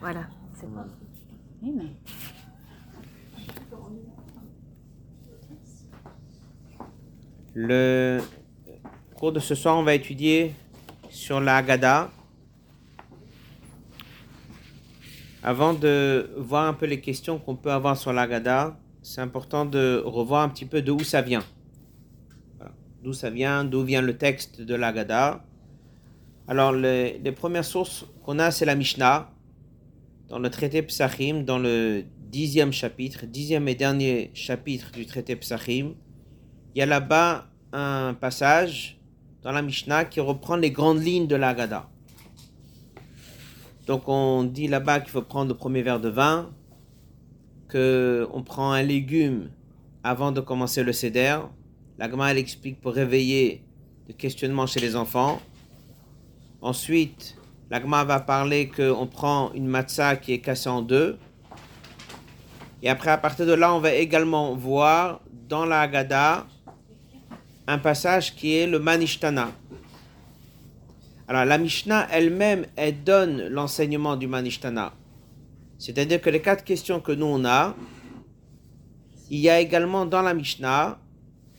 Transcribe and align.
Voilà, 0.00 0.26
c'est 0.54 0.66
bon. 0.66 0.80
Amen. 1.62 1.90
Le 7.52 8.20
cours 9.14 9.32
de 9.32 9.40
ce 9.40 9.54
soir, 9.54 9.76
on 9.76 9.82
va 9.82 9.94
étudier 9.94 10.54
sur 11.10 11.40
la 11.40 11.58
Haggadah. 11.58 12.10
Avant 15.42 15.74
de 15.74 16.30
voir 16.38 16.66
un 16.66 16.72
peu 16.72 16.86
les 16.86 17.02
questions 17.02 17.38
qu'on 17.38 17.56
peut 17.56 17.72
avoir 17.72 17.98
sur 17.98 18.14
la 18.14 18.22
Haggadah, 18.22 18.78
c'est 19.02 19.20
important 19.20 19.66
de 19.66 20.02
revoir 20.02 20.42
un 20.42 20.48
petit 20.48 20.66
peu 20.66 20.80
d'où 20.80 21.00
ça 21.00 21.20
vient. 21.20 21.44
Voilà. 22.56 22.72
D'où 23.02 23.12
ça 23.12 23.28
vient, 23.28 23.64
d'où 23.64 23.82
vient 23.82 24.00
le 24.00 24.16
texte 24.16 24.62
de 24.62 24.74
la 24.74 24.88
Haggadah. 24.88 25.44
Alors, 26.48 26.72
les, 26.72 27.18
les 27.18 27.32
premières 27.32 27.66
sources 27.66 28.06
qu'on 28.24 28.38
a, 28.38 28.50
c'est 28.50 28.64
la 28.64 28.74
Mishnah, 28.74 29.30
dans 30.30 30.38
le 30.38 30.48
traité 30.48 30.80
Psachim, 30.82 31.42
dans 31.42 31.58
le 31.58 32.04
dixième 32.30 32.72
chapitre, 32.72 33.26
dixième 33.26 33.66
et 33.66 33.74
dernier 33.74 34.30
chapitre 34.32 34.92
du 34.92 35.04
traité 35.04 35.34
Psachim. 35.34 35.94
Il 36.74 36.78
y 36.78 36.82
a 36.82 36.86
là-bas 36.86 37.48
un 37.72 38.14
passage 38.14 39.00
dans 39.42 39.50
la 39.50 39.60
Mishnah 39.60 40.04
qui 40.04 40.20
reprend 40.20 40.54
les 40.54 40.70
grandes 40.70 41.02
lignes 41.02 41.26
de 41.26 41.34
la 41.34 41.48
Haggadah. 41.48 41.90
Donc 43.88 44.08
on 44.08 44.44
dit 44.44 44.68
là-bas 44.68 45.00
qu'il 45.00 45.10
faut 45.10 45.22
prendre 45.22 45.48
le 45.48 45.56
premier 45.56 45.82
verre 45.82 45.98
de 45.98 46.08
vin, 46.08 46.50
qu'on 47.68 48.42
prend 48.44 48.70
un 48.70 48.82
légume 48.82 49.50
avant 50.04 50.30
de 50.30 50.40
commencer 50.40 50.84
le 50.84 50.92
seder. 50.92 51.38
La 51.98 52.08
Gemara 52.08 52.30
elle 52.30 52.38
explique 52.38 52.80
pour 52.80 52.94
réveiller 52.94 53.64
le 54.06 54.14
questionnement 54.14 54.68
chez 54.68 54.78
les 54.78 54.94
enfants. 54.94 55.40
Ensuite, 56.62 57.36
la 57.70 57.80
Gemara 57.80 58.04
va 58.04 58.20
parler 58.20 58.68
qu'on 58.68 59.06
prend 59.06 59.52
une 59.52 59.66
matzah 59.66 60.16
qui 60.16 60.32
est 60.32 60.40
cassée 60.40 60.68
en 60.68 60.82
deux. 60.82 61.18
Et 62.82 62.88
après, 62.88 63.10
à 63.10 63.18
partir 63.18 63.46
de 63.46 63.52
là, 63.52 63.72
on 63.72 63.78
va 63.78 63.94
également 63.94 64.56
voir 64.56 65.20
dans 65.48 65.64
la 65.64 65.82
Haggadah 65.82 66.46
un 67.68 67.78
passage 67.78 68.34
qui 68.34 68.56
est 68.56 68.66
le 68.66 68.80
Manishtana. 68.80 69.52
Alors, 71.28 71.44
la 71.44 71.58
Mishnah 71.58 72.08
elle-même, 72.10 72.66
elle 72.74 73.04
donne 73.04 73.46
l'enseignement 73.48 74.16
du 74.16 74.26
Manishtana. 74.26 74.92
C'est-à-dire 75.78 76.20
que 76.20 76.28
les 76.28 76.42
quatre 76.42 76.64
questions 76.64 77.00
que 77.00 77.12
nous 77.12 77.26
on 77.26 77.44
a, 77.44 77.76
il 79.30 79.38
y 79.38 79.48
a 79.48 79.60
également 79.60 80.06
dans 80.06 80.22
la 80.22 80.34
Mishnah 80.34 80.98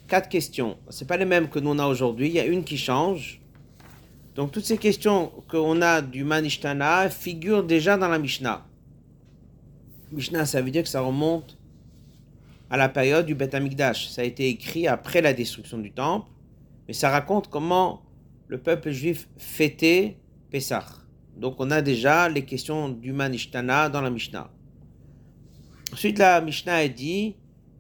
quatre 0.10 0.28
questions. 0.28 0.78
Ce 0.90 1.06
pas 1.06 1.16
les 1.16 1.26
mêmes 1.26 1.48
que 1.48 1.60
nous 1.60 1.70
on 1.70 1.80
a 1.80 1.88
aujourd'hui, 1.88 2.28
il 2.28 2.34
y 2.34 2.40
a 2.40 2.46
une 2.46 2.66
qui 2.66 2.78
change. 2.78 3.41
Donc 4.36 4.52
toutes 4.52 4.66
ces 4.66 4.78
questions 4.78 5.32
qu'on 5.50 5.82
a 5.82 6.02
du 6.02 6.24
Manishtana 6.24 7.10
figurent 7.10 7.64
déjà 7.64 7.98
dans 7.98 8.08
la 8.08 8.18
Mishnah. 8.18 8.66
Mishnah, 10.12 10.46
ça 10.46 10.62
veut 10.62 10.72
dire 10.72 10.84
que 10.84 10.90
ça 10.90 11.02
remonte 11.02 11.58
à 12.70 12.78
la 12.78 12.88
période 12.88 13.26
du 13.26 13.36
Beth 13.36 13.54
Amikdash. 13.54 14.10
Ça 14.10 14.22
a 14.22 14.26
été 14.26 14.48
écrit 14.48 14.88
après 14.88 15.22
la 15.22 15.34
destruction 15.34 15.78
du 15.78 15.92
temple, 15.92 16.30
mais 16.88 16.94
ça 16.94 17.10
raconte 17.10 17.50
comment 17.50 18.04
le 18.48 18.58
peuple 18.58 18.92
juif 18.92 19.28
fêtait 19.38 20.18
Pessah. 20.50 20.86
Donc 21.36 21.56
on 21.60 21.72
a 21.72 21.82
déjà 21.82 22.30
les 22.30 22.46
questions 22.46 22.90
du 22.90 23.12
Manishtana 23.14 23.90
dans 23.90 24.02
la 24.02 24.10
Mishnah. 24.10 24.50
Ensuite, 25.92 26.20
la 26.20 26.40
Mishnah 26.40 26.76
a 26.76 26.88
dit 26.88 27.36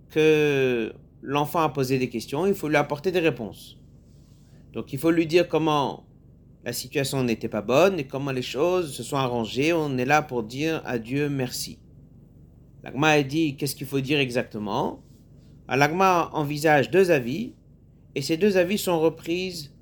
que 0.09 0.93
l'enfant 1.21 1.61
a 1.61 1.69
posé 1.69 1.97
des 1.97 2.09
questions, 2.09 2.45
il 2.45 2.53
faut 2.53 2.67
lui 2.67 2.75
apporter 2.75 3.11
des 3.11 3.19
réponses. 3.19 3.77
Donc 4.73 4.91
il 4.91 4.99
faut 4.99 5.11
lui 5.11 5.27
dire 5.27 5.47
comment 5.47 6.05
la 6.63 6.73
situation 6.73 7.23
n'était 7.23 7.49
pas 7.49 7.61
bonne 7.61 7.99
et 7.99 8.05
comment 8.05 8.31
les 8.31 8.43
choses 8.43 8.93
se 8.93 9.03
sont 9.03 9.17
arrangées. 9.17 9.73
On 9.73 9.97
est 9.97 10.05
là 10.05 10.21
pour 10.21 10.43
dire 10.43 10.81
à 10.85 10.99
Dieu 10.99 11.27
merci. 11.29 11.79
L'agma 12.83 13.09
a 13.09 13.23
dit 13.23 13.55
qu'est-ce 13.55 13.75
qu'il 13.75 13.87
faut 13.87 13.99
dire 13.99 14.19
exactement? 14.19 15.03
L'agma 15.67 16.29
envisage 16.33 16.91
deux 16.91 17.09
avis 17.11 17.53
et 18.13 18.21
ces 18.21 18.37
deux 18.37 18.57
avis 18.57 18.77
sont 18.77 18.99
reprises 18.99 19.73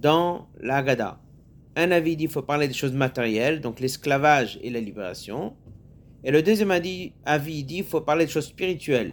dans 0.00 0.48
l'Agada. 0.60 1.20
Un 1.76 1.90
avis 1.90 2.16
dit 2.16 2.24
qu'il 2.24 2.32
faut 2.32 2.42
parler 2.42 2.68
des 2.68 2.74
choses 2.74 2.92
matérielles, 2.92 3.60
donc 3.60 3.80
l'esclavage 3.80 4.58
et 4.62 4.70
la 4.70 4.80
libération. 4.80 5.54
Et 6.24 6.30
le 6.30 6.42
deuxième 6.42 6.70
avis, 6.70 7.12
avis 7.24 7.64
dit 7.64 7.76
qu'il 7.76 7.84
faut 7.84 8.00
parler 8.00 8.26
des 8.26 8.30
choses 8.30 8.46
spirituelles. 8.46 9.12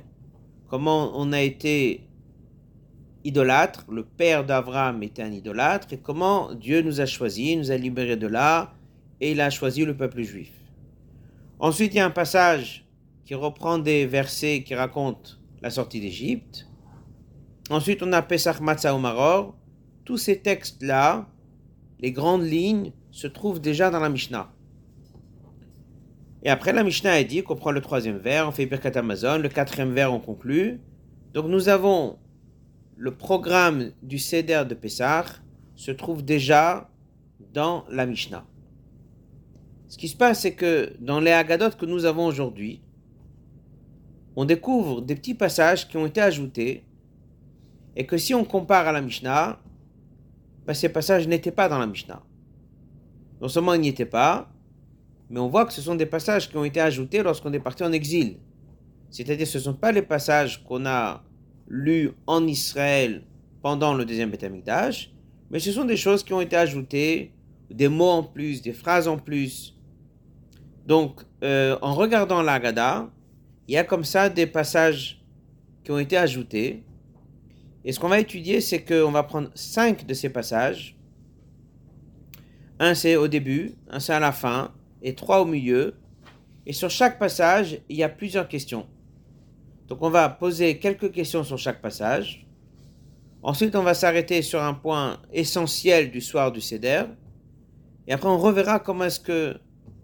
Comment 0.68 1.12
on 1.16 1.31
a 1.31 1.41
été 1.41 2.09
idolâtre, 3.24 3.85
le 3.90 4.03
père 4.03 4.46
d'Abraham 4.46 5.03
était 5.03 5.24
un 5.24 5.31
idolâtre, 5.31 5.88
et 5.91 5.97
comment 5.97 6.53
Dieu 6.53 6.81
nous 6.81 7.02
a 7.02 7.06
choisis, 7.06 7.57
nous 7.57 7.72
a 7.72 7.78
libérés 7.78 8.18
de 8.18 8.28
là, 8.28 8.74
et 9.22 9.31
il 9.31 9.41
a 9.41 9.50
choisi 9.50 9.85
le 9.85 9.96
peuple 9.96 10.22
juif. 10.22 10.52
Ensuite, 11.59 11.94
il 11.94 11.97
y 11.97 12.00
a 12.00 12.06
un 12.06 12.12
passage 12.12 12.85
qui 13.25 13.35
reprend 13.35 13.78
des 13.78 14.06
versets 14.06 14.63
qui 14.63 14.74
racontent 14.75 15.31
la 15.62 15.69
sortie 15.69 16.00
d'Égypte. 16.00 16.68
Ensuite, 17.69 18.02
on 18.02 18.13
a 18.13 18.22
Pesach 18.22 18.62
Matzah 18.62 18.97
Maror. 18.97 19.56
Tous 20.06 20.18
ces 20.18 20.40
textes-là, 20.40 21.28
les 22.00 22.12
grandes 22.12 22.46
lignes, 22.46 22.91
se 23.12 23.28
trouvent 23.28 23.59
déjà 23.59 23.90
dans 23.91 24.00
la 24.00 24.09
Mishnah. 24.09 24.51
Et 26.44 26.50
après, 26.50 26.72
la 26.72 26.84
Mishnah 26.84 27.12
a 27.12 27.24
dit 27.24 27.44
qu'on 27.44 27.56
prend 27.56 27.72
le 27.72 27.81
troisième 27.81 28.18
vers, 28.18 28.47
on 28.47 28.51
fait 28.51 28.66
Birkat 28.66 28.97
Amazon, 28.97 29.40
le 29.40 29.50
quatrième 29.50 29.94
vers, 29.94 30.13
on 30.13 30.19
conclut. 30.19 30.80
Donc 31.34 31.47
nous 31.47 31.68
avons 31.68 32.18
le 33.00 33.16
programme 33.16 33.94
du 34.04 34.20
Seder 34.20 34.64
de 34.68 34.76
Pessah 34.76 35.24
se 35.78 35.90
trouve 35.90 36.22
déjà 36.22 36.90
dans 37.54 37.86
la 37.90 38.06
Mishnah. 38.06 38.46
Ce 39.88 39.98
qui 39.98 40.10
se 40.10 40.18
passe, 40.18 40.42
c'est 40.42 40.54
que 40.54 40.94
dans 41.00 41.22
les 41.22 41.32
Haggadot 41.32 41.78
que 41.80 41.86
nous 41.86 42.04
avons 42.04 42.26
aujourd'hui, 42.26 42.82
on 44.36 44.44
découvre 44.44 45.02
des 45.02 45.16
petits 45.16 45.34
passages 45.34 45.88
qui 45.88 45.96
ont 45.96 46.06
été 46.06 46.20
ajoutés 46.20 46.84
et 47.96 48.06
que 48.06 48.18
si 48.18 48.34
on 48.34 48.44
compare 48.44 48.86
à 48.86 48.92
la 48.92 49.02
Mishnah, 49.02 49.62
ben 50.68 50.74
ces 50.74 50.90
passages 50.90 51.26
n'étaient 51.26 51.52
pas 51.54 51.70
dans 51.70 51.80
la 51.80 51.88
Mishnah. 51.88 52.22
Non 53.40 53.48
seulement 53.48 53.76
ils 53.76 53.81
n'y 53.81 53.88
étaient 53.88 54.06
pas, 54.06 54.52
mais 55.30 55.40
on 55.40 55.48
voit 55.48 55.66
que 55.66 55.72
ce 55.72 55.81
sont 55.81 55.96
des 55.96 56.06
passages 56.06 56.50
qui 56.50 56.58
ont 56.58 56.66
été 56.66 56.81
ajoutés 56.81 57.24
lorsqu'on 57.24 57.54
est 57.54 57.62
parti 57.62 57.81
en 57.81 57.94
exil. 57.94 58.40
C'est-à-dire 59.10 59.48
ce 59.48 59.58
ne 59.58 59.64
sont 59.64 59.74
pas 59.74 59.94
les 59.94 60.02
passages 60.02 60.62
qu'on 60.66 60.86
a 60.86 61.24
lus 61.69 62.12
en 62.28 62.46
Israël 62.47 63.24
pendant 63.62 63.94
le 63.94 64.06
deuxième 64.06 64.31
Beth 64.31 64.44
Amikdash, 64.44 65.12
mais 65.52 65.59
ce 65.59 65.72
sont 65.72 65.85
des 65.85 65.97
choses 65.97 66.24
qui 66.24 66.34
ont 66.34 66.41
été 66.41 66.56
ajoutées, 66.56 67.31
des 67.69 67.88
mots 67.88 68.09
en 68.09 68.24
plus, 68.24 68.62
des 68.62 68.74
phrases 68.74 69.07
en 69.07 69.18
plus. 69.18 69.78
Donc, 70.85 71.22
euh, 71.44 71.78
en 71.81 71.94
regardant 71.94 72.41
l'Agada, 72.41 73.09
il 73.68 73.74
y 73.74 73.78
a 73.78 73.84
comme 73.84 74.03
ça 74.03 74.30
des 74.30 74.47
passages 74.47 75.24
qui 75.84 75.91
ont 75.91 76.00
été 76.00 76.18
ajoutés. 76.18 76.84
Et 77.86 77.91
ce 77.91 78.00
qu'on 78.00 78.09
va 78.09 78.19
étudier, 78.19 78.62
c'est 78.62 78.84
qu'on 78.84 79.12
va 79.12 79.24
prendre 79.24 79.50
cinq 79.53 80.06
de 80.06 80.13
ces 80.13 80.30
passages. 80.30 80.97
Un 82.80 82.94
c'est 82.94 83.16
au 83.16 83.28
début, 83.28 83.75
un 83.90 84.00
c'est 84.00 84.13
à 84.13 84.19
la 84.19 84.31
fin, 84.31 84.74
et 85.01 85.13
trois 85.13 85.41
au 85.41 85.46
milieu. 85.46 85.96
Et 86.66 86.74
sur 86.74 86.90
chaque 86.90 87.19
passage, 87.19 87.80
il 87.90 87.97
y 87.97 88.03
a 88.03 88.09
plusieurs 88.09 88.47
questions. 88.47 88.88
Donc 89.89 90.03
on 90.03 90.09
va 90.09 90.29
poser 90.29 90.77
quelques 90.77 91.11
questions 91.11 91.44
sur 91.44 91.57
chaque 91.57 91.81
passage. 91.81 92.45
Ensuite, 93.41 93.75
on 93.75 93.83
va 93.83 93.94
s'arrêter 93.94 94.41
sur 94.41 94.61
un 94.61 94.73
point 94.73 95.19
essentiel 95.33 96.11
du 96.11 96.22
soir 96.22 96.51
du 96.51 96.61
Seder. 96.61 97.05
Et 98.07 98.13
après, 98.13 98.29
on 98.29 98.38
reverra 98.38 98.79
comment 98.79 99.05
est-ce 99.05 99.19
que 99.19 99.57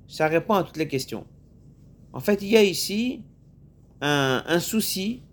ça 0.07 0.27
répond 0.27 0.53
à 0.53 0.63
toutes 0.63 0.77
les 0.77 0.87
questions. 0.87 1.25
En 2.13 2.19
fait, 2.19 2.41
il 2.41 2.49
y 2.49 2.57
a 2.57 2.63
ici 2.63 3.23
un, 4.01 4.59
souci 4.59 5.23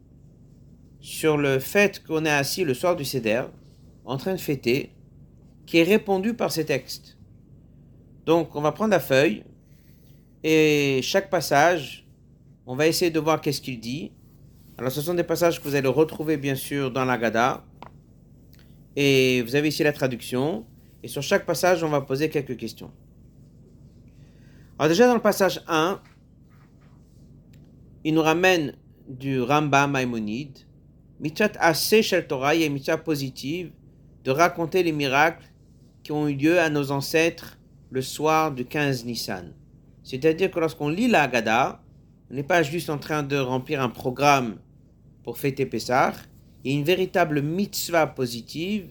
sur 1.01 1.37
le 1.37 1.59
fait 1.59 2.03
qu'on 2.05 2.25
est 2.25 2.31
assis 2.31 2.65
le 2.65 2.75
soir 2.75 2.97
du 2.97 3.05
Seder, 3.05 3.45
en 4.05 4.17
train 4.17 4.33
de 4.33 4.41
fêter, 4.41 4.93
qui 5.67 5.79
est 5.79 5.85
répondu 5.85 6.35
par 6.35 6.51
ces 6.51 6.65
textes. 6.65 7.19
Donc, 8.27 8.57
on 8.57 8.61
va 8.61 8.73
prendre 8.73 8.91
la 8.91 9.01
feuille, 9.01 9.45
et 10.43 11.01
chaque 11.03 11.31
passage, 11.31 12.07
on 12.67 12.75
va 12.75 12.87
essayer 12.87 13.11
de 13.11 13.21
voir 13.21 13.41
qu'est-ce 13.41 13.61
qu'il 13.61 13.79
dit. 13.79 14.13
Alors, 14.83 14.91
ce 14.91 15.01
sont 15.01 15.15
des 15.15 15.23
passages 15.23 15.61
que 15.61 15.69
vous 15.69 15.77
allez 15.77 15.87
retrouver, 15.87 16.37
bien 16.37 16.57
sûr, 16.57 16.91
dans 16.91 17.05
la 17.05 17.17
Gada. 17.17 17.65
Et 18.97 19.41
vous 19.43 19.55
avez 19.55 19.69
ici 19.69 19.85
la 19.85 19.93
traduction. 19.93 20.67
Et 21.05 21.07
sur 21.07 21.23
chaque 21.23 21.47
passage, 21.47 21.85
on 21.85 21.89
va 21.89 22.01
poser 22.01 22.29
quelques 22.29 22.57
questions. 22.57 22.91
Alors, 24.81 24.89
déjà, 24.89 25.07
dans 25.07 25.15
le 25.15 25.21
passage 25.21 25.63
1, 25.69 26.01
il 28.03 28.13
nous 28.13 28.23
ramène 28.23 28.75
du 29.09 29.41
Rambam 29.41 29.93
Maïmonide. 29.93 30.59
Mitzvah 31.21 31.53
assez 31.61 32.03
shel 32.03 32.27
Torah, 32.27 32.57
il 32.57 32.67
une 32.67 32.73
mitzvah 32.73 32.99
positive 32.99 33.71
de 34.25 34.33
raconter 34.33 34.83
les 34.83 34.91
miracles 34.91 35.47
qui 36.03 36.11
ont 36.11 36.27
eu 36.27 36.35
lieu 36.35 36.59
à 36.59 36.71
nos 36.71 36.91
ancêtres 36.91 37.57
le 37.93 38.03
soir 38.03 38.51
du 38.51 38.65
15 38.65 39.05
Nissan. 39.05 39.55
C'est-à-dire 40.03 40.51
que 40.51 40.59
lorsqu'on 40.59 40.89
lit 40.89 41.07
la 41.07 41.23
Haggadah, 41.23 41.81
on 42.33 42.35
n'est 42.35 42.43
pas 42.43 42.65
juste 42.65 42.91
en 42.91 42.99
train 42.99 43.23
de 43.23 43.37
remplir 43.37 43.81
un 43.81 43.89
programme 43.89 44.59
pour 45.23 45.39
fêter 45.39 45.67
Pessah, 45.67 46.09
a 46.09 46.15
une 46.65 46.85
véritable 46.85 47.43
mitzvah 47.43 48.07
positive 48.07 48.89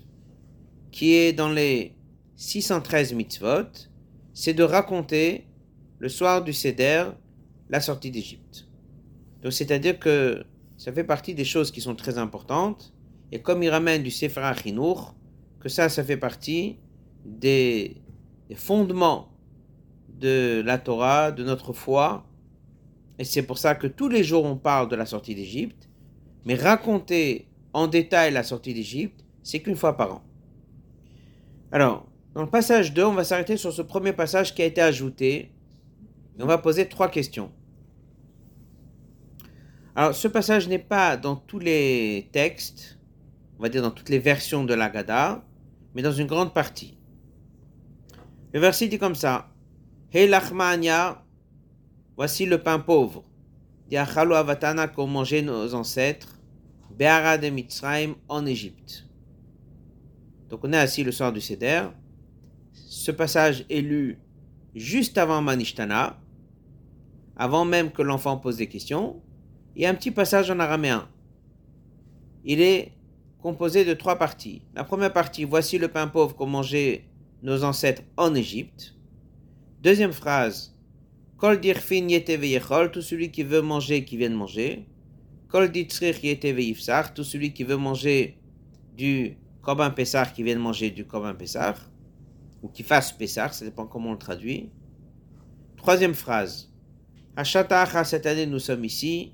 qui 0.91 1.13
est 1.13 1.33
dans 1.33 1.49
les 1.49 1.95
613 2.35 3.13
mitzvot, 3.13 3.87
c'est 4.33 4.53
de 4.53 4.63
raconter 4.63 5.45
le 5.99 6.09
soir 6.09 6.43
du 6.43 6.53
Seder, 6.53 7.05
la 7.69 7.79
sortie 7.79 8.11
d'Égypte. 8.11 8.67
Donc 9.43 9.53
c'est-à-dire 9.53 9.99
que 9.99 10.43
ça 10.77 10.91
fait 10.91 11.03
partie 11.03 11.33
des 11.35 11.45
choses 11.45 11.71
qui 11.71 11.79
sont 11.79 11.95
très 11.95 12.17
importantes. 12.17 12.93
Et 13.31 13.39
comme 13.39 13.61
il 13.61 13.69
ramène 13.69 14.01
du 14.01 14.11
Sefer 14.11 14.41
Achinour, 14.41 15.15
que 15.59 15.69
ça, 15.69 15.89
ça 15.89 16.03
fait 16.03 16.17
partie 16.17 16.77
des 17.23 18.01
fondements 18.55 19.29
de 20.19 20.61
la 20.65 20.79
Torah, 20.79 21.31
de 21.31 21.43
notre 21.43 21.71
foi. 21.71 22.25
Et 23.19 23.23
c'est 23.23 23.43
pour 23.43 23.59
ça 23.59 23.75
que 23.75 23.87
tous 23.87 24.09
les 24.09 24.23
jours 24.23 24.45
on 24.45 24.57
parle 24.57 24.89
de 24.89 24.95
la 24.95 25.05
sortie 25.05 25.35
d'Égypte. 25.35 25.87
Mais 26.45 26.55
raconter 26.55 27.47
en 27.73 27.87
détail 27.87 28.33
la 28.33 28.43
sortie 28.43 28.73
d'Égypte, 28.73 29.23
c'est 29.43 29.59
qu'une 29.59 29.75
fois 29.75 29.97
par 29.97 30.15
an. 30.15 30.23
Alors, 31.71 32.07
dans 32.33 32.41
le 32.41 32.49
passage 32.49 32.93
2, 32.93 33.03
on 33.03 33.13
va 33.13 33.23
s'arrêter 33.23 33.57
sur 33.57 33.73
ce 33.73 33.81
premier 33.81 34.13
passage 34.13 34.53
qui 34.53 34.61
a 34.61 34.65
été 34.65 34.81
ajouté. 34.81 35.51
Et 36.37 36.43
on 36.43 36.47
va 36.47 36.57
poser 36.57 36.87
trois 36.87 37.09
questions. 37.09 37.51
Alors, 39.95 40.15
ce 40.15 40.27
passage 40.27 40.67
n'est 40.67 40.79
pas 40.79 41.17
dans 41.17 41.35
tous 41.35 41.59
les 41.59 42.29
textes, 42.31 42.97
on 43.59 43.63
va 43.63 43.69
dire 43.69 43.81
dans 43.81 43.91
toutes 43.91 44.09
les 44.09 44.19
versions 44.19 44.63
de 44.63 44.73
l'Agada, 44.73 45.43
mais 45.93 46.01
dans 46.01 46.13
une 46.13 46.27
grande 46.27 46.53
partie. 46.53 46.97
Le 48.53 48.59
verset 48.59 48.87
dit 48.87 48.97
comme 48.97 49.15
ça 49.15 49.49
Hey 50.13 50.27
lachmania, 50.27 51.23
voici 52.15 52.45
le 52.45 52.61
pain 52.61 52.79
pauvre. 52.79 53.23
Diachalo 53.89 54.35
avatana 54.35 54.87
qu'ont 54.87 55.07
mangé 55.07 55.41
nos 55.41 55.73
ancêtres, 55.73 56.30
Be'ara 57.01 57.39
de 57.39 57.49
Mitzrayim 57.49 58.13
en 58.29 58.45
Égypte. 58.45 59.07
Donc 60.49 60.59
on 60.63 60.71
est 60.71 60.77
assis 60.77 61.03
le 61.03 61.11
soir 61.11 61.33
du 61.33 61.41
Seder. 61.41 61.85
Ce 62.73 63.09
passage 63.09 63.65
est 63.71 63.81
lu 63.81 64.19
juste 64.75 65.17
avant 65.17 65.41
Manishtana, 65.41 66.21
avant 67.35 67.65
même 67.65 67.89
que 67.89 68.03
l'enfant 68.03 68.37
pose 68.37 68.57
des 68.57 68.67
questions. 68.67 69.19
Il 69.75 69.81
y 69.81 69.87
a 69.87 69.89
un 69.89 69.95
petit 69.95 70.11
passage 70.11 70.51
en 70.51 70.59
araméen. 70.59 71.09
Il 72.45 72.61
est 72.61 72.91
composé 73.41 73.83
de 73.83 73.95
trois 73.95 74.19
parties. 74.19 74.61
La 74.75 74.83
première 74.83 75.11
partie, 75.11 75.43
voici 75.43 75.79
le 75.79 75.87
pain 75.87 76.05
pauvre 76.05 76.35
qu'ont 76.35 76.45
mangé 76.45 77.09
nos 77.41 77.63
ancêtres 77.63 78.03
en 78.15 78.35
Égypte. 78.35 78.93
Deuxième 79.81 80.13
phrase, 80.13 80.77
Kol 81.37 81.59
dirfin 81.59 82.07
tout 82.93 83.01
celui 83.01 83.31
qui 83.31 83.41
veut 83.41 83.63
manger, 83.63 84.05
qui 84.05 84.17
vient 84.17 84.29
de 84.29 84.35
manger. 84.35 84.85
Tout 85.51 87.23
celui 87.23 87.53
qui 87.53 87.63
veut 87.65 87.75
manger 87.75 88.37
du 88.95 89.37
Korban 89.61 89.91
Pessar, 89.91 90.31
qui 90.31 90.43
vient 90.43 90.55
de 90.55 90.61
manger 90.61 90.91
du 90.91 91.05
Korban 91.05 91.35
Pessar, 91.35 91.75
ou 92.61 92.69
qui 92.69 92.83
fasse 92.83 93.11
Pessar, 93.11 93.53
ça 93.53 93.65
dépend 93.65 93.85
comment 93.85 94.09
on 94.09 94.13
le 94.13 94.17
traduit. 94.17 94.71
Troisième 95.75 96.13
phrase, 96.13 96.71
Hashatacha, 97.35 98.05
cette 98.05 98.25
année 98.25 98.45
nous 98.45 98.59
sommes 98.59 98.85
ici, 98.85 99.33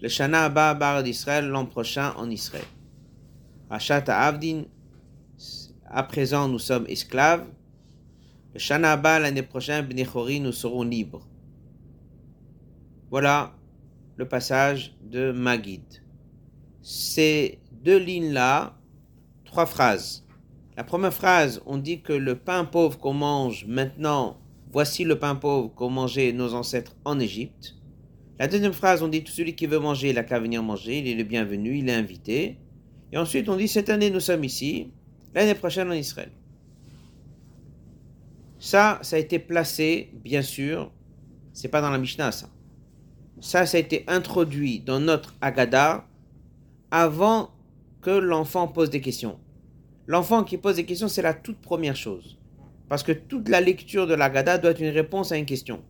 le 0.00 0.08
Shana 0.08 0.46
Abba 0.46 0.74
Bar 0.74 1.02
d'Israël, 1.04 1.46
l'an 1.46 1.66
prochain 1.66 2.12
en 2.16 2.28
Israël. 2.28 2.64
Hashata 3.70 4.18
Avdin, 4.18 4.64
à 5.86 6.02
présent 6.02 6.48
nous 6.48 6.58
sommes 6.58 6.86
esclaves. 6.88 7.46
Le 8.52 8.58
Shana 8.58 8.92
Abba, 8.92 9.20
l'année 9.20 9.42
prochaine, 9.42 9.86
Bnechori, 9.86 10.40
nous 10.40 10.52
serons 10.52 10.82
libres. 10.82 11.26
Voilà 13.10 13.54
le 14.16 14.26
passage 14.26 14.94
de 15.02 15.32
Magid. 15.32 15.82
Ces 16.82 17.58
deux 17.84 17.98
lignes-là, 17.98 18.76
trois 19.44 19.66
phrases. 19.66 20.26
La 20.76 20.84
première 20.84 21.12
phrase, 21.12 21.62
on 21.66 21.78
dit 21.78 22.00
que 22.00 22.12
le 22.12 22.36
pain 22.36 22.64
pauvre 22.64 22.98
qu'on 22.98 23.14
mange 23.14 23.66
maintenant, 23.66 24.38
voici 24.72 25.04
le 25.04 25.18
pain 25.18 25.34
pauvre 25.34 25.72
qu'ont 25.74 25.90
mangé 25.90 26.32
nos 26.32 26.54
ancêtres 26.54 26.96
en 27.04 27.18
Égypte. 27.18 27.76
La 28.38 28.48
deuxième 28.48 28.72
phrase, 28.72 29.02
on 29.02 29.08
dit 29.08 29.22
tout 29.22 29.32
celui 29.32 29.54
qui 29.54 29.66
veut 29.66 29.78
manger, 29.78 30.10
il 30.10 30.14
n'a 30.14 30.24
qu'à 30.24 30.40
venir 30.40 30.62
manger, 30.62 30.98
il 30.98 31.08
est 31.08 31.14
le 31.14 31.24
bienvenu, 31.24 31.78
il 31.78 31.88
est 31.88 31.94
invité. 31.94 32.58
Et 33.12 33.18
ensuite, 33.18 33.48
on 33.48 33.56
dit 33.56 33.68
cette 33.68 33.90
année, 33.90 34.10
nous 34.10 34.20
sommes 34.20 34.44
ici, 34.44 34.90
l'année 35.34 35.54
prochaine 35.54 35.88
en 35.88 35.94
Israël. 35.94 36.30
Ça, 38.58 38.98
ça 39.02 39.16
a 39.16 39.18
été 39.18 39.38
placé, 39.38 40.10
bien 40.24 40.42
sûr, 40.42 40.90
c'est 41.52 41.68
pas 41.68 41.80
dans 41.80 41.90
la 41.90 41.98
Mishnah, 41.98 42.32
ça. 42.32 42.48
Ça, 43.42 43.66
ça 43.66 43.76
a 43.76 43.80
été 43.80 44.04
introduit 44.06 44.78
dans 44.78 45.00
notre 45.00 45.34
Agada 45.40 46.06
avant 46.92 47.50
que 48.00 48.10
l'enfant 48.10 48.68
pose 48.68 48.88
des 48.88 49.00
questions. 49.00 49.36
L'enfant 50.06 50.44
qui 50.44 50.58
pose 50.58 50.76
des 50.76 50.84
questions, 50.84 51.08
c'est 51.08 51.22
la 51.22 51.34
toute 51.34 51.58
première 51.58 51.96
chose. 51.96 52.38
Parce 52.88 53.02
que 53.02 53.10
toute 53.10 53.48
la 53.48 53.60
lecture 53.60 54.06
de 54.06 54.14
l'Agada 54.14 54.58
doit 54.58 54.70
être 54.70 54.80
une 54.80 54.94
réponse 54.94 55.32
à 55.32 55.38
une 55.38 55.44
question. 55.44 55.82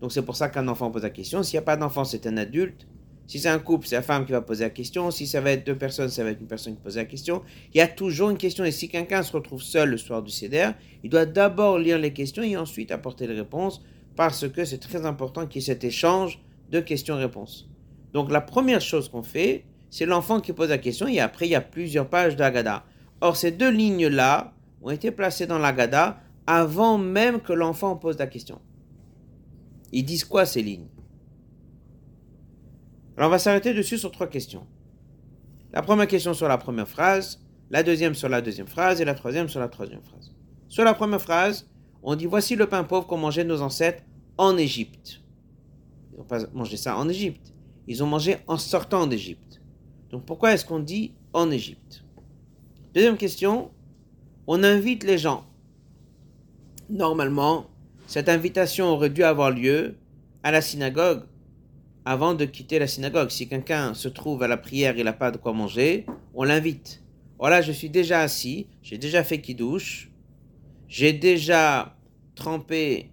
Donc 0.00 0.12
c'est 0.12 0.22
pour 0.22 0.36
ça 0.36 0.48
qu'un 0.48 0.68
enfant 0.68 0.92
pose 0.92 1.02
la 1.02 1.10
question. 1.10 1.42
S'il 1.42 1.56
n'y 1.56 1.58
a 1.58 1.62
pas 1.62 1.76
d'enfant, 1.76 2.04
c'est 2.04 2.24
un 2.28 2.36
adulte. 2.36 2.86
Si 3.26 3.40
c'est 3.40 3.48
un 3.48 3.58
couple, 3.58 3.88
c'est 3.88 3.96
la 3.96 4.02
femme 4.02 4.24
qui 4.24 4.30
va 4.30 4.40
poser 4.40 4.62
la 4.62 4.70
question. 4.70 5.10
Si 5.10 5.26
ça 5.26 5.40
va 5.40 5.50
être 5.50 5.66
deux 5.66 5.76
personnes, 5.76 6.08
ça 6.08 6.22
va 6.22 6.30
être 6.30 6.40
une 6.40 6.46
personne 6.46 6.76
qui 6.76 6.82
pose 6.82 6.98
la 6.98 7.04
question. 7.04 7.42
Il 7.74 7.78
y 7.78 7.80
a 7.80 7.88
toujours 7.88 8.30
une 8.30 8.38
question. 8.38 8.64
Et 8.64 8.70
si 8.70 8.88
quelqu'un 8.88 9.24
se 9.24 9.32
retrouve 9.32 9.60
seul 9.60 9.90
le 9.90 9.96
soir 9.96 10.22
du 10.22 10.30
CEDER, 10.30 10.70
il 11.02 11.10
doit 11.10 11.26
d'abord 11.26 11.80
lire 11.80 11.98
les 11.98 12.12
questions 12.12 12.44
et 12.44 12.56
ensuite 12.56 12.92
apporter 12.92 13.26
les 13.26 13.34
réponses 13.34 13.82
parce 14.16 14.48
que 14.48 14.64
c'est 14.64 14.78
très 14.78 15.06
important 15.06 15.46
qu'il 15.46 15.60
y 15.60 15.64
ait 15.64 15.66
cet 15.66 15.82
échange 15.82 16.43
de 16.70 16.80
questions-réponses. 16.80 17.68
Donc 18.12 18.30
la 18.30 18.40
première 18.40 18.80
chose 18.80 19.08
qu'on 19.08 19.22
fait, 19.22 19.64
c'est 19.90 20.06
l'enfant 20.06 20.40
qui 20.40 20.52
pose 20.52 20.70
la 20.70 20.78
question 20.78 21.06
et 21.06 21.20
après 21.20 21.46
il 21.46 21.50
y 21.50 21.54
a 21.54 21.60
plusieurs 21.60 22.08
pages 22.08 22.36
d'Agada. 22.36 22.84
Or 23.20 23.36
ces 23.36 23.50
deux 23.50 23.70
lignes-là 23.70 24.52
ont 24.82 24.90
été 24.90 25.10
placées 25.10 25.46
dans 25.46 25.58
l'Agada 25.58 26.20
avant 26.46 26.98
même 26.98 27.40
que 27.40 27.52
l'enfant 27.52 27.96
pose 27.96 28.18
la 28.18 28.26
question. 28.26 28.60
Ils 29.92 30.04
disent 30.04 30.24
quoi 30.24 30.46
ces 30.46 30.62
lignes? 30.62 30.88
Alors 33.16 33.28
on 33.28 33.30
va 33.30 33.38
s'arrêter 33.38 33.72
dessus 33.72 33.98
sur 33.98 34.10
trois 34.10 34.26
questions. 34.26 34.66
La 35.72 35.82
première 35.82 36.06
question 36.06 36.34
sur 36.34 36.48
la 36.48 36.58
première 36.58 36.88
phrase, 36.88 37.40
la 37.70 37.82
deuxième 37.82 38.14
sur 38.14 38.28
la 38.28 38.40
deuxième 38.40 38.66
phrase 38.66 39.00
et 39.00 39.04
la 39.04 39.14
troisième 39.14 39.48
sur 39.48 39.60
la 39.60 39.68
troisième 39.68 40.02
phrase. 40.02 40.32
Sur 40.68 40.84
la 40.84 40.94
première 40.94 41.20
phrase, 41.20 41.68
on 42.02 42.14
dit 42.14 42.26
voici 42.26 42.54
le 42.56 42.68
pain 42.68 42.84
pauvre 42.84 43.06
qu'ont 43.06 43.16
mangé 43.16 43.42
nos 43.44 43.62
ancêtres 43.62 44.02
en 44.36 44.56
Égypte. 44.56 45.23
Pas 46.28 46.46
mangé 46.52 46.76
ça 46.76 46.96
en 46.96 47.08
Égypte. 47.08 47.52
Ils 47.86 48.02
ont 48.02 48.06
mangé 48.06 48.36
en 48.46 48.56
sortant 48.56 49.06
d'Égypte. 49.06 49.60
Donc 50.10 50.24
pourquoi 50.24 50.52
est-ce 50.52 50.64
qu'on 50.64 50.80
dit 50.80 51.12
en 51.32 51.50
Égypte? 51.50 52.04
Deuxième 52.94 53.16
question, 53.16 53.70
on 54.46 54.62
invite 54.62 55.04
les 55.04 55.18
gens. 55.18 55.44
Normalement, 56.88 57.66
cette 58.06 58.28
invitation 58.28 58.86
aurait 58.86 59.10
dû 59.10 59.22
avoir 59.24 59.50
lieu 59.50 59.96
à 60.42 60.50
la 60.50 60.60
synagogue 60.60 61.24
avant 62.04 62.34
de 62.34 62.44
quitter 62.44 62.78
la 62.78 62.86
synagogue. 62.86 63.30
Si 63.30 63.48
quelqu'un 63.48 63.94
se 63.94 64.08
trouve 64.08 64.42
à 64.42 64.48
la 64.48 64.56
prière, 64.56 64.96
il 64.96 65.04
n'a 65.04 65.12
pas 65.12 65.30
de 65.30 65.38
quoi 65.38 65.52
manger, 65.52 66.06
on 66.34 66.44
l'invite. 66.44 67.02
Voilà, 67.38 67.62
je 67.62 67.72
suis 67.72 67.88
déjà 67.88 68.20
assis, 68.20 68.68
j'ai 68.82 68.98
déjà 68.98 69.24
fait 69.24 69.40
qui 69.40 69.54
douche, 69.54 70.10
j'ai 70.88 71.12
déjà 71.12 71.96
trempé 72.34 73.10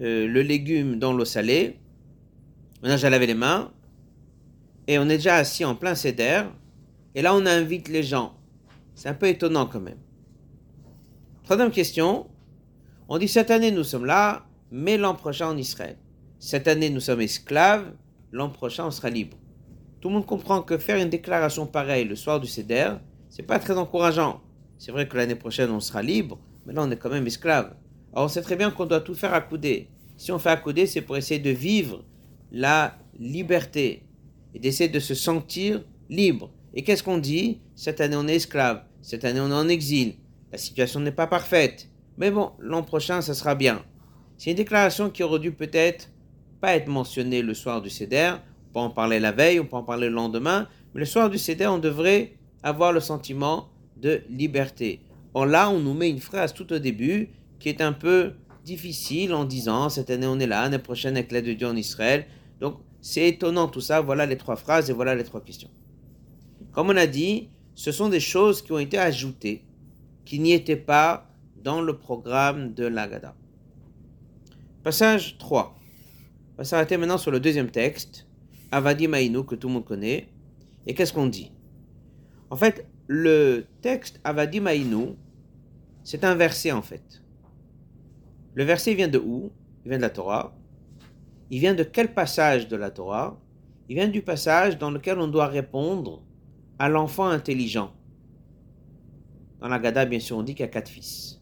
euh, 0.00 0.26
le 0.28 0.42
légume 0.42 0.98
dans 0.98 1.12
l'eau 1.12 1.24
salée, 1.24 1.78
on 2.82 2.90
a 2.90 3.10
lavé 3.10 3.26
les 3.26 3.34
mains, 3.34 3.70
et 4.86 4.98
on 4.98 5.04
est 5.04 5.16
déjà 5.16 5.36
assis 5.36 5.64
en 5.64 5.74
plein 5.74 5.94
céder, 5.94 6.42
et 7.14 7.22
là 7.22 7.34
on 7.34 7.44
invite 7.46 7.88
les 7.88 8.02
gens. 8.02 8.34
C'est 8.94 9.08
un 9.08 9.14
peu 9.14 9.26
étonnant 9.26 9.66
quand 9.66 9.80
même. 9.80 9.98
Troisième 11.44 11.70
question, 11.70 12.26
on 13.08 13.18
dit 13.18 13.28
cette 13.28 13.50
année 13.50 13.70
nous 13.70 13.84
sommes 13.84 14.04
là, 14.04 14.44
mais 14.70 14.96
l'an 14.96 15.14
prochain 15.14 15.48
en 15.48 15.56
Israël. 15.56 15.96
Cette 16.38 16.68
année 16.68 16.90
nous 16.90 17.00
sommes 17.00 17.20
esclaves, 17.20 17.92
l'an 18.32 18.50
prochain 18.50 18.86
on 18.86 18.90
sera 18.90 19.10
libre. 19.10 19.36
Tout 20.00 20.08
le 20.08 20.14
monde 20.14 20.26
comprend 20.26 20.62
que 20.62 20.78
faire 20.78 20.96
une 20.96 21.10
déclaration 21.10 21.66
pareille 21.66 22.04
le 22.04 22.16
soir 22.16 22.38
du 22.38 22.46
Seder, 22.46 22.92
c'est 23.28 23.42
pas 23.42 23.58
très 23.58 23.76
encourageant. 23.76 24.40
C'est 24.78 24.92
vrai 24.92 25.08
que 25.08 25.16
l'année 25.16 25.34
prochaine 25.34 25.70
on 25.70 25.80
sera 25.80 26.02
libre, 26.02 26.38
mais 26.66 26.72
là 26.72 26.82
on 26.84 26.90
est 26.90 26.96
quand 26.96 27.10
même 27.10 27.26
esclave. 27.26 27.74
Alors 28.12 28.26
on 28.26 28.28
sait 28.28 28.42
très 28.42 28.56
bien 28.56 28.70
qu'on 28.70 28.86
doit 28.86 29.00
tout 29.00 29.14
faire 29.14 29.34
à 29.34 29.40
couder. 29.40 29.88
Si 30.16 30.30
on 30.32 30.38
fait 30.38 30.50
à 30.50 30.56
couder, 30.56 30.86
c'est 30.86 31.02
pour 31.02 31.16
essayer 31.16 31.40
de 31.40 31.50
vivre 31.50 32.04
la 32.52 32.98
liberté 33.18 34.04
et 34.54 34.58
d'essayer 34.58 34.88
de 34.88 35.00
se 35.00 35.14
sentir 35.14 35.82
libre. 36.08 36.50
Et 36.74 36.82
qu'est-ce 36.82 37.02
qu'on 37.02 37.18
dit? 37.18 37.60
Cette 37.74 38.00
année 38.00 38.16
on 38.16 38.28
est 38.28 38.36
esclave, 38.36 38.82
cette 39.02 39.24
année 39.24 39.40
on 39.40 39.50
est 39.50 39.54
en 39.54 39.68
exil, 39.68 40.14
la 40.52 40.58
situation 40.58 41.00
n'est 41.00 41.12
pas 41.12 41.26
parfaite. 41.26 41.88
Mais 42.16 42.30
bon, 42.30 42.52
l'an 42.58 42.82
prochain, 42.82 43.20
ça 43.20 43.34
sera 43.34 43.54
bien. 43.54 43.82
C'est 44.36 44.50
une 44.50 44.56
déclaration 44.56 45.10
qui 45.10 45.22
aurait 45.22 45.38
dû 45.38 45.52
peut-être 45.52 46.10
pas 46.60 46.74
être 46.74 46.88
mentionnée 46.88 47.42
le 47.42 47.54
soir 47.54 47.80
du 47.80 47.90
Seder. 47.90 48.34
On 48.70 48.72
peut 48.72 48.80
en 48.80 48.90
parler 48.90 49.20
la 49.20 49.32
veille, 49.32 49.60
on 49.60 49.64
peut 49.64 49.76
en 49.76 49.84
parler 49.84 50.08
le 50.08 50.14
lendemain. 50.14 50.68
Mais 50.94 51.00
le 51.00 51.06
soir 51.06 51.30
du 51.30 51.38
Seder, 51.38 51.66
on 51.66 51.78
devrait 51.78 52.32
avoir 52.62 52.92
le 52.92 53.00
sentiment 53.00 53.68
de 53.96 54.22
liberté. 54.28 55.00
Or 55.34 55.46
là, 55.46 55.70
on 55.70 55.78
nous 55.78 55.94
met 55.94 56.10
une 56.10 56.20
phrase 56.20 56.54
tout 56.54 56.72
au 56.72 56.78
début 56.78 57.28
qui 57.60 57.68
est 57.68 57.80
un 57.80 57.92
peu 57.92 58.32
difficile 58.64 59.32
en 59.34 59.44
disant 59.44 59.88
cette 59.88 60.10
année 60.10 60.26
on 60.26 60.38
est 60.38 60.46
là, 60.46 60.62
l'année 60.62 60.78
prochaine 60.78 61.16
avec 61.16 61.32
l'aide 61.32 61.46
de 61.46 61.52
Dieu 61.52 61.66
en 61.66 61.76
Israël. 61.76 62.26
C'est 63.00 63.28
étonnant 63.28 63.68
tout 63.68 63.80
ça. 63.80 64.00
Voilà 64.00 64.26
les 64.26 64.36
trois 64.36 64.56
phrases 64.56 64.90
et 64.90 64.92
voilà 64.92 65.14
les 65.14 65.24
trois 65.24 65.40
questions. 65.40 65.70
Comme 66.72 66.90
on 66.90 66.96
a 66.96 67.06
dit, 67.06 67.48
ce 67.74 67.92
sont 67.92 68.08
des 68.08 68.20
choses 68.20 68.62
qui 68.62 68.72
ont 68.72 68.78
été 68.78 68.98
ajoutées, 68.98 69.64
qui 70.24 70.40
n'y 70.40 70.52
étaient 70.52 70.76
pas 70.76 71.30
dans 71.62 71.80
le 71.80 71.96
programme 71.96 72.74
de 72.74 72.86
l'Agada. 72.86 73.34
Passage 74.82 75.38
3. 75.38 75.76
On 76.54 76.56
va 76.58 76.64
s'arrêter 76.64 76.96
maintenant 76.96 77.18
sur 77.18 77.30
le 77.30 77.40
deuxième 77.40 77.70
texte, 77.70 78.26
Avadi 78.70 79.08
Maïnou, 79.08 79.44
que 79.44 79.54
tout 79.54 79.68
le 79.68 79.74
monde 79.74 79.84
connaît. 79.84 80.28
Et 80.86 80.94
qu'est-ce 80.94 81.12
qu'on 81.12 81.26
dit? 81.26 81.52
En 82.50 82.56
fait, 82.56 82.86
le 83.06 83.66
texte 83.80 84.20
Avadi 84.24 84.60
Maïnou, 84.60 85.16
c'est 86.04 86.24
un 86.24 86.34
verset 86.34 86.72
en 86.72 86.82
fait. 86.82 87.22
Le 88.54 88.64
verset 88.64 88.94
vient 88.94 89.08
de 89.08 89.18
où? 89.18 89.52
Il 89.84 89.90
vient 89.90 89.98
de 89.98 90.02
la 90.02 90.10
Torah. 90.10 90.56
Il 91.50 91.60
vient 91.60 91.74
de 91.74 91.82
quel 91.82 92.12
passage 92.12 92.68
de 92.68 92.76
la 92.76 92.90
Torah? 92.90 93.40
Il 93.88 93.94
vient 93.94 94.08
du 94.08 94.20
passage 94.20 94.76
dans 94.76 94.90
lequel 94.90 95.18
on 95.18 95.28
doit 95.28 95.46
répondre 95.46 96.22
à 96.78 96.88
l'enfant 96.88 97.26
intelligent. 97.26 97.92
Dans 99.60 99.68
la 99.68 99.78
Gada, 99.78 100.04
bien 100.04 100.20
sûr, 100.20 100.36
on 100.36 100.42
dit 100.42 100.54
qu'il 100.54 100.64
y 100.64 100.68
a 100.68 100.70
quatre 100.70 100.90
fils. 100.90 101.40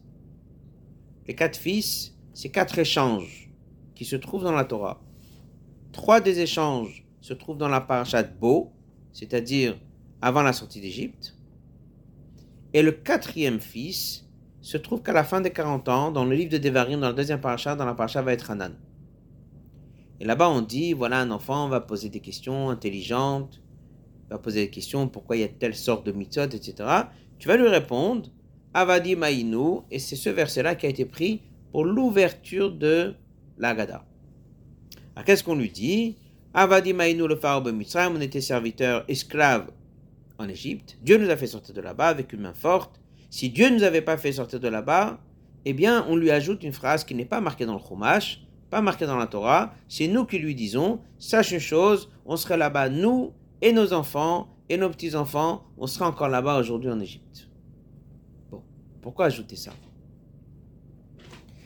Les 1.27 1.35
quatre 1.35 1.57
fils, 1.57 2.15
c'est 2.33 2.49
quatre 2.49 2.79
échanges 2.79 3.51
qui 3.95 4.05
se 4.05 4.15
trouvent 4.15 4.43
dans 4.43 4.53
la 4.53 4.63
Torah. 4.63 5.01
Trois 5.91 6.21
des 6.21 6.39
échanges 6.39 7.05
se 7.19 7.33
trouvent 7.33 7.57
dans 7.57 7.67
la 7.67 7.81
parasha 7.81 8.23
de 8.23 8.33
Bo, 8.33 8.71
c'est-à-dire 9.11 9.77
avant 10.21 10.41
la 10.41 10.53
sortie 10.53 10.79
d'Égypte. 10.79 11.35
Et 12.73 12.81
le 12.81 12.93
quatrième 12.93 13.59
fils 13.59 14.25
se 14.61 14.77
trouve 14.77 15.01
qu'à 15.01 15.13
la 15.13 15.23
fin 15.23 15.41
des 15.41 15.51
40 15.51 15.89
ans, 15.89 16.11
dans 16.11 16.25
le 16.25 16.35
livre 16.35 16.51
de 16.51 16.57
Devarim, 16.57 17.01
dans 17.01 17.09
le 17.09 17.15
deuxième 17.15 17.41
parasha, 17.41 17.75
dans 17.75 17.85
la 17.85 17.93
parasha 17.93 18.21
va 18.21 18.33
être 18.33 18.51
Hanan. 18.51 18.73
Et 20.19 20.25
là-bas, 20.25 20.49
on 20.49 20.61
dit, 20.61 20.93
voilà, 20.93 21.19
un 21.19 21.31
enfant 21.31 21.69
va 21.69 21.79
poser 21.79 22.09
des 22.09 22.19
questions 22.19 22.69
intelligentes, 22.69 23.61
va 24.29 24.37
poser 24.37 24.65
des 24.65 24.69
questions, 24.69 25.07
pourquoi 25.07 25.35
il 25.37 25.41
y 25.41 25.45
a 25.45 25.47
telle 25.47 25.75
sorte 25.75 26.05
de 26.05 26.11
mitzvot, 26.11 26.45
etc. 26.45 26.73
Tu 27.39 27.47
vas 27.47 27.57
lui 27.57 27.67
répondre, 27.67 28.29
Avadi 28.73 29.15
Maïnou, 29.15 29.83
et 29.91 29.99
c'est 29.99 30.15
ce 30.15 30.29
verset-là 30.29 30.75
qui 30.75 30.85
a 30.85 30.89
été 30.89 31.05
pris 31.05 31.41
pour 31.71 31.85
l'ouverture 31.85 32.71
de 32.71 33.13
l'Agada. 33.57 34.05
Alors 35.15 35.25
qu'est-ce 35.25 35.43
qu'on 35.43 35.55
lui 35.55 35.69
dit? 35.69 36.17
Avadi 36.53 36.93
Maïnou 36.93 37.27
le 37.27 37.35
pharaon 37.35 37.71
Mitzrayim, 37.71 38.15
on 38.15 38.21
était 38.21 38.41
serviteur 38.41 39.03
esclave 39.07 39.71
en 40.39 40.49
Égypte. 40.49 40.97
Dieu 41.03 41.17
nous 41.17 41.29
a 41.29 41.37
fait 41.37 41.47
sortir 41.47 41.75
de 41.75 41.81
là-bas 41.81 42.07
avec 42.07 42.33
une 42.33 42.41
main 42.41 42.53
forte. 42.53 42.99
Si 43.29 43.49
Dieu 43.49 43.69
ne 43.69 43.75
nous 43.75 43.83
avait 43.83 44.01
pas 44.01 44.17
fait 44.17 44.31
sortir 44.31 44.59
de 44.59 44.67
là-bas, 44.67 45.19
eh 45.65 45.73
bien, 45.73 46.05
on 46.07 46.15
lui 46.15 46.31
ajoute 46.31 46.63
une 46.63 46.71
phrase 46.71 47.03
qui 47.03 47.13
n'est 47.13 47.25
pas 47.25 47.41
marquée 47.41 47.65
dans 47.65 47.73
le 47.73 47.79
Chumash, 47.79 48.46
pas 48.69 48.81
marquée 48.81 49.05
dans 49.05 49.17
la 49.17 49.27
Torah. 49.27 49.73
C'est 49.87 50.07
nous 50.07 50.25
qui 50.25 50.39
lui 50.39 50.55
disons, 50.55 51.01
sache 51.17 51.51
une 51.51 51.59
chose, 51.59 52.09
on 52.25 52.37
serait 52.37 52.57
là-bas, 52.57 52.89
nous 52.89 53.33
et 53.61 53.71
nos 53.71 53.93
enfants 53.93 54.55
et 54.69 54.77
nos 54.77 54.89
petits-enfants, 54.89 55.63
on 55.77 55.87
sera 55.87 56.07
encore 56.07 56.29
là-bas 56.29 56.59
aujourd'hui 56.59 56.89
en 56.89 56.99
Égypte. 56.99 57.49
Bon, 58.51 58.61
pourquoi 59.01 59.25
ajouter 59.25 59.55
ça? 59.55 59.71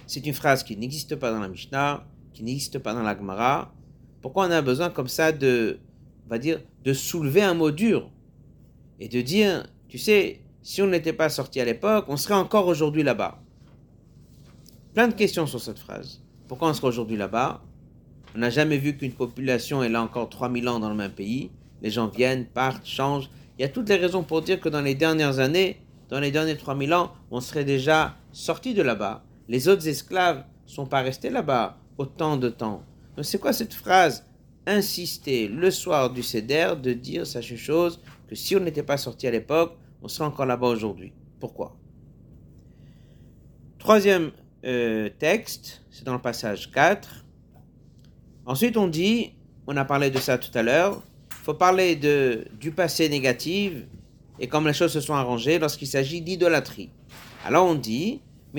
C'est 0.05 0.25
une 0.25 0.33
phrase 0.33 0.63
qui 0.63 0.77
n'existe 0.77 1.15
pas 1.15 1.31
dans 1.31 1.39
la 1.39 1.47
Mishnah, 1.47 2.05
qui 2.33 2.43
n'existe 2.43 2.79
pas 2.79 2.93
dans 2.93 3.03
la 3.03 3.17
Gemara. 3.17 3.73
Pourquoi 4.21 4.47
on 4.47 4.51
a 4.51 4.61
besoin 4.61 4.89
comme 4.89 5.07
ça 5.07 5.31
de, 5.31 5.79
on 6.27 6.29
va 6.29 6.37
dire, 6.37 6.59
de 6.83 6.93
soulever 6.93 7.41
un 7.41 7.53
mot 7.53 7.71
dur 7.71 8.11
et 8.99 9.07
de 9.07 9.21
dire, 9.21 9.65
tu 9.87 9.97
sais, 9.97 10.41
si 10.61 10.81
on 10.81 10.87
n'était 10.87 11.13
pas 11.13 11.29
sorti 11.29 11.59
à 11.59 11.65
l'époque, 11.65 12.05
on 12.07 12.17
serait 12.17 12.35
encore 12.35 12.67
aujourd'hui 12.67 13.03
là-bas? 13.03 13.41
Plein 14.93 15.07
de 15.07 15.13
questions 15.13 15.47
sur 15.47 15.59
cette 15.59 15.79
phrase. 15.79 16.21
Pourquoi 16.51 16.67
on 16.67 16.73
serait 16.73 16.89
aujourd'hui 16.89 17.15
là-bas? 17.15 17.61
On 18.35 18.39
n'a 18.39 18.49
jamais 18.49 18.77
vu 18.77 18.97
qu'une 18.97 19.13
population 19.13 19.83
est 19.83 19.87
là 19.87 20.03
encore 20.03 20.27
3000 20.27 20.67
ans 20.67 20.79
dans 20.79 20.89
le 20.89 20.95
même 20.95 21.13
pays. 21.13 21.49
Les 21.81 21.89
gens 21.89 22.09
viennent, 22.09 22.45
partent, 22.45 22.85
changent. 22.85 23.29
Il 23.57 23.61
y 23.61 23.63
a 23.63 23.69
toutes 23.69 23.87
les 23.87 23.95
raisons 23.95 24.23
pour 24.23 24.41
dire 24.41 24.59
que 24.59 24.67
dans 24.67 24.81
les 24.81 24.93
dernières 24.93 25.39
années, 25.39 25.77
dans 26.09 26.19
les 26.19 26.29
derniers 26.29 26.57
3000 26.57 26.93
ans, 26.93 27.13
on 27.31 27.39
serait 27.39 27.63
déjà 27.63 28.17
sorti 28.33 28.73
de 28.73 28.81
là-bas. 28.81 29.23
Les 29.47 29.69
autres 29.69 29.87
esclaves 29.87 30.43
sont 30.65 30.85
pas 30.85 30.99
restés 30.99 31.29
là-bas 31.29 31.77
autant 31.97 32.35
de 32.35 32.49
temps. 32.49 32.83
Donc 33.15 33.23
c'est 33.23 33.39
quoi 33.39 33.53
cette 33.53 33.73
phrase? 33.73 34.25
Insister 34.67 35.47
le 35.47 35.71
soir 35.71 36.09
du 36.09 36.21
Seder 36.21 36.73
de 36.83 36.91
dire, 36.91 37.25
sache 37.25 37.51
une 37.51 37.55
chose, 37.55 38.01
que 38.27 38.35
si 38.35 38.57
on 38.57 38.59
n'était 38.59 38.83
pas 38.83 38.97
sorti 38.97 39.25
à 39.25 39.31
l'époque, 39.31 39.77
on 40.01 40.09
serait 40.09 40.27
encore 40.27 40.45
là-bas 40.45 40.67
aujourd'hui. 40.67 41.13
Pourquoi? 41.39 41.77
Troisième 43.79 44.31
euh, 44.65 45.09
texte, 45.19 45.81
c'est 45.89 46.03
dans 46.03 46.13
le 46.13 46.21
passage 46.21 46.71
4. 46.71 47.25
Ensuite, 48.45 48.77
on 48.77 48.87
dit, 48.87 49.33
on 49.67 49.77
a 49.77 49.85
parlé 49.85 50.09
de 50.09 50.19
ça 50.19 50.37
tout 50.37 50.51
à 50.55 50.63
l'heure, 50.63 51.01
il 51.29 51.43
faut 51.43 51.53
parler 51.53 51.95
de, 51.95 52.45
du 52.59 52.71
passé 52.71 53.07
négatif 53.09 53.73
et 54.39 54.47
comme 54.47 54.67
les 54.67 54.73
choses 54.73 54.93
se 54.93 55.01
sont 55.01 55.13
arrangées 55.13 55.59
lorsqu'il 55.59 55.87
s'agit 55.87 56.21
d'idolâtrie. 56.21 56.89
Alors 57.45 57.67
on 57.67 57.75
dit, 57.75 58.21
au 58.53 58.57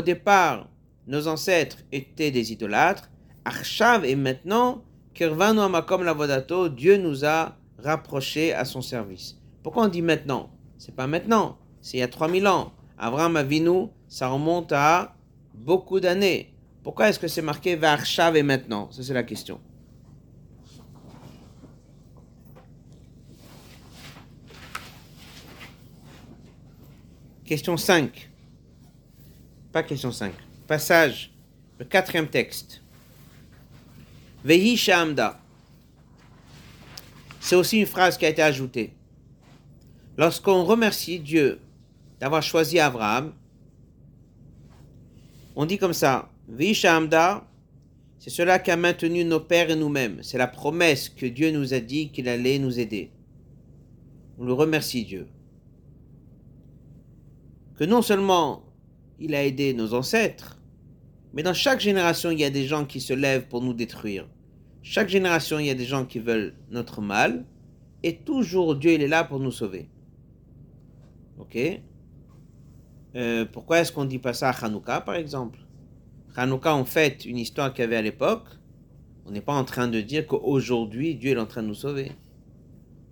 départ, 0.00 0.68
nos 1.06 1.28
ancêtres 1.28 1.78
étaient 1.90 2.30
des 2.30 2.52
idolâtres, 2.52 3.10
Arshav 3.44 4.04
et 4.04 4.16
maintenant, 4.16 4.84
Dieu 5.14 6.96
nous 6.96 7.24
a 7.24 7.56
rapprochés 7.82 8.52
à 8.52 8.64
son 8.64 8.82
service. 8.82 9.36
Pourquoi 9.62 9.84
on 9.84 9.88
dit 9.88 10.02
maintenant? 10.02 10.50
C'est 10.78 10.94
pas 10.94 11.06
maintenant, 11.06 11.58
c'est 11.80 11.96
il 11.96 12.00
y 12.00 12.02
a 12.02 12.08
3000 12.08 12.46
ans. 12.46 12.72
Abraham 12.98 13.36
Avinu, 13.36 13.88
ça 14.08 14.28
remonte 14.28 14.72
à 14.72 15.16
beaucoup 15.52 16.00
d'années. 16.00 16.54
Pourquoi 16.82 17.08
est-ce 17.08 17.18
que 17.18 17.28
c'est 17.28 17.42
marqué 17.42 17.76
Varshav 17.76 18.36
et 18.36 18.42
maintenant? 18.42 18.90
Ça 18.92 19.02
c'est 19.02 19.14
la 19.14 19.22
question. 19.22 19.60
Question 27.44 27.76
5. 27.76 28.30
Pas 29.72 29.82
question 29.82 30.10
5. 30.10 30.32
Passage, 30.66 31.30
le 31.78 31.84
quatrième 31.84 32.28
texte. 32.28 32.80
Vehi 34.44 34.76
Shamda. 34.76 35.40
C'est 37.40 37.56
aussi 37.56 37.80
une 37.80 37.86
phrase 37.86 38.16
qui 38.16 38.24
a 38.24 38.30
été 38.30 38.40
ajoutée. 38.40 38.94
Lorsqu'on 40.16 40.64
remercie 40.64 41.18
Dieu 41.18 41.60
d'avoir 42.20 42.42
choisi 42.42 42.78
Abraham, 42.78 43.32
on 45.56 45.66
dit 45.66 45.78
comme 45.78 45.92
ça, 45.92 46.30
Vehi 46.48 46.74
Shamda, 46.74 47.46
c'est 48.18 48.30
cela 48.30 48.58
qui 48.58 48.74
maintenu 48.76 49.24
nos 49.24 49.40
pères 49.40 49.70
et 49.70 49.76
nous-mêmes. 49.76 50.22
C'est 50.22 50.38
la 50.38 50.46
promesse 50.46 51.08
que 51.08 51.26
Dieu 51.26 51.50
nous 51.50 51.74
a 51.74 51.80
dit 51.80 52.10
qu'il 52.10 52.28
allait 52.28 52.58
nous 52.58 52.80
aider. 52.80 53.10
On 54.38 54.44
le 54.44 54.52
remercie 54.52 55.04
Dieu 55.04 55.28
que 57.76 57.84
non 57.84 58.02
seulement 58.02 58.64
il 59.18 59.34
a 59.34 59.44
aidé 59.44 59.74
nos 59.74 59.94
ancêtres, 59.94 60.60
mais 61.32 61.42
dans 61.42 61.54
chaque 61.54 61.80
génération, 61.80 62.30
il 62.30 62.40
y 62.40 62.44
a 62.44 62.50
des 62.50 62.66
gens 62.66 62.84
qui 62.84 63.00
se 63.00 63.12
lèvent 63.12 63.48
pour 63.48 63.62
nous 63.62 63.74
détruire. 63.74 64.28
Chaque 64.82 65.08
génération, 65.08 65.58
il 65.58 65.66
y 65.66 65.70
a 65.70 65.74
des 65.74 65.84
gens 65.84 66.04
qui 66.04 66.18
veulent 66.18 66.54
notre 66.70 67.00
mal, 67.00 67.44
et 68.02 68.16
toujours 68.16 68.76
Dieu, 68.76 68.92
il 68.92 69.02
est 69.02 69.08
là 69.08 69.24
pour 69.24 69.40
nous 69.40 69.50
sauver. 69.50 69.88
Ok? 71.38 71.58
Euh, 73.16 73.44
Pourquoi 73.50 73.80
est-ce 73.80 73.92
qu'on 73.92 74.04
ne 74.04 74.10
dit 74.10 74.18
pas 74.18 74.34
ça 74.34 74.50
à 74.50 74.64
Hanouka, 74.64 75.00
par 75.00 75.14
exemple? 75.14 75.58
Hanouka, 76.36 76.74
on 76.74 76.84
fait 76.84 77.24
une 77.24 77.38
histoire 77.38 77.72
qu'il 77.72 77.82
y 77.82 77.84
avait 77.84 77.96
à 77.96 78.02
l'époque. 78.02 78.48
On 79.26 79.30
n'est 79.30 79.40
pas 79.40 79.54
en 79.54 79.64
train 79.64 79.88
de 79.88 80.00
dire 80.00 80.26
qu'aujourd'hui, 80.26 81.14
Dieu 81.14 81.32
est 81.32 81.38
en 81.38 81.46
train 81.46 81.62
de 81.62 81.68
nous 81.68 81.74
sauver. 81.74 82.12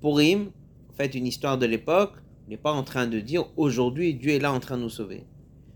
Purim, 0.01 0.51
on 0.91 0.93
fait 0.95 1.15
une 1.15 1.27
histoire 1.27 1.57
de 1.57 1.67
l'époque 1.67 2.23
n'est 2.53 2.57
pas 2.57 2.73
en 2.73 2.83
train 2.83 3.07
de 3.07 3.21
dire 3.21 3.47
aujourd'hui 3.57 4.15
Dieu 4.15 4.33
est 4.33 4.39
là 4.39 4.53
en 4.53 4.61
train 4.61 4.77
de 4.77 4.83
nous 4.83 4.91
sauver. 4.91 5.25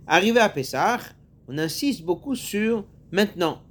Arrivé 0.07 0.41
à 0.41 0.49
Pessah, 0.49 0.99
on 1.49 1.59
insiste 1.59 2.03
beaucoup 2.03 2.35
sur 2.35 2.85
maintenant. 3.11 3.63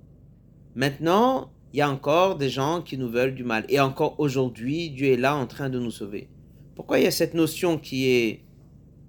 Maintenant, 0.76 1.52
il 1.74 1.80
y 1.80 1.82
a 1.82 1.90
encore 1.90 2.38
des 2.38 2.50
gens 2.50 2.82
qui 2.82 2.98
nous 2.98 3.10
veulent 3.10 3.36
du 3.36 3.44
mal. 3.44 3.66
Et 3.70 3.80
encore 3.80 4.20
aujourd'hui, 4.20 4.90
Dieu 4.90 5.08
est 5.08 5.18
là 5.18 5.36
en 5.36 5.46
train 5.46 5.70
de 5.70 5.80
nous 5.80 5.92
sauver. 5.92 6.30
Pourquoi 6.76 7.00
il 7.00 7.04
y 7.04 7.08
a 7.08 7.12
cette 7.12 7.34
notion 7.34 7.78
qui 7.78 8.08
est 8.08 8.44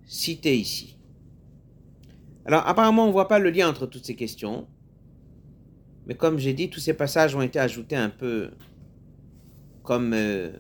citée 0.05 0.57
ici? 0.57 0.96
Alors 2.47 2.67
apparemment, 2.67 3.05
on 3.05 3.09
ne 3.09 3.13
voit 3.13 3.27
pas 3.27 3.41
le 3.41 3.51
lien 3.51 3.69
entre 3.69 3.87
toutes 3.87 4.07
ces 4.07 4.15
questions. 4.15 4.69
Mais 6.07 6.15
comme 6.15 6.39
j'ai 6.39 6.55
dit, 6.55 6.71
tous 6.71 6.79
ces 6.79 6.95
passages 6.95 7.35
ont 7.35 7.43
été 7.43 7.59
ajoutés 7.59 7.97
un 7.97 8.09
peu 8.11 8.51
comme... 9.83 10.13
Euh, 10.15 10.53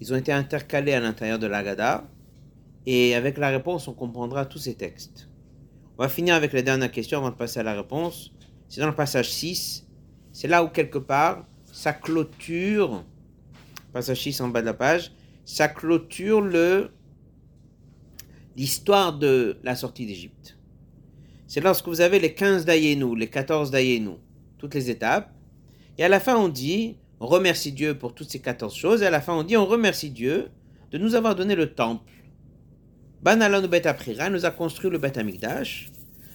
ils 0.00 0.12
ont 0.12 0.16
été 0.16 0.32
intercalés 0.32 0.92
à 0.92 1.00
l'intérieur 1.00 1.38
de 1.38 1.46
l'Agada. 1.46 2.04
Et 2.86 3.14
avec 3.14 3.38
la 3.38 3.50
réponse, 3.50 3.86
on 3.86 3.92
comprendra 3.92 4.46
tous 4.46 4.58
ces 4.58 4.74
textes. 4.74 5.28
On 5.98 6.02
va 6.02 6.08
finir 6.08 6.34
avec 6.34 6.52
la 6.52 6.62
dernière 6.62 6.90
question 6.90 7.18
avant 7.18 7.30
de 7.30 7.36
passer 7.36 7.60
à 7.60 7.62
la 7.62 7.74
réponse. 7.74 8.32
C'est 8.68 8.80
dans 8.80 8.88
le 8.88 8.94
passage 8.94 9.30
6. 9.30 9.86
C'est 10.32 10.48
là 10.48 10.64
où 10.64 10.68
quelque 10.68 10.98
part, 10.98 11.46
ça 11.66 11.92
clôture, 11.92 13.04
passage 13.92 14.22
6 14.22 14.40
en 14.40 14.48
bas 14.48 14.62
de 14.62 14.66
la 14.66 14.74
page, 14.74 15.12
ça 15.44 15.68
clôture 15.68 16.40
le, 16.40 16.90
l'histoire 18.56 19.18
de 19.18 19.58
la 19.62 19.76
sortie 19.76 20.06
d'Égypte. 20.06 20.56
C'est 21.50 21.60
lorsque 21.60 21.88
vous 21.88 22.00
avez 22.00 22.20
les 22.20 22.32
15 22.32 22.64
d'Ayenu, 22.64 23.18
les 23.18 23.26
14 23.26 23.72
d'Ayenu, 23.72 24.12
toutes 24.56 24.72
les 24.72 24.88
étapes. 24.88 25.34
Et 25.98 26.04
à 26.04 26.08
la 26.08 26.20
fin, 26.20 26.36
on 26.36 26.48
dit, 26.48 26.96
on 27.18 27.26
remercie 27.26 27.72
Dieu 27.72 27.98
pour 27.98 28.14
toutes 28.14 28.30
ces 28.30 28.38
14 28.38 28.72
choses. 28.72 29.02
Et 29.02 29.06
à 29.06 29.10
la 29.10 29.20
fin, 29.20 29.32
on 29.32 29.42
dit, 29.42 29.56
on 29.56 29.66
remercie 29.66 30.10
Dieu 30.10 30.48
de 30.92 30.98
nous 30.98 31.16
avoir 31.16 31.34
donné 31.34 31.56
le 31.56 31.74
temple 31.74 32.08
Banalon 33.20 33.66
Bet 33.66 33.84
Aprira 33.88 34.30
nous 34.30 34.46
a 34.46 34.52
construit 34.52 34.90
le 34.90 34.98
Bet 34.98 35.18
Amikdash, 35.18 35.90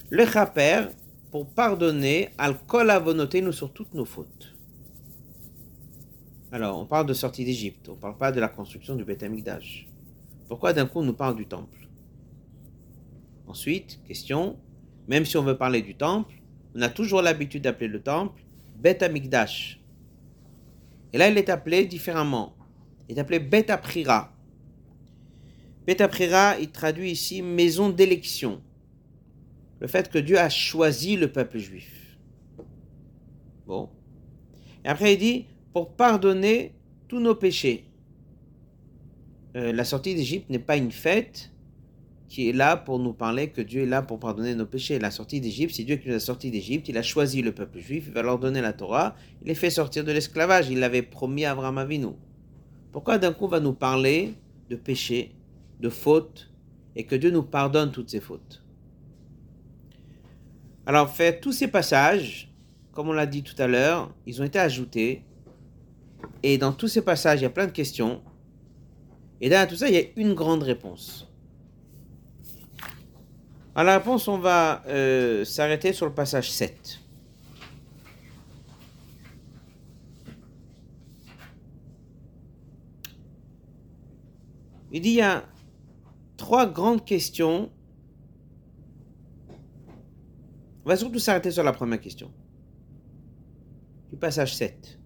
le 0.09 0.25
Chaper, 0.25 0.87
pour 1.31 1.47
pardonner 1.47 2.31
al 2.37 2.57
kol 2.67 2.91
nous 3.41 3.51
sur 3.53 3.71
toutes 3.71 3.93
nos 3.93 4.03
fautes. 4.03 4.53
Alors, 6.51 6.77
on 6.77 6.85
parle 6.85 7.05
de 7.05 7.13
sortie 7.13 7.45
d'Égypte, 7.45 7.87
on 7.87 7.93
ne 7.93 8.01
parle 8.01 8.17
pas 8.17 8.33
de 8.33 8.41
la 8.41 8.49
construction 8.49 8.97
du 8.97 9.05
Beth 9.05 9.23
Amikdash. 9.23 9.87
Pourquoi 10.49 10.73
d'un 10.73 10.87
coup 10.87 10.99
on 10.99 11.03
nous 11.03 11.13
parle 11.13 11.37
du 11.37 11.45
temple? 11.45 11.87
Ensuite, 13.47 14.01
question, 14.05 14.57
même 15.07 15.25
si 15.25 15.37
on 15.37 15.43
veut 15.43 15.57
parler 15.57 15.81
du 15.81 15.95
temple, 15.95 16.33
on 16.75 16.81
a 16.81 16.89
toujours 16.89 17.21
l'habitude 17.21 17.63
d'appeler 17.63 17.87
le 17.87 18.01
temple 18.01 18.41
Beth 18.77 19.03
Amikdash. 19.03 19.79
Et 21.13 21.17
là, 21.17 21.29
il 21.29 21.37
est 21.37 21.49
appelé 21.49 21.85
différemment. 21.85 22.55
Il 23.07 23.17
est 23.17 23.21
appelé 23.21 23.39
Beth 23.39 23.69
Aprira. 23.69 24.33
Beth 25.87 26.01
Aprira, 26.01 26.57
il 26.59 26.71
traduit 26.71 27.11
ici 27.11 27.41
maison 27.41 27.89
d'élection. 27.89 28.61
Le 29.79 29.87
fait 29.87 30.09
que 30.09 30.17
Dieu 30.17 30.39
a 30.39 30.49
choisi 30.49 31.15
le 31.15 31.31
peuple 31.31 31.59
juif. 31.59 32.17
Bon. 33.67 33.89
Et 34.83 34.87
après, 34.87 35.13
il 35.13 35.19
dit 35.19 35.45
pour 35.73 35.93
pardonner 35.95 36.73
tous 37.07 37.19
nos 37.19 37.35
péchés. 37.35 37.85
Euh, 39.55 39.71
la 39.71 39.85
sortie 39.85 40.15
d'Égypte 40.15 40.49
n'est 40.49 40.59
pas 40.59 40.77
une 40.77 40.91
fête 40.91 41.51
qui 42.27 42.49
est 42.49 42.53
là 42.53 42.75
pour 42.75 42.99
nous 42.99 43.13
parler 43.13 43.49
que 43.49 43.61
Dieu 43.61 43.83
est 43.83 43.87
là 43.87 44.01
pour 44.01 44.19
pardonner 44.19 44.55
nos 44.55 44.65
péchés. 44.65 44.99
La 44.99 45.11
sortie 45.11 45.41
d'Égypte, 45.41 45.75
c'est 45.75 45.83
Dieu 45.83 45.97
qui 45.97 46.09
nous 46.09 46.15
a 46.15 46.19
sortis 46.19 46.51
d'Égypte. 46.51 46.89
Il 46.89 46.97
a 46.97 47.03
choisi 47.03 47.41
le 47.41 47.51
peuple 47.51 47.79
juif, 47.79 48.05
il 48.07 48.13
va 48.13 48.21
leur 48.21 48.39
donner 48.39 48.61
la 48.61 48.73
Torah, 48.73 49.15
il 49.41 49.47
les 49.47 49.55
fait 49.55 49.69
sortir 49.69 50.03
de 50.03 50.11
l'esclavage. 50.11 50.69
Il 50.69 50.79
l'avait 50.79 51.01
promis 51.01 51.45
à 51.45 51.51
Abraham 51.51 51.77
Avinu. 51.77 52.07
Pourquoi 52.91 53.17
d'un 53.17 53.33
coup 53.33 53.47
va 53.47 53.59
nous 53.59 53.73
parler 53.73 54.33
de 54.69 54.75
péchés, 54.75 55.35
de 55.79 55.89
fautes, 55.89 56.51
et 56.95 57.05
que 57.05 57.15
Dieu 57.15 57.29
nous 57.29 57.43
pardonne 57.43 57.91
toutes 57.91 58.09
ces 58.09 58.21
fautes? 58.21 58.63
Alors, 60.85 61.09
fait 61.09 61.39
tous 61.39 61.51
ces 61.51 61.67
passages, 61.67 62.53
comme 62.91 63.09
on 63.09 63.13
l'a 63.13 63.25
dit 63.25 63.43
tout 63.43 63.59
à 63.59 63.67
l'heure, 63.67 64.13
ils 64.25 64.41
ont 64.41 64.45
été 64.45 64.59
ajoutés 64.59 65.23
et 66.43 66.57
dans 66.57 66.71
tous 66.71 66.87
ces 66.87 67.01
passages, 67.01 67.39
il 67.39 67.43
y 67.43 67.47
a 67.47 67.49
plein 67.49 67.65
de 67.65 67.71
questions. 67.71 68.21
Et 69.41 69.49
dans 69.49 69.67
tout 69.67 69.75
ça, 69.75 69.89
il 69.89 69.95
y 69.95 69.97
a 69.97 70.03
une 70.15 70.33
grande 70.33 70.63
réponse. 70.63 71.24
À 73.77 73.83
la 73.83 73.97
réponse, 73.97 74.29
on 74.29 74.37
va 74.37 74.83
euh, 74.87 75.43
s'arrêter 75.43 75.91
sur 75.91 76.05
le 76.05 76.13
passage 76.13 76.49
7. 76.49 77.01
Il 84.93 85.01
dit 85.01 85.09
il 85.09 85.15
y 85.15 85.21
a 85.21 85.43
trois 86.37 86.65
grandes 86.65 87.03
questions. 87.03 87.69
On 90.85 90.87
va 90.87 90.95
surtout 90.95 91.19
s'arrêter 91.19 91.51
sur 91.51 91.63
la 91.63 91.73
première 91.73 91.99
question. 91.99 92.31
Du 94.09 94.15
passage 94.15 94.55
7. 94.55 94.97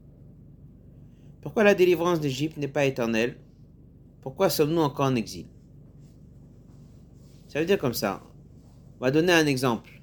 Pourquoi 1.41 1.63
la 1.63 1.73
délivrance 1.73 2.19
d'Égypte 2.19 2.57
n'est 2.57 2.67
pas 2.67 2.85
éternelle? 2.85 3.39
Pourquoi 4.21 4.51
sommes-nous 4.51 4.81
encore 4.81 5.07
en 5.07 5.15
exil? 5.15 5.47
Ça 7.47 7.59
veut 7.59 7.65
dire 7.65 7.79
comme 7.79 7.95
ça. 7.95 8.28
On 8.99 9.05
va 9.05 9.11
donner 9.11 9.31
un 9.31 9.45
exemple. 9.45 10.01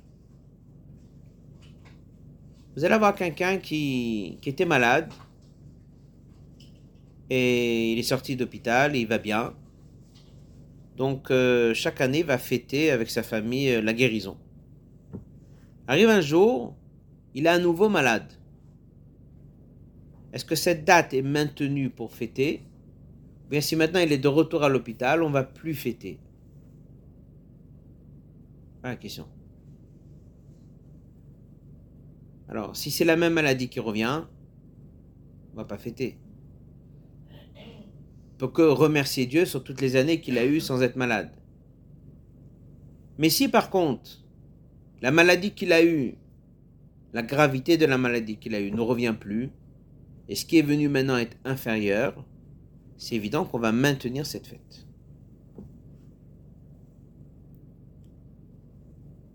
Vous 2.74 2.84
allez 2.84 2.94
avoir 2.94 3.14
quelqu'un 3.14 3.58
qui, 3.58 4.38
était 4.44 4.64
malade 4.64 5.12
et 7.28 7.92
il 7.92 7.98
est 7.98 8.02
sorti 8.02 8.36
d'hôpital, 8.36 8.96
il 8.96 9.06
va 9.06 9.18
bien. 9.18 9.52
Donc 10.96 11.30
euh, 11.30 11.74
chaque 11.74 12.00
année, 12.00 12.20
il 12.20 12.24
va 12.24 12.38
fêter 12.38 12.90
avec 12.90 13.10
sa 13.10 13.22
famille 13.22 13.70
euh, 13.70 13.82
la 13.82 13.92
guérison. 13.92 14.38
Arrive 15.88 16.08
un 16.08 16.20
jour, 16.20 16.74
il 17.34 17.46
est 17.46 17.50
à 17.50 17.58
nouveau 17.58 17.88
malade. 17.88 18.32
Est-ce 20.32 20.44
que 20.44 20.54
cette 20.54 20.84
date 20.84 21.12
est 21.12 21.22
maintenue 21.22 21.90
pour 21.90 22.12
fêter? 22.12 22.62
Bien 23.50 23.61
si 23.61 23.76
maintenant 23.76 24.00
il 24.00 24.12
est 24.12 24.18
de 24.18 24.28
retour 24.28 24.64
à 24.64 24.68
l'hôpital, 24.68 25.22
on 25.22 25.30
va 25.30 25.44
plus 25.44 25.74
fêter? 25.74 26.18
Voilà 28.87 28.94
la 28.94 29.03
question. 29.03 29.27
Alors, 32.49 32.77
si 32.77 32.92
c'est 32.92 33.05
la 33.05 33.16
même 33.16 33.33
maladie 33.33 33.68
qui 33.68 33.81
revient, 33.81 34.22
on 35.53 35.57
va 35.57 35.64
pas 35.64 35.77
fêter. 35.77 36.20
Pour 38.38 38.53
que 38.53 38.62
remercier 38.62 39.27
Dieu 39.27 39.44
sur 39.44 39.64
toutes 39.64 39.81
les 39.81 39.96
années 39.96 40.20
qu'il 40.20 40.38
a 40.38 40.46
eues 40.46 40.61
sans 40.61 40.83
être 40.83 40.94
malade. 40.94 41.33
Mais 43.18 43.29
si 43.29 43.49
par 43.49 43.70
contre, 43.70 44.25
la 45.03 45.11
maladie 45.11 45.51
qu'il 45.51 45.72
a 45.72 45.85
eue, 45.85 46.14
la 47.12 47.25
gravité 47.25 47.79
de 47.79 47.87
la 47.87 47.99
maladie 47.99 48.37
qu'il 48.37 48.55
a 48.55 48.61
eue 48.61 48.70
ne 48.70 48.81
revient 48.81 49.16
plus, 49.18 49.51
et 50.29 50.37
ce 50.37 50.46
qui 50.46 50.59
est 50.59 50.62
venu 50.62 50.88
maintenant 50.88 51.16
est 51.16 51.37
inférieur, 51.44 52.25
c'est 52.99 53.16
évident 53.16 53.46
qu'on 53.46 53.59
va 53.59 53.72
maintenir 53.72 54.27
cette 54.27 54.46
fête. 54.46 54.86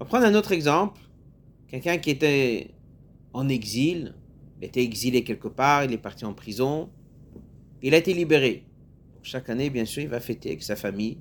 On 0.01 0.03
va 0.03 0.07
prendre 0.07 0.25
un 0.25 0.33
autre 0.33 0.51
exemple. 0.51 0.99
Quelqu'un 1.67 1.99
qui 1.99 2.09
était 2.09 2.71
en 3.33 3.47
exil, 3.47 4.15
il 4.57 4.65
était 4.65 4.81
exilé 4.81 5.23
quelque 5.23 5.47
part, 5.47 5.83
il 5.83 5.93
est 5.93 5.99
parti 5.99 6.25
en 6.25 6.33
prison, 6.33 6.89
il 7.83 7.93
a 7.93 7.97
été 7.97 8.15
libéré. 8.15 8.65
chaque 9.21 9.47
année, 9.51 9.69
bien 9.69 9.85
sûr, 9.85 10.01
il 10.01 10.09
va 10.09 10.19
fêter 10.19 10.49
avec 10.49 10.63
sa 10.63 10.75
famille. 10.75 11.19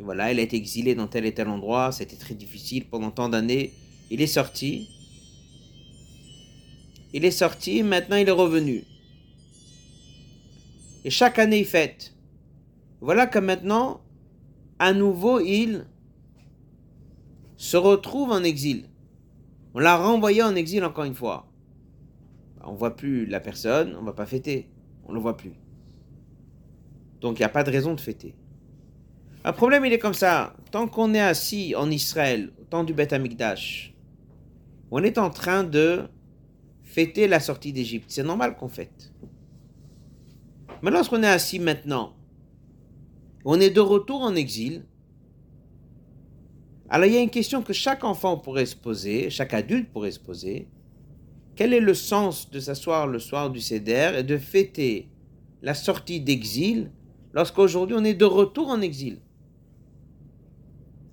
Et 0.00 0.02
voilà, 0.02 0.32
il 0.32 0.38
a 0.38 0.42
été 0.42 0.56
exilé 0.56 0.94
dans 0.94 1.08
tel 1.08 1.26
et 1.26 1.34
tel 1.34 1.46
endroit, 1.48 1.92
c'était 1.92 2.16
très 2.16 2.34
difficile 2.34 2.86
pendant 2.86 3.10
tant 3.10 3.28
d'années. 3.28 3.74
Il 4.10 4.22
est 4.22 4.26
sorti. 4.26 4.88
Il 7.12 7.26
est 7.26 7.30
sorti, 7.30 7.82
maintenant 7.82 8.16
il 8.16 8.26
est 8.26 8.30
revenu. 8.30 8.84
Et 11.04 11.10
chaque 11.10 11.38
année, 11.38 11.58
il 11.58 11.66
fête. 11.66 12.14
Voilà 13.02 13.26
que 13.26 13.38
maintenant, 13.38 14.00
à 14.78 14.94
nouveau, 14.94 15.38
il 15.38 15.84
se 17.62 17.76
retrouve 17.76 18.32
en 18.32 18.42
exil. 18.42 18.88
On 19.72 19.78
l'a 19.78 19.96
renvoyé 19.96 20.42
en 20.42 20.56
exil 20.56 20.84
encore 20.84 21.04
une 21.04 21.14
fois. 21.14 21.46
On 22.64 22.72
ne 22.72 22.76
voit 22.76 22.96
plus 22.96 23.24
la 23.24 23.38
personne, 23.38 23.96
on 24.00 24.02
va 24.02 24.12
pas 24.12 24.26
fêter. 24.26 24.68
On 25.04 25.10
ne 25.10 25.14
le 25.14 25.22
voit 25.22 25.36
plus. 25.36 25.52
Donc 27.20 27.38
il 27.38 27.42
n'y 27.42 27.46
a 27.46 27.48
pas 27.48 27.62
de 27.62 27.70
raison 27.70 27.94
de 27.94 28.00
fêter. 28.00 28.34
Un 29.44 29.52
problème, 29.52 29.84
il 29.84 29.92
est 29.92 30.00
comme 30.00 30.12
ça. 30.12 30.56
Tant 30.72 30.88
qu'on 30.88 31.14
est 31.14 31.20
assis 31.20 31.76
en 31.76 31.88
Israël, 31.88 32.52
au 32.60 32.64
temps 32.64 32.82
du 32.82 32.94
Beth 32.94 33.12
Amikdash, 33.12 33.94
on 34.90 35.04
est 35.04 35.16
en 35.16 35.30
train 35.30 35.62
de 35.62 36.08
fêter 36.82 37.28
la 37.28 37.38
sortie 37.38 37.72
d'Égypte. 37.72 38.06
C'est 38.08 38.24
normal 38.24 38.56
qu'on 38.56 38.68
fête. 38.68 39.12
Mais 40.82 40.90
lorsqu'on 40.90 41.22
est 41.22 41.28
assis 41.28 41.60
maintenant, 41.60 42.16
on 43.44 43.60
est 43.60 43.70
de 43.70 43.80
retour 43.80 44.22
en 44.22 44.34
exil, 44.34 44.84
alors 46.92 47.06
il 47.06 47.14
y 47.14 47.16
a 47.16 47.22
une 47.22 47.30
question 47.30 47.62
que 47.62 47.72
chaque 47.72 48.04
enfant 48.04 48.36
pourrait 48.36 48.66
se 48.66 48.76
poser, 48.76 49.30
chaque 49.30 49.54
adulte 49.54 49.90
pourrait 49.90 50.10
se 50.10 50.20
poser. 50.20 50.68
Quel 51.56 51.72
est 51.72 51.80
le 51.80 51.94
sens 51.94 52.50
de 52.50 52.60
s'asseoir 52.60 53.06
le 53.06 53.18
soir 53.18 53.50
du 53.50 53.62
Seder 53.62 54.12
et 54.18 54.22
de 54.22 54.36
fêter 54.36 55.08
la 55.62 55.72
sortie 55.72 56.20
d'exil 56.20 56.90
lorsqu'aujourd'hui 57.32 57.96
on 57.98 58.04
est 58.04 58.12
de 58.12 58.26
retour 58.26 58.68
en 58.68 58.82
exil? 58.82 59.20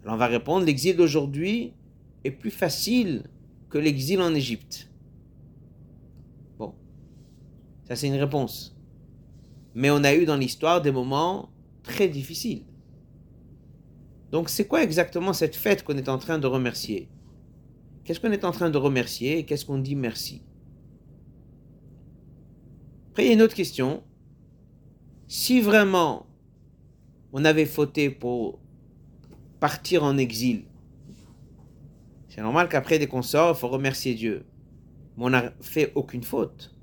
Alors 0.04 0.16
on 0.16 0.18
va 0.18 0.28
répondre, 0.28 0.66
l'exil 0.66 0.98
d'aujourd'hui 0.98 1.72
est 2.26 2.32
plus 2.32 2.52
facile 2.52 3.24
que 3.70 3.78
l'exil 3.78 4.20
en 4.20 4.36
Égypte. 4.36 4.92
Bon, 6.58 6.74
ça 7.88 7.96
c'est 7.96 8.08
une 8.08 8.20
réponse. 8.20 8.78
Mais 9.76 9.90
on 9.92 10.04
a 10.04 10.14
eu 10.14 10.26
dans 10.26 10.36
l'histoire 10.36 10.82
des 10.82 10.92
moments 10.92 11.52
très 11.84 12.10
difficiles. 12.10 12.64
Donc 14.32 14.50
c'est 14.50 14.68
quoi 14.68 14.84
exactement 14.84 15.34
cette 15.34 15.56
fête 15.56 15.84
qu'on 15.84 15.98
est 15.98 16.10
en 16.10 16.18
train 16.18 16.38
de 16.38 16.48
remercier? 16.48 17.10
Qu'est-ce 18.04 18.20
qu'on 18.20 18.32
est 18.32 18.46
en 18.46 18.52
train 18.52 18.70
de 18.70 18.78
remercier 18.78 19.38
et 19.38 19.46
qu'est-ce 19.46 19.66
qu'on 19.66 19.80
dit 19.80 19.96
merci? 19.96 20.42
Après, 23.12 23.26
il 23.26 23.28
y 23.28 23.30
a 23.32 23.34
une 23.34 23.42
autre 23.42 23.56
question. 23.56 24.04
Si 25.28 25.62
vraiment 25.62 26.26
on 27.34 27.46
avait 27.46 27.66
fauté 27.66 28.10
pour 28.10 28.60
partir 29.60 30.04
en 30.04 30.18
exil, 30.18 30.66
c'est 32.28 32.42
normal 32.42 32.70
qu'après 32.70 33.00
des 33.00 33.08
qu'on 33.08 33.22
il 33.22 33.56
faut 33.56 33.68
remercier 33.68 34.14
Dieu. 34.14 34.46
Mais 35.18 35.26
on 35.26 35.30
n'a 35.32 35.52
fait 35.62 35.92
aucune 35.96 36.24
faute. 36.24 36.76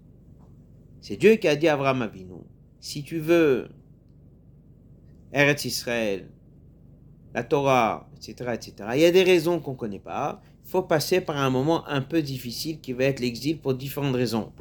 C'est 1.00 1.16
Dieu 1.16 1.36
qui 1.36 1.48
a 1.48 1.56
dit 1.56 1.68
à 1.68 1.74
Abraham 1.74 2.02
Avinu, 2.02 2.42
si 2.80 3.02
tu 3.02 3.18
veux 3.18 3.68
Eretz 5.32 5.64
Israël, 5.64 6.28
la 7.36 7.44
Torah, 7.44 8.08
etc., 8.16 8.52
etc., 8.54 8.72
il 8.94 9.00
y 9.00 9.04
a 9.04 9.12
des 9.12 9.22
raisons 9.22 9.60
qu'on 9.60 9.72
ne 9.72 9.76
connaît 9.76 9.98
pas. 9.98 10.40
Il 10.64 10.70
faut 10.70 10.82
passer 10.82 11.20
par 11.20 11.36
un 11.36 11.50
moment 11.50 11.86
un 11.86 12.00
peu 12.00 12.22
difficile 12.22 12.80
qui 12.80 12.94
va 12.94 13.04
être 13.04 13.20
l'exil 13.20 13.58
pour 13.58 13.74
différentes 13.74 14.16
raisons. 14.16 14.52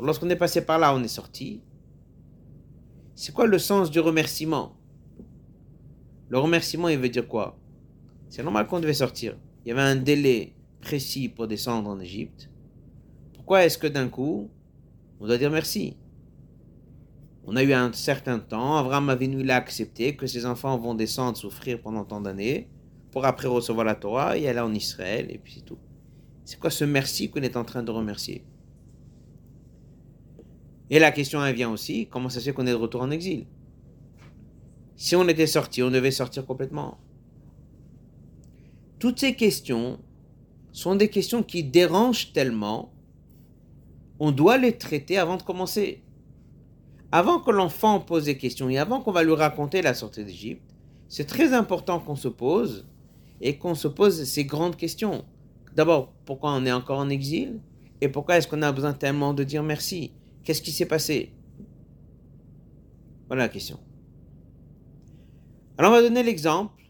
Lorsqu'on 0.00 0.30
est 0.30 0.36
passé 0.36 0.64
par 0.64 0.78
là, 0.78 0.94
on 0.94 1.02
est 1.02 1.08
sorti. 1.08 1.60
C'est 3.16 3.34
quoi 3.34 3.48
le 3.48 3.58
sens 3.58 3.90
du 3.90 3.98
remerciement? 3.98 4.76
Le 6.28 6.38
remerciement, 6.38 6.88
il 6.88 6.98
veut 7.00 7.08
dire 7.08 7.26
quoi? 7.26 7.58
C'est 8.28 8.44
normal 8.44 8.68
qu'on 8.68 8.78
devait 8.78 8.94
sortir. 8.94 9.36
Il 9.64 9.70
y 9.70 9.72
avait 9.72 9.80
un 9.82 9.96
délai 9.96 10.54
précis 10.80 11.28
pour 11.28 11.48
descendre 11.48 11.90
en 11.90 11.98
Égypte, 11.98 12.48
pourquoi 13.34 13.64
est-ce 13.64 13.76
que 13.76 13.88
d'un 13.88 14.08
coup, 14.08 14.48
on 15.18 15.26
doit 15.26 15.36
dire 15.36 15.50
merci? 15.50 15.96
On 17.46 17.56
a 17.56 17.62
eu 17.62 17.72
un 17.72 17.92
certain 17.92 18.38
temps, 18.38 18.76
Abraham 18.76 19.08
Avinu 19.08 19.40
il 19.40 19.50
a 19.50 19.56
accepté 19.56 20.14
que 20.14 20.26
ses 20.26 20.46
enfants 20.46 20.76
vont 20.78 20.94
descendre 20.94 21.36
souffrir 21.36 21.80
pendant 21.80 22.04
tant 22.04 22.20
d'années, 22.20 22.68
pour 23.10 23.24
après 23.24 23.48
recevoir 23.48 23.84
la 23.84 23.94
Torah 23.94 24.36
et 24.36 24.48
aller 24.48 24.60
en 24.60 24.74
Israël, 24.74 25.26
et 25.30 25.38
puis 25.38 25.54
c'est 25.56 25.64
tout. 25.64 25.78
C'est 26.44 26.58
quoi 26.58 26.70
ce 26.70 26.84
merci 26.84 27.30
qu'on 27.30 27.42
est 27.42 27.56
en 27.56 27.64
train 27.64 27.82
de 27.82 27.90
remercier? 27.90 28.44
Et 30.90 30.98
la 30.98 31.12
question 31.12 31.40
vient 31.52 31.70
aussi, 31.70 32.08
comment 32.08 32.28
ça 32.28 32.40
se 32.40 32.46
fait 32.46 32.52
qu'on 32.52 32.66
est 32.66 32.72
de 32.72 32.76
retour 32.76 33.02
en 33.02 33.10
exil? 33.10 33.46
Si 34.96 35.16
on 35.16 35.26
était 35.28 35.46
sorti, 35.46 35.82
on 35.82 35.90
devait 35.90 36.10
sortir 36.10 36.44
complètement. 36.44 36.98
Toutes 38.98 39.18
ces 39.18 39.34
questions 39.34 39.98
sont 40.72 40.94
des 40.94 41.08
questions 41.08 41.42
qui 41.42 41.64
dérangent 41.64 42.32
tellement, 42.32 42.92
on 44.18 44.30
doit 44.30 44.58
les 44.58 44.76
traiter 44.76 45.16
avant 45.16 45.36
de 45.36 45.42
commencer. 45.42 46.02
Avant 47.12 47.40
que 47.40 47.50
l'enfant 47.50 47.98
pose 48.00 48.26
des 48.26 48.38
questions 48.38 48.68
et 48.68 48.78
avant 48.78 49.00
qu'on 49.00 49.12
va 49.12 49.24
lui 49.24 49.34
raconter 49.34 49.82
la 49.82 49.94
sortie 49.94 50.24
d'Égypte, 50.24 50.62
c'est 51.08 51.26
très 51.26 51.52
important 51.52 51.98
qu'on 51.98 52.14
se 52.14 52.28
pose 52.28 52.86
et 53.40 53.58
qu'on 53.58 53.74
se 53.74 53.88
pose 53.88 54.22
ces 54.24 54.44
grandes 54.44 54.76
questions. 54.76 55.24
D'abord, 55.74 56.12
pourquoi 56.24 56.52
on 56.52 56.64
est 56.64 56.72
encore 56.72 56.98
en 56.98 57.08
exil 57.08 57.60
Et 58.00 58.08
pourquoi 58.08 58.36
est-ce 58.36 58.46
qu'on 58.46 58.62
a 58.62 58.70
besoin 58.70 58.92
tellement 58.92 59.34
de 59.34 59.42
dire 59.42 59.62
merci? 59.62 60.12
Qu'est-ce 60.44 60.62
qui 60.62 60.70
s'est 60.70 60.86
passé? 60.86 61.32
Voilà 63.26 63.44
la 63.44 63.48
question. 63.48 63.80
Alors 65.78 65.92
on 65.92 65.94
va 65.94 66.02
donner 66.02 66.22
l'exemple 66.22 66.84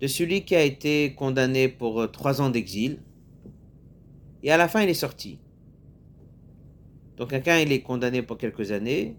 de 0.00 0.06
celui 0.06 0.44
qui 0.44 0.56
a 0.56 0.62
été 0.62 1.14
condamné 1.14 1.68
pour 1.68 2.00
euh, 2.00 2.06
trois 2.06 2.40
ans 2.40 2.50
d'exil 2.50 3.00
et 4.42 4.50
à 4.50 4.56
la 4.56 4.68
fin 4.68 4.82
il 4.82 4.88
est 4.88 4.94
sorti. 4.94 5.38
Donc 7.16 7.30
quelqu'un 7.30 7.58
il 7.60 7.72
est 7.72 7.82
condamné 7.82 8.22
pour 8.22 8.38
quelques 8.38 8.72
années, 8.72 9.16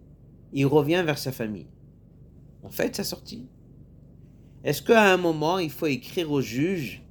il 0.53 0.65
revient 0.65 1.03
vers 1.05 1.17
sa 1.17 1.31
famille. 1.31 1.67
On 2.63 2.69
fait 2.69 2.95
sa 2.95 3.03
sortie. 3.03 3.47
Est-ce 4.63 4.81
qu'à 4.81 5.13
un 5.13 5.17
moment, 5.17 5.59
il 5.59 5.69
faut 5.69 5.85
écrire 5.85 6.31
au 6.31 6.41
juge 6.41 7.03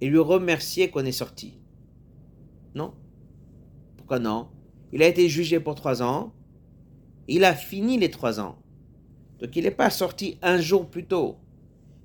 et 0.00 0.08
lui 0.08 0.18
remercier 0.18 0.90
qu'on 0.90 1.04
est 1.06 1.12
sorti? 1.12 1.58
Non. 2.74 2.92
Pourquoi 3.96 4.18
non? 4.18 4.48
Il 4.92 5.02
a 5.02 5.06
été 5.06 5.28
jugé 5.28 5.58
pour 5.60 5.74
trois 5.74 6.02
ans. 6.02 6.34
Il 7.26 7.44
a 7.44 7.54
fini 7.54 7.98
les 7.98 8.10
trois 8.10 8.40
ans. 8.40 8.58
Donc 9.38 9.56
il 9.56 9.64
n'est 9.64 9.70
pas 9.70 9.90
sorti 9.90 10.38
un 10.42 10.58
jour 10.58 10.88
plus 10.88 11.06
tôt. 11.06 11.38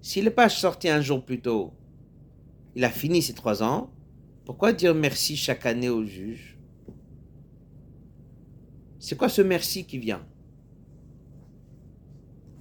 S'il 0.02 0.26
n'est 0.26 0.32
pas 0.32 0.50
sorti 0.50 0.90
un 0.90 1.02
jour 1.02 1.24
plus 1.24 1.40
tôt, 1.42 1.74
il 2.76 2.84
a 2.84 2.90
fini 2.90 3.22
ses 3.22 3.34
trois 3.34 3.64
ans. 3.64 3.90
Pourquoi 4.46 4.74
dire 4.74 4.94
merci 4.94 5.38
chaque 5.38 5.66
année 5.66 5.90
au 5.90 6.04
juge? 6.04 6.53
C'est 9.04 9.18
quoi 9.18 9.28
ce 9.28 9.42
merci 9.42 9.84
qui 9.84 9.98
vient? 9.98 10.26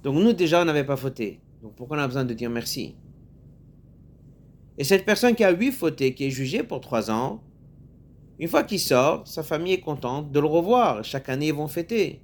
Donc 0.03 0.15
nous 0.15 0.33
déjà, 0.33 0.61
on 0.61 0.65
n'avait 0.65 0.83
pas 0.83 0.97
fauté. 0.97 1.39
Donc 1.61 1.73
pourquoi 1.75 1.95
on 1.95 2.01
a 2.01 2.05
besoin 2.07 2.25
de 2.25 2.33
dire 2.33 2.49
merci? 2.49 2.97
Et 4.77 4.83
cette 4.83 5.05
personne 5.05 5.35
qui 5.35 5.45
a 5.45 5.51
huit 5.51 5.71
fauté, 5.71 6.13
qui 6.13 6.25
est 6.25 6.29
jugée 6.29 6.61
pour 6.61 6.81
trois 6.81 7.09
ans, 7.09 7.41
une 8.39 8.49
fois 8.49 8.63
qu'il 8.63 8.81
sort, 8.81 9.25
sa 9.25 9.41
famille 9.41 9.71
est 9.71 9.79
contente 9.79 10.33
de 10.33 10.39
le 10.41 10.45
revoir. 10.45 11.05
Chaque 11.05 11.29
année, 11.29 11.47
ils 11.47 11.53
vont 11.53 11.69
fêter. 11.69 12.21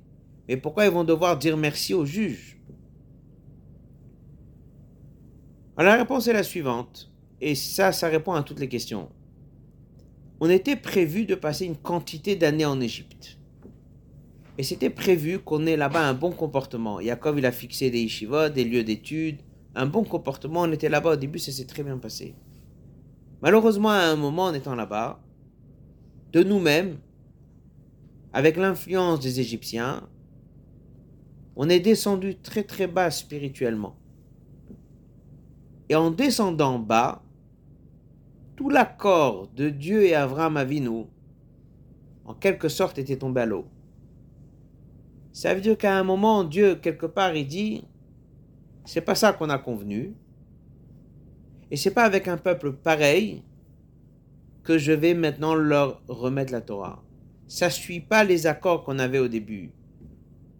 Mais 0.49 0.57
pourquoi 0.57 0.83
ils 0.83 0.91
vont 0.91 1.05
devoir 1.05 1.37
dire 1.37 1.55
merci 1.55 1.93
au 1.93 2.05
juge? 2.05 2.59
Alors 5.77 5.93
la 5.93 5.97
réponse 5.97 6.27
est 6.27 6.33
la 6.33 6.43
suivante. 6.43 7.09
Et 7.39 7.55
ça, 7.55 7.93
ça 7.93 8.09
répond 8.09 8.33
à 8.33 8.43
toutes 8.43 8.59
les 8.59 8.67
questions. 8.67 9.07
On 10.41 10.49
était 10.49 10.75
prévu 10.75 11.23
de 11.23 11.35
passer 11.35 11.65
une 11.65 11.77
quantité 11.77 12.35
d'années 12.35 12.65
en 12.65 12.81
Égypte. 12.81 13.38
Et 14.59 14.63
c'était 14.63 14.89
prévu 14.89 15.39
qu'on 15.39 15.65
ait 15.65 15.77
là-bas 15.77 16.05
un 16.05 16.13
bon 16.13 16.31
comportement. 16.31 16.99
Yaakov, 16.99 17.39
il 17.39 17.45
a 17.45 17.51
fixé 17.53 17.89
des 17.89 18.01
yeshivot, 18.01 18.49
des 18.49 18.65
lieux 18.65 18.83
d'études, 18.83 19.39
un 19.73 19.85
bon 19.85 20.03
comportement. 20.03 20.63
On 20.63 20.71
était 20.73 20.89
là-bas 20.89 21.13
au 21.13 21.15
début, 21.15 21.39
ça 21.39 21.53
s'est 21.53 21.65
très 21.65 21.81
bien 21.81 21.97
passé. 21.97 22.35
Malheureusement, 23.41 23.91
à 23.91 24.01
un 24.01 24.17
moment, 24.17 24.43
en 24.43 24.53
étant 24.53 24.75
là-bas, 24.75 25.21
de 26.33 26.43
nous-mêmes, 26.43 26.97
avec 28.33 28.57
l'influence 28.57 29.21
des 29.21 29.39
Égyptiens, 29.39 30.09
on 31.55 31.69
est 31.69 31.79
descendu 31.79 32.35
très 32.35 32.63
très 32.63 32.87
bas 32.87 33.11
spirituellement. 33.11 33.95
Et 35.87 35.95
en 35.95 36.11
descendant 36.11 36.79
bas, 36.79 37.23
tout 38.57 38.69
l'accord 38.69 39.47
de 39.55 39.69
Dieu 39.69 40.03
et 40.03 40.15
Abraham 40.15 40.57
Avinu, 40.57 41.05
en 42.25 42.33
quelque 42.33 42.67
sorte, 42.67 42.97
était 42.97 43.15
tombé 43.15 43.39
à 43.39 43.45
l'eau. 43.45 43.65
Ça 45.31 45.53
veut 45.53 45.61
dire 45.61 45.77
qu'à 45.77 45.97
un 45.97 46.03
moment, 46.03 46.43
Dieu, 46.43 46.75
quelque 46.75 47.05
part, 47.05 47.35
il 47.35 47.47
dit, 47.47 47.83
c'est 48.85 49.01
pas 49.01 49.15
ça 49.15 49.33
qu'on 49.33 49.49
a 49.49 49.57
convenu. 49.57 50.15
Et 51.71 51.77
c'est 51.77 51.93
pas 51.93 52.03
avec 52.03 52.27
un 52.27 52.37
peuple 52.37 52.73
pareil 52.73 53.43
que 54.63 54.77
je 54.77 54.91
vais 54.91 55.13
maintenant 55.13 55.55
leur 55.55 56.01
remettre 56.07 56.51
la 56.51 56.61
Torah. 56.61 57.03
Ça 57.47 57.69
suit 57.69 58.01
pas 58.01 58.23
les 58.23 58.47
accords 58.47 58.83
qu'on 58.83 58.99
avait 58.99 59.19
au 59.19 59.27
début. 59.27 59.71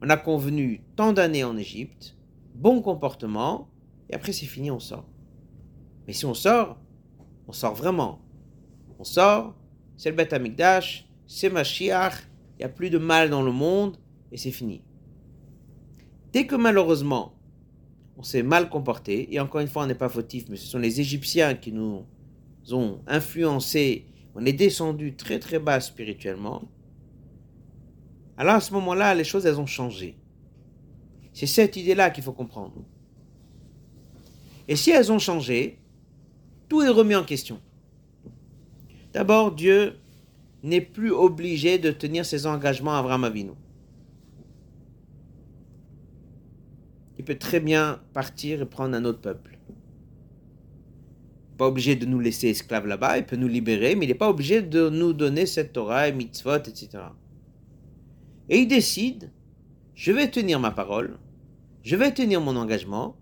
On 0.01 0.09
a 0.09 0.17
convenu 0.17 0.81
tant 0.95 1.13
d'années 1.13 1.43
en 1.43 1.57
Égypte, 1.57 2.15
bon 2.55 2.81
comportement, 2.81 3.69
et 4.09 4.15
après 4.15 4.31
c'est 4.31 4.45
fini, 4.45 4.71
on 4.71 4.79
sort. 4.79 5.05
Mais 6.07 6.13
si 6.13 6.25
on 6.25 6.33
sort, 6.33 6.79
on 7.47 7.51
sort 7.51 7.75
vraiment. 7.75 8.21
On 8.97 9.03
sort, 9.03 9.55
c'est 9.97 10.09
le 10.09 10.15
Beth 10.15 10.33
Amikdash, 10.33 11.07
c'est 11.27 11.49
Mashiach, 11.49 12.27
il 12.53 12.59
n'y 12.59 12.65
a 12.65 12.69
plus 12.69 12.89
de 12.89 12.97
mal 12.97 13.29
dans 13.29 13.41
le 13.41 13.51
monde, 13.51 13.97
et 14.31 14.37
c'est 14.37 14.51
fini. 14.51 14.81
Dès 16.33 16.45
que 16.45 16.55
malheureusement, 16.55 17.33
on 18.17 18.23
s'est 18.23 18.43
mal 18.43 18.69
comporté, 18.69 19.33
et 19.33 19.39
encore 19.39 19.61
une 19.61 19.67
fois, 19.67 19.83
on 19.83 19.87
n'est 19.87 19.95
pas 19.95 20.09
fautif, 20.09 20.45
mais 20.49 20.57
ce 20.57 20.67
sont 20.67 20.79
les 20.79 20.99
Égyptiens 20.99 21.55
qui 21.55 21.71
nous 21.71 22.05
ont 22.71 22.99
influencés, 23.07 24.05
on 24.35 24.45
est 24.45 24.53
descendu 24.53 25.15
très 25.15 25.39
très 25.39 25.59
bas 25.59 25.79
spirituellement, 25.79 26.63
alors 28.39 28.55
à 28.55 28.61
ce 28.61 28.73
moment-là, 28.73 29.13
les 29.15 29.25
choses, 29.25 29.45
elles 29.45 29.59
ont 29.59 29.65
changé. 29.65 30.15
C'est 31.33 31.45
cette 31.45 31.75
idée-là 31.75 32.09
qu'il 32.09 32.23
faut 32.23 32.31
comprendre. 32.31 32.85
Et 34.69 34.77
si 34.77 34.91
elles 34.91 35.11
ont 35.11 35.19
changé, 35.19 35.77
tout 36.69 36.81
est 36.81 36.89
remis 36.89 37.15
en 37.15 37.25
question. 37.25 37.59
D'abord, 39.11 39.51
Dieu 39.51 39.95
n'est 40.63 40.79
plus 40.79 41.11
obligé 41.11 41.79
de 41.79 41.91
tenir 41.91 42.25
ses 42.25 42.45
engagements 42.45 42.93
à 42.93 42.99
Abraham 42.99 43.25
Avinu. 43.25 43.51
Il 47.19 47.25
peut 47.25 47.37
très 47.37 47.59
bien 47.59 48.01
partir 48.13 48.61
et 48.61 48.65
prendre 48.65 48.95
un 48.95 49.03
autre 49.03 49.19
peuple. 49.19 49.59
Pas 51.57 51.67
obligé 51.67 51.97
de 51.97 52.05
nous 52.05 52.21
laisser 52.21 52.47
esclaves 52.47 52.87
là-bas, 52.87 53.17
il 53.17 53.25
peut 53.25 53.35
nous 53.35 53.49
libérer, 53.49 53.95
mais 53.95 54.05
il 54.05 54.07
n'est 54.07 54.15
pas 54.15 54.29
obligé 54.29 54.61
de 54.61 54.89
nous 54.89 55.11
donner 55.11 55.45
cette 55.45 55.73
Torah 55.73 56.07
et 56.07 56.13
mitzvot, 56.13 56.55
etc. 56.55 57.03
Et 58.47 58.59
il 58.59 58.67
décide, 58.67 59.31
je 59.95 60.13
vais 60.13 60.31
tenir 60.31 60.61
ma 60.61 60.71
parole, 60.71 61.19
je 61.83 61.97
vais 61.97 62.13
tenir 62.13 62.39
mon 62.39 62.55
engagement, 62.55 63.17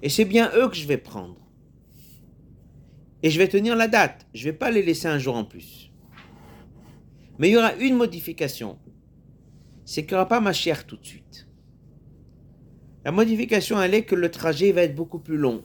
et 0.00 0.08
c'est 0.08 0.24
bien 0.24 0.50
eux 0.56 0.70
que 0.70 0.76
je 0.76 0.88
vais 0.88 0.96
prendre. 0.96 1.36
Et 3.22 3.28
je 3.28 3.36
vais 3.36 3.46
tenir 3.46 3.76
la 3.76 3.88
date, 3.88 4.26
je 4.32 4.46
ne 4.46 4.52
vais 4.52 4.58
pas 4.58 4.70
les 4.70 4.82
laisser 4.82 5.08
un 5.08 5.18
jour 5.18 5.36
en 5.36 5.44
plus. 5.44 5.92
Mais 7.38 7.50
il 7.50 7.52
y 7.52 7.56
aura 7.58 7.74
une 7.74 7.94
modification, 7.94 8.78
c'est 9.84 10.06
qu'il 10.06 10.12
n'y 10.12 10.16
aura 10.16 10.28
pas 10.28 10.40
ma 10.40 10.54
chair 10.54 10.86
tout 10.86 10.96
de 10.96 11.04
suite. 11.04 11.46
La 13.04 13.10
modification, 13.10 13.82
est 13.82 14.02
que 14.02 14.14
le 14.14 14.30
trajet 14.30 14.70
va 14.72 14.82
être 14.82 14.94
beaucoup 14.94 15.18
plus 15.18 15.36
long. 15.36 15.64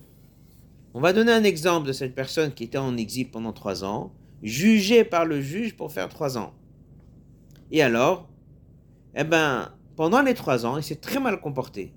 On 0.96 1.00
va 1.00 1.14
donner 1.14 1.32
un 1.32 1.44
exemple 1.44 1.88
de 1.88 1.94
cette 1.94 2.16
personne 2.16 2.52
qui 2.52 2.64
était 2.64 2.80
en 2.80 2.98
exil 2.98 3.30
pendant 3.30 3.54
trois 3.54 3.84
ans, 3.84 4.12
jugée 4.42 5.04
par 5.04 5.26
le 5.26 5.42
juge 5.42 5.76
pour 5.76 5.92
faire 5.92 6.10
trois 6.10 6.38
ans. 6.38 6.54
Et 7.72 7.84
alors, 7.84 8.28
eh 9.16 9.24
ben, 9.24 9.72
pendant 9.96 10.22
les 10.22 10.34
trois 10.34 10.66
ans, 10.66 10.78
il 10.78 10.84
s'est 10.84 10.96
très 10.96 11.20
mal 11.20 11.40
comporté. 11.40 11.94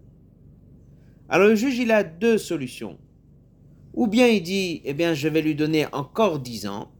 Alors 1.30 1.48
le 1.48 1.54
juge, 1.54 1.78
il 1.78 1.90
a 1.90 2.04
deux 2.04 2.36
solutions. 2.36 2.98
Ou 3.94 4.06
bien 4.06 4.26
il 4.26 4.42
dit, 4.42 4.82
eh 4.84 4.92
bien, 4.92 5.14
je 5.14 5.28
vais 5.28 5.42
lui 5.42 5.54
donner 5.54 5.86
encore 5.92 6.38
dix 6.38 6.66
ans. 6.66 6.92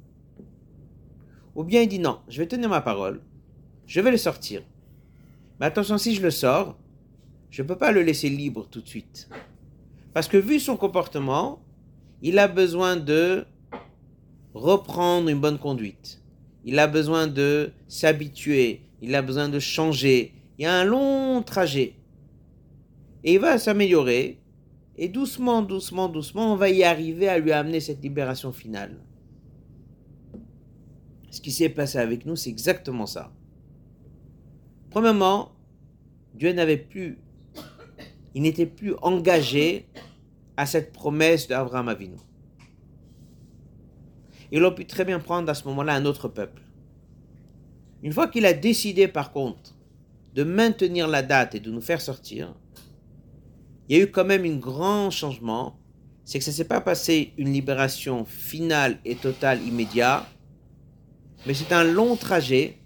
Ou 1.54 1.64
bien 1.64 1.82
il 1.82 1.88
dit, 1.88 1.98
non, 1.98 2.20
je 2.28 2.38
vais 2.38 2.46
tenir 2.46 2.70
ma 2.70 2.80
parole. 2.80 3.20
Je 3.86 4.00
vais 4.00 4.10
le 4.10 4.16
sortir. 4.16 4.62
Mais 5.58 5.66
attention, 5.66 5.98
si 5.98 6.14
je 6.14 6.22
le 6.22 6.30
sors, 6.30 6.78
je 7.50 7.62
ne 7.62 7.68
peux 7.68 7.76
pas 7.76 7.92
le 7.92 8.02
laisser 8.02 8.28
libre 8.28 8.66
tout 8.70 8.80
de 8.80 8.88
suite. 8.88 9.28
Parce 10.12 10.28
que 10.28 10.36
vu 10.36 10.60
son 10.60 10.76
comportement, 10.76 11.62
il 12.22 12.38
a 12.38 12.48
besoin 12.48 12.96
de 12.96 13.44
reprendre 14.54 15.28
une 15.28 15.40
bonne 15.40 15.58
conduite. 15.58 16.22
Il 16.64 16.78
a 16.78 16.86
besoin 16.86 17.26
de 17.26 17.72
s'habituer. 17.88 18.82
Il 19.00 19.14
a 19.14 19.22
besoin 19.22 19.48
de 19.48 19.58
changer. 19.58 20.34
Il 20.58 20.62
y 20.62 20.66
a 20.66 20.74
un 20.74 20.84
long 20.84 21.42
trajet. 21.42 21.94
Et 23.24 23.34
il 23.34 23.40
va 23.40 23.58
s'améliorer. 23.58 24.40
Et 24.96 25.08
doucement, 25.08 25.62
doucement, 25.62 26.08
doucement, 26.08 26.52
on 26.52 26.56
va 26.56 26.68
y 26.68 26.84
arriver 26.84 27.28
à 27.28 27.38
lui 27.38 27.52
amener 27.52 27.80
cette 27.80 28.02
libération 28.02 28.52
finale. 28.52 28.98
ce 31.30 31.40
qui 31.40 31.52
s'est 31.52 31.68
passé 31.68 31.96
avec 31.98 32.26
nous, 32.26 32.34
c'est 32.34 32.50
exactement 32.50 33.06
ça. 33.06 33.32
Premièrement, 34.90 35.52
Dieu 36.34 36.52
n'avait 36.52 36.76
plus, 36.76 37.18
il 38.34 38.42
n'était 38.42 38.66
plus 38.66 38.94
engagé 39.02 39.86
à 40.56 40.66
cette 40.66 40.92
promesse 40.92 41.48
d'Abraham 41.48 41.88
Avinu. 41.88 42.16
Il 44.52 44.62
aurait 44.64 44.74
pu 44.74 44.86
très 44.86 45.04
bien 45.04 45.20
prendre 45.20 45.48
à 45.48 45.54
ce 45.54 45.64
moment-là 45.68 45.94
un 45.94 46.04
autre 46.04 46.28
peuple. 46.28 46.62
Une 48.02 48.12
fois 48.12 48.28
qu'il 48.28 48.46
a 48.46 48.52
décidé, 48.52 49.08
par 49.08 49.32
contre, 49.32 49.74
de 50.34 50.42
maintenir 50.44 51.08
la 51.08 51.22
date 51.22 51.54
et 51.54 51.60
de 51.60 51.70
nous 51.70 51.80
faire 51.80 52.00
sortir, 52.00 52.54
il 53.88 53.96
y 53.96 54.00
a 54.00 54.02
eu 54.04 54.10
quand 54.10 54.24
même 54.24 54.44
un 54.44 54.56
grand 54.56 55.10
changement. 55.10 55.76
C'est 56.24 56.38
que 56.38 56.44
ça 56.44 56.52
ne 56.52 56.56
s'est 56.56 56.64
pas 56.64 56.80
passé 56.80 57.32
une 57.38 57.52
libération 57.52 58.24
finale 58.24 58.98
et 59.04 59.16
totale 59.16 59.62
immédiate, 59.66 60.26
mais 61.46 61.54
c'est 61.54 61.72
un 61.72 61.84
long 61.84 62.16
trajet. 62.16 62.78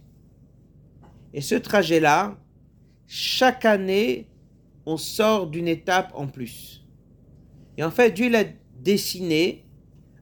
Et 1.34 1.40
ce 1.40 1.54
trajet-là, 1.54 2.38
chaque 3.06 3.64
année, 3.64 4.28
on 4.86 4.96
sort 4.96 5.46
d'une 5.46 5.68
étape 5.68 6.12
en 6.14 6.26
plus. 6.26 6.84
Et 7.76 7.84
en 7.84 7.90
fait, 7.90 8.12
Dieu 8.12 8.28
l'a 8.28 8.44
dessiné 8.80 9.64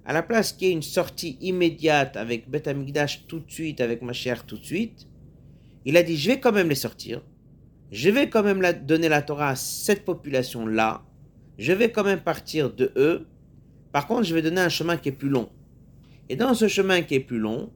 à 0.05 0.13
la 0.13 0.23
place 0.23 0.53
qu'il 0.53 0.69
y 0.69 0.71
ait 0.71 0.75
une 0.75 0.83
sortie 0.83 1.37
immédiate 1.41 2.17
avec 2.17 2.49
Beth 2.49 2.69
Amikdash 2.69 3.27
tout 3.27 3.41
de 3.41 3.51
suite, 3.51 3.81
avec 3.81 4.03
ma 4.03 4.13
chère 4.13 4.47
tout 4.47 4.57
de 4.57 4.65
suite. 4.65 5.07
Il 5.85 5.97
a 5.97 6.03
dit, 6.03 6.17
je 6.17 6.31
vais 6.31 6.41
quand 6.41 6.53
même 6.53 6.69
les 6.69 6.75
sortir. 6.75 7.23
Je 7.91 8.09
vais 8.09 8.29
quand 8.29 8.43
même 8.43 8.63
donner 8.85 9.09
la 9.09 9.23
Torah 9.23 9.51
à 9.51 9.57
cette 9.57 10.05
population-là. 10.05 11.03
Je 11.59 11.73
vais 11.73 11.91
quand 11.91 12.05
même 12.05 12.21
partir 12.21 12.73
de 12.73 12.93
eux. 12.97 13.27
Par 13.93 14.07
contre, 14.07 14.23
je 14.23 14.35
vais 14.35 14.43
donner 14.43 14.61
un 14.61 14.71
chemin 14.71 14.97
qui 14.97 15.11
est 15.11 15.13
plus 15.13 15.29
long. 15.29 15.51
Et 16.29 16.37
dans 16.37 16.55
ce 16.55 16.69
chemin 16.69 17.03
qui 17.03 17.17
est 17.17 17.21
plus 17.21 17.39
long, 17.39 17.71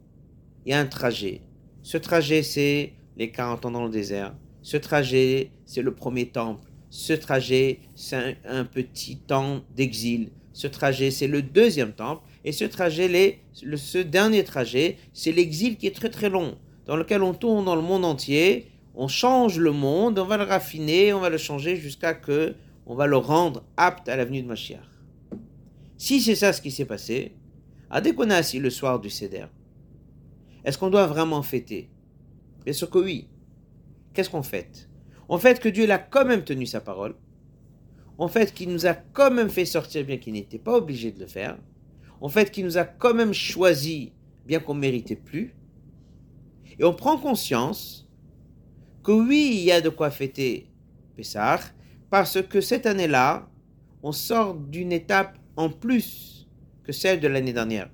il 0.64 0.70
y 0.70 0.72
a 0.72 0.80
un 0.80 0.86
trajet. 0.86 1.42
Ce 1.82 1.98
trajet, 1.98 2.42
c'est 2.42 2.94
les 3.16 3.30
40 3.30 3.66
ans 3.66 3.70
dans 3.70 3.84
le 3.84 3.90
désert. 3.90 4.34
Ce 4.62 4.76
trajet, 4.76 5.50
c'est 5.66 5.82
le 5.82 5.94
premier 5.94 6.30
temple. 6.30 6.70
Ce 6.96 7.12
trajet, 7.12 7.80
c'est 7.94 8.38
un, 8.46 8.64
petit 8.64 9.18
temps 9.18 9.60
d'exil. 9.76 10.30
Ce 10.54 10.66
trajet, 10.66 11.10
c'est 11.10 11.26
le 11.26 11.42
deuxième 11.42 11.92
temple. 11.92 12.22
Et 12.42 12.52
ce 12.52 12.64
trajet, 12.64 13.06
les, 13.06 13.40
ce 13.52 13.98
dernier 13.98 14.44
trajet, 14.44 14.96
c'est 15.12 15.30
l'exil 15.30 15.76
qui 15.76 15.86
est 15.86 15.94
très 15.94 16.08
très 16.08 16.30
long, 16.30 16.56
dans 16.86 16.96
lequel 16.96 17.22
on 17.22 17.34
tourne 17.34 17.66
dans 17.66 17.76
le 17.76 17.82
monde 17.82 18.06
entier, 18.06 18.70
on 18.94 19.08
change 19.08 19.58
le 19.58 19.72
monde, 19.72 20.18
on 20.18 20.24
va 20.24 20.38
le 20.38 20.44
raffiner, 20.44 21.12
on 21.12 21.20
va 21.20 21.28
le 21.28 21.36
changer 21.36 21.76
jusqu'à 21.76 22.14
que 22.14 22.54
on 22.86 22.94
va 22.94 23.06
le 23.06 23.18
rendre 23.18 23.62
apte 23.76 24.08
à 24.08 24.16
l'avenue 24.16 24.40
de 24.40 24.48
Mashiach. 24.48 24.88
Si 25.98 26.22
c'est 26.22 26.34
ça 26.34 26.54
ce 26.54 26.62
qui 26.62 26.70
s'est 26.70 26.86
passé, 26.86 27.34
à 27.90 28.00
dès 28.00 28.14
qu'on 28.14 28.30
est 28.30 28.34
assis 28.34 28.58
le 28.58 28.70
soir 28.70 29.00
du 29.00 29.10
Seder, 29.10 29.48
est-ce 30.64 30.78
qu'on 30.78 30.90
doit 30.90 31.06
vraiment 31.06 31.42
fêter? 31.42 31.90
Bien 32.64 32.72
sûr 32.72 32.88
que 32.88 32.98
oui. 32.98 33.28
Qu'est-ce 34.14 34.30
qu'on 34.30 34.42
fête? 34.42 34.88
On 35.28 35.38
fête 35.38 35.60
que 35.60 35.68
Dieu 35.68 35.90
a 35.90 35.98
quand 35.98 36.24
même 36.24 36.44
tenu 36.44 36.66
sa 36.66 36.80
parole. 36.80 37.14
On 38.18 38.28
fait 38.28 38.52
qu'il 38.54 38.70
nous 38.70 38.86
a 38.86 38.94
quand 38.94 39.30
même 39.30 39.50
fait 39.50 39.64
sortir 39.64 40.04
bien 40.04 40.16
qu'il 40.16 40.32
n'était 40.32 40.58
pas 40.58 40.76
obligé 40.76 41.10
de 41.12 41.20
le 41.20 41.26
faire. 41.26 41.58
On 42.20 42.28
fait 42.28 42.50
qu'il 42.50 42.64
nous 42.64 42.78
a 42.78 42.84
quand 42.84 43.12
même 43.12 43.34
choisi 43.34 44.12
bien 44.46 44.60
qu'on 44.60 44.74
ne 44.74 44.80
méritait 44.80 45.16
plus. 45.16 45.54
Et 46.78 46.84
on 46.84 46.94
prend 46.94 47.18
conscience 47.18 48.08
que 49.02 49.12
oui, 49.12 49.50
il 49.54 49.64
y 49.64 49.72
a 49.72 49.80
de 49.80 49.88
quoi 49.88 50.10
fêter 50.10 50.68
Pessah, 51.16 51.60
parce 52.10 52.42
que 52.42 52.60
cette 52.60 52.86
année-là, 52.86 53.48
on 54.02 54.12
sort 54.12 54.54
d'une 54.54 54.92
étape 54.92 55.38
en 55.56 55.70
plus 55.70 56.48
que 56.84 56.92
celle 56.92 57.20
de 57.20 57.28
l'année 57.28 57.52
dernière. 57.52 57.90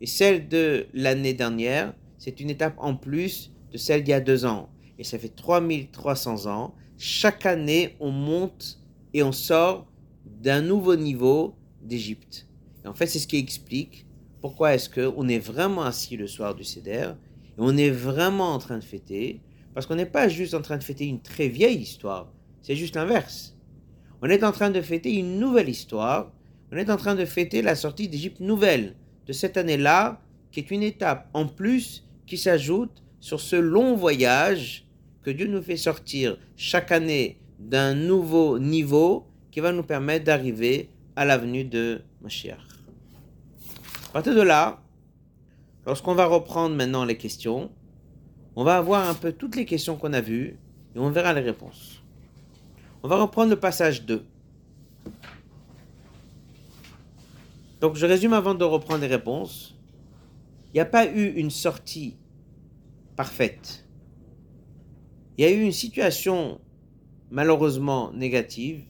Et 0.00 0.06
celle 0.06 0.48
de 0.48 0.86
l'année 0.94 1.34
dernière, 1.34 1.94
c'est 2.18 2.40
une 2.40 2.50
étape 2.50 2.74
en 2.78 2.94
plus 2.94 3.52
de 3.72 3.76
celle 3.76 4.02
d'il 4.02 4.10
y 4.10 4.14
a 4.14 4.20
deux 4.20 4.44
ans. 4.44 4.70
Et 5.00 5.04
ça 5.04 5.18
fait 5.18 5.34
3300 5.34 6.46
ans. 6.46 6.74
Chaque 6.98 7.46
année, 7.46 7.96
on 8.00 8.10
monte 8.10 8.78
et 9.14 9.22
on 9.22 9.32
sort 9.32 9.86
d'un 10.26 10.60
nouveau 10.60 10.94
niveau 10.94 11.56
d'Égypte. 11.80 12.46
Et 12.84 12.86
en 12.86 12.92
fait, 12.92 13.06
c'est 13.06 13.18
ce 13.18 13.26
qui 13.26 13.38
explique 13.38 14.04
pourquoi 14.42 14.74
est-ce 14.74 14.90
qu'on 14.90 15.26
est 15.26 15.38
vraiment 15.38 15.84
assis 15.84 16.18
le 16.18 16.26
soir 16.26 16.54
du 16.54 16.64
Seder 16.64 17.12
et 17.46 17.56
on 17.56 17.78
est 17.78 17.88
vraiment 17.88 18.52
en 18.52 18.58
train 18.58 18.76
de 18.76 18.84
fêter. 18.84 19.40
Parce 19.72 19.86
qu'on 19.86 19.94
n'est 19.94 20.04
pas 20.04 20.28
juste 20.28 20.52
en 20.52 20.60
train 20.60 20.76
de 20.76 20.84
fêter 20.84 21.06
une 21.06 21.22
très 21.22 21.48
vieille 21.48 21.78
histoire, 21.78 22.30
c'est 22.60 22.76
juste 22.76 22.94
l'inverse. 22.94 23.56
On 24.20 24.28
est 24.28 24.44
en 24.44 24.52
train 24.52 24.68
de 24.68 24.82
fêter 24.82 25.14
une 25.14 25.38
nouvelle 25.38 25.70
histoire, 25.70 26.30
on 26.72 26.76
est 26.76 26.90
en 26.90 26.98
train 26.98 27.14
de 27.14 27.24
fêter 27.24 27.62
la 27.62 27.74
sortie 27.74 28.08
d'Égypte 28.08 28.40
nouvelle, 28.40 28.96
de 29.26 29.32
cette 29.32 29.56
année-là, 29.56 30.20
qui 30.52 30.60
est 30.60 30.70
une 30.70 30.82
étape 30.82 31.30
en 31.32 31.46
plus 31.46 32.06
qui 32.26 32.36
s'ajoute 32.36 33.02
sur 33.20 33.40
ce 33.40 33.56
long 33.56 33.94
voyage 33.94 34.86
que 35.22 35.30
Dieu 35.30 35.46
nous 35.46 35.62
fait 35.62 35.76
sortir 35.76 36.38
chaque 36.56 36.92
année 36.92 37.38
d'un 37.58 37.94
nouveau 37.94 38.58
niveau 38.58 39.26
qui 39.50 39.60
va 39.60 39.72
nous 39.72 39.82
permettre 39.82 40.24
d'arriver 40.24 40.90
à 41.16 41.24
l'avenue 41.24 41.64
de 41.64 42.02
Mashiach. 42.22 42.58
À 44.08 44.12
partir 44.12 44.34
de 44.34 44.40
là, 44.40 44.82
lorsqu'on 45.86 46.14
va 46.14 46.26
reprendre 46.26 46.74
maintenant 46.74 47.04
les 47.04 47.16
questions, 47.16 47.70
on 48.56 48.64
va 48.64 48.76
avoir 48.76 49.08
un 49.08 49.14
peu 49.14 49.32
toutes 49.32 49.56
les 49.56 49.64
questions 49.64 49.96
qu'on 49.96 50.12
a 50.12 50.20
vues 50.20 50.58
et 50.94 50.98
on 50.98 51.10
verra 51.10 51.32
les 51.32 51.40
réponses. 51.40 52.02
On 53.02 53.08
va 53.08 53.16
reprendre 53.16 53.50
le 53.50 53.56
passage 53.56 54.04
2. 54.04 54.24
Donc 57.80 57.96
je 57.96 58.06
résume 58.06 58.32
avant 58.32 58.54
de 58.54 58.64
reprendre 58.64 59.00
les 59.00 59.06
réponses. 59.06 59.74
Il 60.72 60.76
n'y 60.76 60.80
a 60.80 60.86
pas 60.86 61.06
eu 61.06 61.32
une 61.32 61.50
sortie 61.50 62.16
parfaite. 63.16 63.86
Il 65.40 65.44
y 65.44 65.46
a 65.46 65.52
eu 65.52 65.62
une 65.62 65.72
situation 65.72 66.60
malheureusement 67.30 68.12
négative 68.12 68.82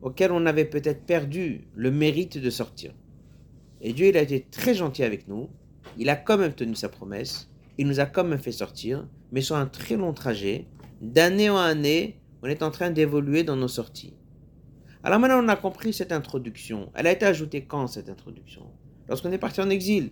auquel 0.00 0.30
on 0.30 0.46
avait 0.46 0.64
peut-être 0.64 1.04
perdu 1.04 1.66
le 1.74 1.90
mérite 1.90 2.38
de 2.38 2.50
sortir. 2.50 2.94
Et 3.80 3.92
Dieu, 3.92 4.06
il 4.06 4.16
a 4.16 4.22
été 4.22 4.46
très 4.48 4.74
gentil 4.74 5.02
avec 5.02 5.26
nous. 5.26 5.48
Il 5.98 6.08
a 6.08 6.14
quand 6.14 6.38
même 6.38 6.52
tenu 6.52 6.76
sa 6.76 6.88
promesse. 6.88 7.50
Il 7.78 7.88
nous 7.88 7.98
a 7.98 8.06
quand 8.06 8.22
même 8.22 8.38
fait 8.38 8.52
sortir, 8.52 9.08
mais 9.32 9.40
sur 9.40 9.56
un 9.56 9.66
très 9.66 9.96
long 9.96 10.12
trajet, 10.12 10.66
d'année 11.00 11.50
en 11.50 11.56
année, 11.56 12.20
on 12.44 12.46
est 12.46 12.62
en 12.62 12.70
train 12.70 12.92
d'évoluer 12.92 13.42
dans 13.42 13.56
nos 13.56 13.66
sorties. 13.66 14.14
Alors 15.02 15.18
maintenant, 15.18 15.42
on 15.42 15.48
a 15.48 15.56
compris 15.56 15.92
cette 15.92 16.12
introduction. 16.12 16.92
Elle 16.94 17.08
a 17.08 17.12
été 17.12 17.26
ajoutée 17.26 17.64
quand 17.64 17.88
cette 17.88 18.08
introduction? 18.08 18.70
Lorsqu'on 19.08 19.32
est 19.32 19.38
parti 19.38 19.60
en 19.60 19.70
exil. 19.70 20.10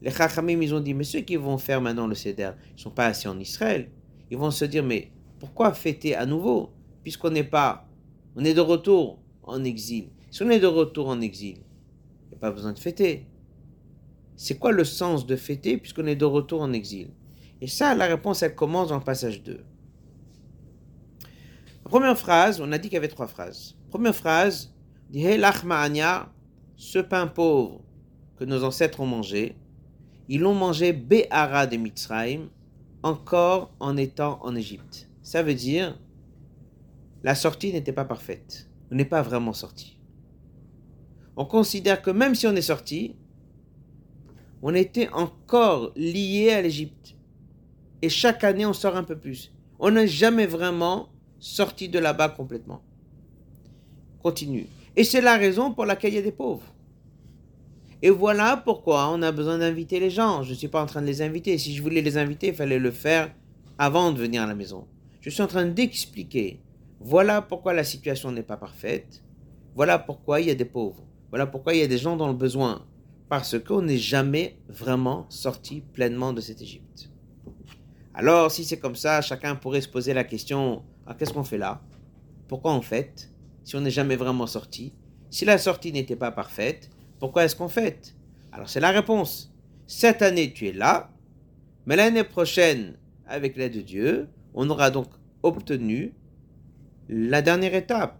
Les 0.00 0.10
Chachamim, 0.10 0.62
ils 0.62 0.74
ont 0.74 0.80
dit, 0.80 0.94
mais 0.94 1.04
ceux 1.04 1.20
qui 1.20 1.36
vont 1.36 1.58
faire 1.58 1.82
maintenant 1.82 2.06
le 2.06 2.14
Seder, 2.14 2.52
ils 2.70 2.76
ne 2.76 2.80
sont 2.80 2.90
pas 2.90 3.08
assis 3.08 3.28
en 3.28 3.38
Israël. 3.38 3.90
Ils 4.30 4.36
vont 4.36 4.50
se 4.50 4.64
dire, 4.64 4.82
mais 4.82 5.10
pourquoi 5.38 5.72
fêter 5.72 6.14
à 6.14 6.26
nouveau 6.26 6.70
Puisqu'on 7.02 7.30
n'est 7.30 7.44
pas, 7.44 7.88
on 8.34 8.44
est 8.44 8.54
de 8.54 8.60
retour 8.60 9.20
en 9.42 9.62
exil? 9.64 10.08
Si 10.30 10.42
on 10.42 10.50
est 10.50 10.58
de 10.58 10.66
retour 10.66 11.08
en 11.08 11.20
exil, 11.20 11.58
il 12.24 12.28
n'y 12.30 12.34
a 12.34 12.38
pas 12.38 12.50
besoin 12.50 12.72
de 12.72 12.78
fêter. 12.78 13.26
C'est 14.36 14.58
quoi 14.58 14.72
le 14.72 14.84
sens 14.84 15.26
de 15.26 15.36
fêter 15.36 15.78
puisqu'on 15.78 16.06
est 16.06 16.16
de 16.16 16.24
retour 16.24 16.60
en 16.60 16.72
exil? 16.72 17.10
Et 17.60 17.68
ça, 17.68 17.94
la 17.94 18.06
réponse, 18.06 18.42
elle 18.42 18.54
commence 18.54 18.88
dans 18.88 18.98
le 18.98 19.04
passage 19.04 19.42
2. 19.42 19.64
La 21.84 21.90
première 21.90 22.18
phrase, 22.18 22.60
on 22.60 22.72
a 22.72 22.78
dit 22.78 22.88
qu'il 22.88 22.94
y 22.94 22.98
avait 22.98 23.08
trois 23.08 23.28
phrases. 23.28 23.76
Première 23.90 24.14
phrase, 24.14 24.74
dit 25.08 25.24
ce 26.76 26.98
pain 26.98 27.26
pauvre 27.28 27.80
que 28.36 28.44
nos 28.44 28.64
ancêtres 28.64 29.00
ont 29.00 29.06
mangé, 29.06 29.56
ils 30.28 30.40
l'ont 30.40 30.54
mangé 30.54 30.92
Béhara 30.92 31.66
de 31.66 31.76
Mitzrayim, 31.76 32.50
encore 33.06 33.70
en 33.78 33.96
étant 33.96 34.40
en 34.42 34.56
Égypte. 34.56 35.08
Ça 35.22 35.44
veut 35.44 35.54
dire, 35.54 35.96
la 37.22 37.36
sortie 37.36 37.72
n'était 37.72 37.92
pas 37.92 38.04
parfaite. 38.04 38.68
On 38.90 38.96
n'est 38.96 39.04
pas 39.04 39.22
vraiment 39.22 39.52
sorti. 39.52 39.98
On 41.36 41.44
considère 41.44 42.02
que 42.02 42.10
même 42.10 42.34
si 42.34 42.48
on 42.48 42.56
est 42.56 42.62
sorti, 42.62 43.14
on 44.60 44.74
était 44.74 45.08
encore 45.10 45.92
lié 45.94 46.50
à 46.50 46.62
l'Égypte. 46.62 47.14
Et 48.02 48.08
chaque 48.08 48.42
année, 48.42 48.66
on 48.66 48.72
sort 48.72 48.96
un 48.96 49.04
peu 49.04 49.16
plus. 49.16 49.52
On 49.78 49.92
n'est 49.92 50.08
jamais 50.08 50.46
vraiment 50.46 51.08
sorti 51.38 51.88
de 51.88 52.00
là-bas 52.00 52.30
complètement. 52.30 52.82
Continue. 54.20 54.66
Et 54.96 55.04
c'est 55.04 55.20
la 55.20 55.36
raison 55.36 55.72
pour 55.72 55.86
laquelle 55.86 56.12
il 56.12 56.16
y 56.16 56.18
a 56.18 56.22
des 56.22 56.32
pauvres. 56.32 56.74
Et 58.02 58.10
voilà 58.10 58.56
pourquoi 58.56 59.08
on 59.10 59.22
a 59.22 59.32
besoin 59.32 59.58
d'inviter 59.58 60.00
les 60.00 60.10
gens. 60.10 60.42
Je 60.42 60.50
ne 60.50 60.54
suis 60.54 60.68
pas 60.68 60.82
en 60.82 60.86
train 60.86 61.00
de 61.00 61.06
les 61.06 61.22
inviter. 61.22 61.56
Si 61.58 61.74
je 61.74 61.82
voulais 61.82 62.02
les 62.02 62.18
inviter, 62.18 62.48
il 62.48 62.54
fallait 62.54 62.78
le 62.78 62.90
faire 62.90 63.32
avant 63.78 64.12
de 64.12 64.18
venir 64.18 64.42
à 64.42 64.46
la 64.46 64.54
maison. 64.54 64.86
Je 65.20 65.30
suis 65.30 65.42
en 65.42 65.46
train 65.46 65.66
d'expliquer. 65.66 66.60
Voilà 67.00 67.42
pourquoi 67.42 67.72
la 67.72 67.84
situation 67.84 68.30
n'est 68.30 68.42
pas 68.42 68.56
parfaite. 68.56 69.22
Voilà 69.74 69.98
pourquoi 69.98 70.40
il 70.40 70.48
y 70.48 70.50
a 70.50 70.54
des 70.54 70.64
pauvres. 70.64 71.02
Voilà 71.30 71.46
pourquoi 71.46 71.74
il 71.74 71.80
y 71.80 71.82
a 71.82 71.86
des 71.86 71.98
gens 71.98 72.16
dans 72.16 72.28
le 72.28 72.34
besoin. 72.34 72.84
Parce 73.28 73.58
qu'on 73.58 73.82
n'est 73.82 73.98
jamais 73.98 74.58
vraiment 74.68 75.26
sorti 75.28 75.82
pleinement 75.92 76.32
de 76.32 76.40
cette 76.40 76.62
Égypte. 76.62 77.10
Alors, 78.14 78.50
si 78.50 78.64
c'est 78.64 78.78
comme 78.78 78.96
ça, 78.96 79.20
chacun 79.20 79.56
pourrait 79.56 79.80
se 79.80 79.88
poser 79.88 80.14
la 80.14 80.24
question 80.24 80.82
ah, 81.06 81.14
qu'est-ce 81.14 81.32
qu'on 81.32 81.44
fait 81.44 81.58
là? 81.58 81.80
Pourquoi 82.48 82.74
on 82.74 82.82
fait 82.82 83.30
Si 83.62 83.76
on 83.76 83.80
n'est 83.80 83.90
jamais 83.90 84.16
vraiment 84.16 84.48
sorti? 84.48 84.92
Si 85.30 85.44
la 85.44 85.56
sortie 85.56 85.92
n'était 85.92 86.16
pas 86.16 86.32
parfaite, 86.32 86.90
pourquoi 87.18 87.44
est-ce 87.44 87.56
qu'on 87.56 87.68
fête? 87.68 88.14
Alors 88.52 88.68
c'est 88.68 88.80
la 88.80 88.90
réponse. 88.90 89.52
Cette 89.86 90.22
année, 90.22 90.52
tu 90.52 90.66
es 90.66 90.72
là, 90.72 91.10
Mais 91.86 91.94
l'année 91.94 92.24
prochaine, 92.24 92.96
avec 93.26 93.56
l'aide 93.56 93.74
de 93.74 93.80
Dieu, 93.80 94.28
on 94.54 94.68
aura 94.68 94.90
donc 94.90 95.06
obtenu 95.44 96.12
la 97.08 97.42
dernière 97.42 97.74
étape. 97.74 98.18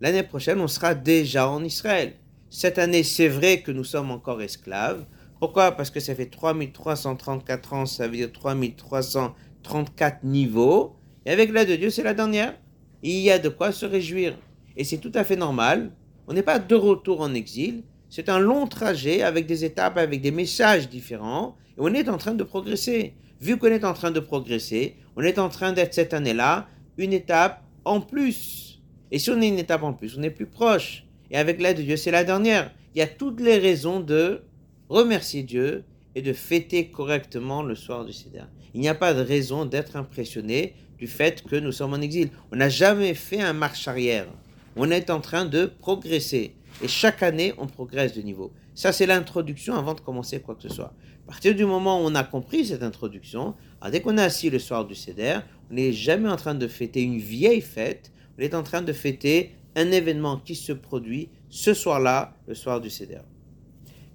L'année 0.00 0.24
prochaine, 0.24 0.60
on 0.60 0.66
sera 0.66 0.96
déjà 0.96 1.48
en 1.48 1.62
Israël. 1.62 2.14
Cette 2.50 2.78
année, 2.78 3.04
c'est 3.04 3.28
vrai 3.28 3.62
que 3.62 3.70
nous 3.70 3.84
sommes 3.84 4.10
encore 4.10 4.42
esclaves. 4.42 5.06
Pourquoi? 5.38 5.72
Parce 5.72 5.90
que 5.90 6.00
ça 6.00 6.14
fait 6.14 6.26
3334 6.26 7.72
ans, 7.72 7.86
ça 7.86 8.08
veut 8.08 8.16
dire 8.16 8.32
3334 8.32 10.24
niveaux. 10.24 10.96
Et 11.24 11.30
avec 11.30 11.52
l'aide 11.52 11.68
de 11.68 11.76
Dieu, 11.76 11.90
c'est 11.90 12.02
la 12.02 12.14
dernière. 12.14 12.58
Il 13.02 13.20
y 13.20 13.30
a 13.30 13.38
de 13.38 13.48
quoi 13.48 13.70
se 13.70 13.86
réjouir. 13.86 14.36
Et 14.76 14.82
c'est 14.82 14.98
tout 14.98 15.12
à 15.14 15.22
fait 15.22 15.36
normal. 15.36 15.92
On 16.26 16.32
n'est 16.32 16.42
pas 16.42 16.58
de 16.58 16.74
retour 16.74 17.20
en 17.20 17.32
exil. 17.32 17.84
C'est 18.16 18.28
un 18.28 18.38
long 18.38 18.68
trajet 18.68 19.22
avec 19.22 19.44
des 19.44 19.64
étapes, 19.64 19.98
avec 19.98 20.20
des 20.20 20.30
messages 20.30 20.88
différents. 20.88 21.56
Et 21.70 21.80
on 21.80 21.92
est 21.92 22.08
en 22.08 22.16
train 22.16 22.34
de 22.34 22.44
progresser. 22.44 23.14
Vu 23.40 23.56
qu'on 23.56 23.66
est 23.66 23.84
en 23.84 23.92
train 23.92 24.12
de 24.12 24.20
progresser, 24.20 24.94
on 25.16 25.22
est 25.22 25.36
en 25.40 25.48
train 25.48 25.72
d'être 25.72 25.94
cette 25.94 26.14
année-là 26.14 26.68
une 26.96 27.12
étape 27.12 27.64
en 27.84 28.00
plus. 28.00 28.80
Et 29.10 29.18
si 29.18 29.30
on 29.30 29.42
est 29.42 29.48
une 29.48 29.58
étape 29.58 29.82
en 29.82 29.92
plus, 29.92 30.16
on 30.16 30.22
est 30.22 30.30
plus 30.30 30.46
proche. 30.46 31.04
Et 31.32 31.36
avec 31.36 31.60
l'aide 31.60 31.78
de 31.78 31.82
Dieu, 31.82 31.96
c'est 31.96 32.12
la 32.12 32.22
dernière. 32.22 32.70
Il 32.94 33.00
y 33.00 33.02
a 33.02 33.08
toutes 33.08 33.40
les 33.40 33.58
raisons 33.58 33.98
de 33.98 34.42
remercier 34.88 35.42
Dieu 35.42 35.82
et 36.14 36.22
de 36.22 36.32
fêter 36.32 36.92
correctement 36.92 37.64
le 37.64 37.74
soir 37.74 38.04
du 38.04 38.12
Seder. 38.12 38.44
Il 38.74 38.80
n'y 38.80 38.88
a 38.88 38.94
pas 38.94 39.12
de 39.12 39.22
raison 39.22 39.64
d'être 39.64 39.96
impressionné 39.96 40.76
du 40.98 41.08
fait 41.08 41.42
que 41.42 41.56
nous 41.56 41.72
sommes 41.72 41.94
en 41.94 42.00
exil. 42.00 42.30
On 42.52 42.56
n'a 42.56 42.68
jamais 42.68 43.14
fait 43.14 43.40
un 43.40 43.54
marche 43.54 43.88
arrière. 43.88 44.28
On 44.76 44.92
est 44.92 45.10
en 45.10 45.20
train 45.20 45.46
de 45.46 45.66
progresser. 45.66 46.54
Et 46.82 46.88
chaque 46.88 47.22
année, 47.22 47.54
on 47.58 47.66
progresse 47.66 48.14
de 48.14 48.22
niveau. 48.22 48.52
Ça, 48.74 48.92
c'est 48.92 49.06
l'introduction 49.06 49.74
avant 49.74 49.94
de 49.94 50.00
commencer 50.00 50.40
quoi 50.40 50.54
que 50.54 50.62
ce 50.62 50.68
soit. 50.68 50.92
À 51.24 51.28
partir 51.28 51.54
du 51.54 51.64
moment 51.64 52.02
où 52.02 52.06
on 52.06 52.14
a 52.14 52.24
compris 52.24 52.66
cette 52.66 52.82
introduction, 52.82 53.54
dès 53.90 54.00
qu'on 54.00 54.18
est 54.18 54.22
assis 54.22 54.50
le 54.50 54.58
soir 54.58 54.84
du 54.84 54.94
Seder, 54.94 55.38
on 55.70 55.74
n'est 55.74 55.92
jamais 55.92 56.28
en 56.28 56.36
train 56.36 56.54
de 56.54 56.66
fêter 56.66 57.02
une 57.02 57.18
vieille 57.18 57.60
fête, 57.60 58.12
on 58.38 58.42
est 58.42 58.54
en 58.54 58.62
train 58.62 58.82
de 58.82 58.92
fêter 58.92 59.54
un 59.76 59.90
événement 59.90 60.38
qui 60.38 60.54
se 60.54 60.72
produit 60.72 61.30
ce 61.48 61.74
soir-là, 61.74 62.36
le 62.46 62.54
soir 62.54 62.80
du 62.80 62.90
Seder. 62.90 63.22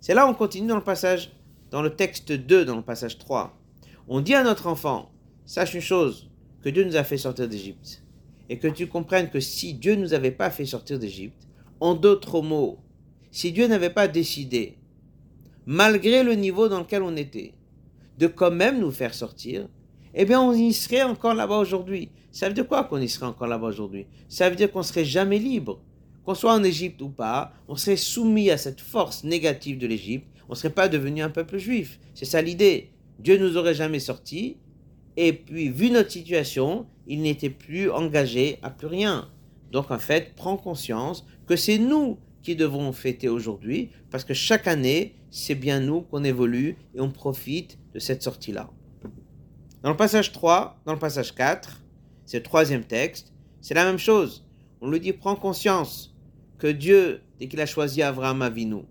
C'est 0.01 0.13
là 0.13 0.27
on 0.27 0.33
continue 0.33 0.67
dans 0.67 0.75
le 0.75 0.83
passage, 0.83 1.31
dans 1.71 1.81
le 1.81 1.95
texte 1.95 2.31
2, 2.31 2.65
dans 2.65 2.75
le 2.75 2.81
passage 2.81 3.17
3. 3.17 3.57
On 4.07 4.21
dit 4.21 4.35
à 4.35 4.43
notre 4.43 4.67
enfant, 4.67 5.11
sache 5.45 5.73
une 5.73 5.81
chose, 5.81 6.29
que 6.61 6.69
Dieu 6.69 6.83
nous 6.83 6.95
a 6.95 7.03
fait 7.03 7.17
sortir 7.17 7.47
d'Égypte. 7.47 8.03
Et 8.49 8.57
que 8.57 8.67
tu 8.67 8.87
comprennes 8.87 9.29
que 9.29 9.39
si 9.39 9.73
Dieu 9.73 9.95
ne 9.95 10.01
nous 10.01 10.13
avait 10.13 10.31
pas 10.31 10.49
fait 10.49 10.65
sortir 10.65 10.99
d'Égypte, 10.99 11.47
en 11.79 11.95
d'autres 11.95 12.41
mots, 12.41 12.79
si 13.31 13.51
Dieu 13.51 13.67
n'avait 13.67 13.89
pas 13.89 14.07
décidé, 14.07 14.77
malgré 15.65 16.23
le 16.23 16.33
niveau 16.33 16.67
dans 16.67 16.79
lequel 16.79 17.03
on 17.03 17.15
était, 17.15 17.53
de 18.17 18.27
quand 18.27 18.51
même 18.51 18.79
nous 18.79 18.91
faire 18.91 19.13
sortir, 19.13 19.67
eh 20.13 20.25
bien 20.25 20.41
on 20.41 20.53
y 20.53 20.73
serait 20.73 21.03
encore 21.03 21.33
là-bas 21.33 21.57
aujourd'hui. 21.57 22.09
Ça 22.31 22.47
veut 22.47 22.53
dire 22.53 22.67
quoi 22.67 22.83
qu'on 22.83 22.99
y 22.99 23.07
serait 23.07 23.25
encore 23.25 23.47
là-bas 23.47 23.67
aujourd'hui? 23.67 24.07
Ça 24.27 24.49
veut 24.49 24.55
dire 24.55 24.71
qu'on 24.71 24.83
serait 24.83 25.05
jamais 25.05 25.39
libre. 25.39 25.81
Qu'on 26.25 26.35
soit 26.35 26.53
en 26.53 26.63
Égypte 26.63 27.01
ou 27.01 27.09
pas, 27.09 27.53
on 27.67 27.75
serait 27.75 27.95
soumis 27.95 28.51
à 28.51 28.57
cette 28.57 28.81
force 28.81 29.23
négative 29.23 29.77
de 29.77 29.87
l'Égypte, 29.87 30.27
on 30.47 30.53
ne 30.53 30.57
serait 30.57 30.69
pas 30.71 30.89
devenu 30.89 31.21
un 31.21 31.29
peuple 31.29 31.57
juif. 31.57 31.99
C'est 32.13 32.25
ça 32.25 32.41
l'idée. 32.41 32.89
Dieu 33.19 33.37
nous 33.37 33.57
aurait 33.57 33.73
jamais 33.73 33.99
sortis, 33.99 34.57
et 35.17 35.33
puis 35.33 35.69
vu 35.69 35.91
notre 35.91 36.11
situation, 36.11 36.85
il 37.07 37.21
n'était 37.21 37.49
plus 37.49 37.89
engagé 37.91 38.57
à 38.61 38.69
plus 38.69 38.87
rien. 38.87 39.29
Donc 39.71 39.91
en 39.91 39.99
fait, 39.99 40.33
prends 40.35 40.57
conscience 40.57 41.25
que 41.47 41.55
c'est 41.55 41.77
nous 41.77 42.17
qui 42.41 42.55
devons 42.55 42.91
fêter 42.93 43.27
aujourd'hui, 43.27 43.89
parce 44.09 44.23
que 44.23 44.33
chaque 44.33 44.67
année, 44.67 45.15
c'est 45.29 45.55
bien 45.55 45.79
nous 45.79 46.01
qu'on 46.01 46.23
évolue 46.23 46.77
et 46.95 47.01
on 47.01 47.11
profite 47.11 47.77
de 47.93 47.99
cette 47.99 48.23
sortie-là. 48.23 48.69
Dans 49.83 49.89
le 49.89 49.97
passage 49.97 50.31
3, 50.31 50.81
dans 50.85 50.93
le 50.93 50.99
passage 50.99 51.33
4, 51.35 51.83
c'est 52.25 52.37
le 52.37 52.43
troisième 52.43 52.83
texte, 52.83 53.33
c'est 53.61 53.73
la 53.73 53.85
même 53.85 53.97
chose. 53.97 54.45
On 54.81 54.89
lui 54.89 54.99
dit, 54.99 55.13
prends 55.13 55.35
conscience 55.35 56.15
que 56.57 56.67
Dieu, 56.67 57.21
dès 57.39 57.47
qu'il 57.47 57.61
a 57.61 57.65
choisi 57.65 58.01
Abraham 58.01 58.41
Avinu, 58.41 58.83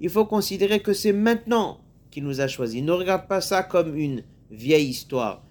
il 0.00 0.08
faut 0.08 0.24
considérer 0.24 0.80
que 0.80 0.92
c'est 0.92 1.12
maintenant 1.12 1.80
qu'il 2.10 2.24
nous 2.24 2.40
a 2.40 2.48
choisis. 2.48 2.82
Ne 2.82 2.92
regarde 2.92 3.28
pas 3.28 3.40
ça 3.40 3.62
comme 3.62 3.96
une 3.96 4.22
vieille 4.50 4.88
histoire. 4.88 5.44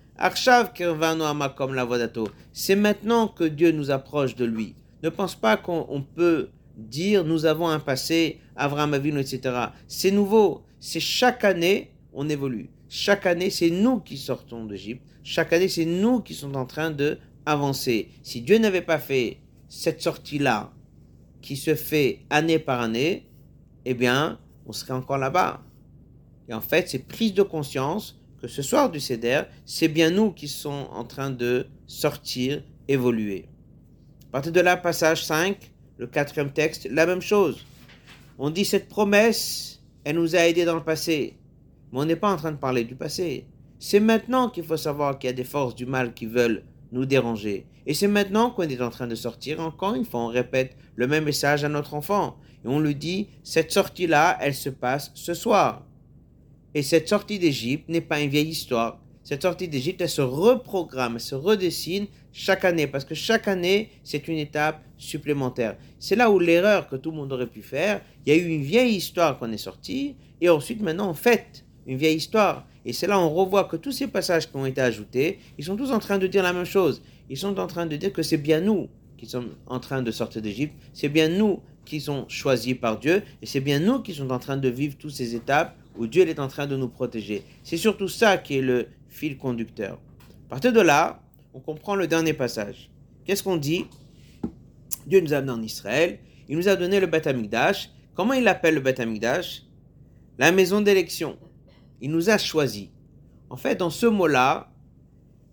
C'est 2.51 2.75
maintenant 2.75 3.27
que 3.27 3.43
Dieu 3.45 3.71
nous 3.71 3.89
approche 3.91 4.35
de 4.35 4.45
lui. 4.45 4.75
Ne 5.01 5.09
pense 5.09 5.35
pas 5.35 5.55
qu'on 5.55 6.05
peut 6.15 6.49
dire 6.75 7.23
nous 7.23 7.45
avons 7.45 7.67
un 7.69 7.79
passé, 7.79 8.39
Abraham 8.55 8.93
Avinu, 8.93 9.19
etc. 9.19 9.67
C'est 9.87 10.11
nouveau. 10.11 10.63
C'est 10.79 10.99
chaque 10.99 11.43
année, 11.43 11.93
on 12.13 12.27
évolue. 12.27 12.69
Chaque 12.89 13.25
année, 13.25 13.49
c'est 13.49 13.69
nous 13.69 13.99
qui 13.99 14.17
sortons 14.17 14.65
d'Égypte. 14.65 15.03
Chaque 15.23 15.53
année, 15.53 15.67
c'est 15.67 15.85
nous 15.85 16.21
qui 16.21 16.33
sommes 16.33 16.55
en 16.55 16.65
train 16.65 16.91
de 16.91 17.17
avancer. 17.45 18.09
Si 18.23 18.41
Dieu 18.41 18.57
n'avait 18.57 18.81
pas 18.81 18.99
fait 18.99 19.37
cette 19.67 20.01
sortie-là, 20.01 20.71
qui 21.41 21.55
se 21.55 21.75
fait 21.75 22.25
année 22.29 22.59
par 22.59 22.81
année, 22.81 23.29
eh 23.85 23.93
bien, 23.93 24.39
on 24.65 24.73
serait 24.73 24.93
encore 24.93 25.17
là-bas. 25.17 25.61
Et 26.49 26.53
en 26.53 26.61
fait, 26.61 26.89
c'est 26.89 27.07
prise 27.07 27.33
de 27.33 27.43
conscience 27.43 28.18
que 28.39 28.47
ce 28.47 28.61
soir 28.61 28.89
du 28.89 28.99
CEDER, 28.99 29.43
c'est 29.65 29.87
bien 29.87 30.09
nous 30.09 30.31
qui 30.31 30.47
sommes 30.47 30.87
en 30.91 31.03
train 31.03 31.29
de 31.29 31.67
sortir, 31.87 32.63
évoluer. 32.87 33.45
À 34.29 34.31
partir 34.31 34.51
de 34.51 34.61
là, 34.61 34.77
passage 34.77 35.25
5, 35.25 35.71
le 35.97 36.07
quatrième 36.07 36.51
texte, 36.51 36.87
la 36.89 37.05
même 37.05 37.21
chose. 37.21 37.65
On 38.37 38.49
dit 38.49 38.65
cette 38.65 38.87
promesse, 38.87 39.81
elle 40.03 40.15
nous 40.15 40.35
a 40.35 40.47
aidés 40.47 40.65
dans 40.65 40.75
le 40.75 40.83
passé. 40.83 41.37
Mais 41.91 41.99
on 41.99 42.05
n'est 42.05 42.15
pas 42.15 42.31
en 42.31 42.37
train 42.37 42.51
de 42.51 42.57
parler 42.57 42.83
du 42.83 42.95
passé. 42.95 43.45
C'est 43.79 43.99
maintenant 43.99 44.49
qu'il 44.49 44.63
faut 44.63 44.77
savoir 44.77 45.17
qu'il 45.17 45.29
y 45.29 45.33
a 45.33 45.35
des 45.35 45.43
forces 45.43 45.75
du 45.75 45.85
mal 45.85 46.13
qui 46.13 46.25
veulent 46.25 46.63
nous 46.91 47.05
déranger. 47.05 47.65
Et 47.85 47.93
c'est 47.93 48.07
maintenant 48.07 48.51
qu'on 48.51 48.63
est 48.63 48.81
en 48.81 48.89
train 48.89 49.07
de 49.07 49.15
sortir. 49.15 49.59
Encore 49.59 49.95
une 49.95 50.05
fois, 50.05 50.21
on 50.21 50.27
répète 50.27 50.77
le 50.95 51.07
même 51.07 51.25
message 51.25 51.63
à 51.63 51.69
notre 51.69 51.93
enfant. 51.93 52.37
Et 52.63 52.67
on 52.67 52.79
lui 52.79 52.95
dit, 52.95 53.29
cette 53.43 53.71
sortie-là, 53.71 54.37
elle 54.41 54.53
se 54.53 54.69
passe 54.69 55.11
ce 55.15 55.33
soir. 55.33 55.85
Et 56.75 56.83
cette 56.83 57.09
sortie 57.09 57.39
d'Égypte 57.39 57.89
n'est 57.89 58.01
pas 58.01 58.19
une 58.19 58.29
vieille 58.29 58.49
histoire. 58.49 58.99
Cette 59.23 59.41
sortie 59.41 59.67
d'Égypte, 59.67 60.01
elle 60.01 60.09
se 60.09 60.21
reprogramme, 60.21 61.15
elle 61.15 61.21
se 61.21 61.35
redessine 61.35 62.07
chaque 62.31 62.65
année, 62.65 62.87
parce 62.87 63.05
que 63.05 63.15
chaque 63.15 63.47
année, 63.47 63.89
c'est 64.03 64.27
une 64.27 64.37
étape 64.37 64.83
supplémentaire. 64.97 65.77
C'est 65.99 66.15
là 66.15 66.29
où 66.31 66.39
l'erreur 66.39 66.87
que 66.87 66.95
tout 66.95 67.11
le 67.11 67.17
monde 67.17 67.33
aurait 67.33 67.47
pu 67.47 67.61
faire, 67.61 68.01
il 68.25 68.33
y 68.33 68.35
a 68.35 68.39
eu 68.39 68.47
une 68.47 68.61
vieille 68.61 68.95
histoire 68.95 69.37
qu'on 69.37 69.51
est 69.51 69.57
sorti, 69.57 70.15
et 70.41 70.49
ensuite 70.49 70.81
maintenant 70.81 71.09
on 71.09 71.13
fait 71.13 71.65
une 71.85 71.97
vieille 71.97 72.17
histoire. 72.17 72.65
Et 72.85 72.93
c'est 72.93 73.07
là 73.07 73.19
où 73.19 73.21
on 73.21 73.29
revoit 73.33 73.65
que 73.65 73.75
tous 73.75 73.91
ces 73.91 74.07
passages 74.07 74.49
qui 74.49 74.55
ont 74.55 74.65
été 74.65 74.81
ajoutés, 74.81 75.39
ils 75.57 75.65
sont 75.65 75.75
tous 75.75 75.91
en 75.91 75.99
train 75.99 76.17
de 76.17 76.27
dire 76.27 76.43
la 76.43 76.53
même 76.53 76.65
chose. 76.65 77.01
Ils 77.29 77.37
sont 77.37 77.59
en 77.59 77.67
train 77.67 77.85
de 77.85 77.95
dire 77.95 78.13
que 78.13 78.23
c'est 78.23 78.37
bien 78.37 78.61
nous 78.61 78.87
qui 79.19 79.25
sommes 79.25 79.55
en 79.67 79.79
train 79.79 80.01
de 80.01 80.11
sortir 80.11 80.41
d'Égypte, 80.41 80.73
c'est 80.93 81.09
bien 81.09 81.27
nous 81.27 81.61
qui 81.85 81.99
sont 81.99 82.25
choisis 82.29 82.75
par 82.75 82.97
Dieu, 82.99 83.21
et 83.41 83.45
c'est 83.45 83.59
bien 83.59 83.79
nous 83.79 83.99
qui 83.99 84.13
sommes 84.13 84.31
en 84.31 84.39
train 84.39 84.57
de 84.57 84.69
vivre 84.69 84.95
toutes 84.97 85.11
ces 85.11 85.35
étapes 85.35 85.75
où 85.97 86.07
Dieu 86.07 86.27
est 86.27 86.39
en 86.39 86.47
train 86.47 86.67
de 86.67 86.77
nous 86.77 86.87
protéger. 86.87 87.43
C'est 87.63 87.77
surtout 87.77 88.07
ça 88.07 88.37
qui 88.37 88.57
est 88.57 88.61
le 88.61 88.87
fil 89.09 89.37
conducteur. 89.37 89.99
À 90.47 90.49
partir 90.49 90.71
de 90.71 90.79
là, 90.79 91.21
on 91.53 91.59
comprend 91.59 91.95
le 91.95 92.07
dernier 92.07 92.33
passage. 92.33 92.89
Qu'est-ce 93.25 93.43
qu'on 93.43 93.57
dit? 93.57 93.85
Dieu 95.05 95.19
nous 95.19 95.33
a 95.33 95.37
amenés 95.37 95.51
en 95.51 95.61
Israël, 95.61 96.19
il 96.47 96.57
nous 96.57 96.69
a 96.69 96.75
donné 96.75 96.99
le 96.99 97.07
Beth 97.07 97.27
Amikdash. 97.27 97.89
Comment 98.13 98.33
il 98.33 98.47
appelle 98.47 98.75
le 98.75 98.81
Beth 98.81 98.99
Amikdash? 98.99 99.63
La 100.37 100.51
maison 100.51 100.81
d'élection. 100.81 101.37
Il 102.01 102.11
nous 102.11 102.29
a 102.29 102.37
choisis. 102.37 102.87
En 103.49 103.57
fait, 103.57 103.75
dans 103.75 103.89
ce 103.89 104.05
mot-là, 104.05 104.71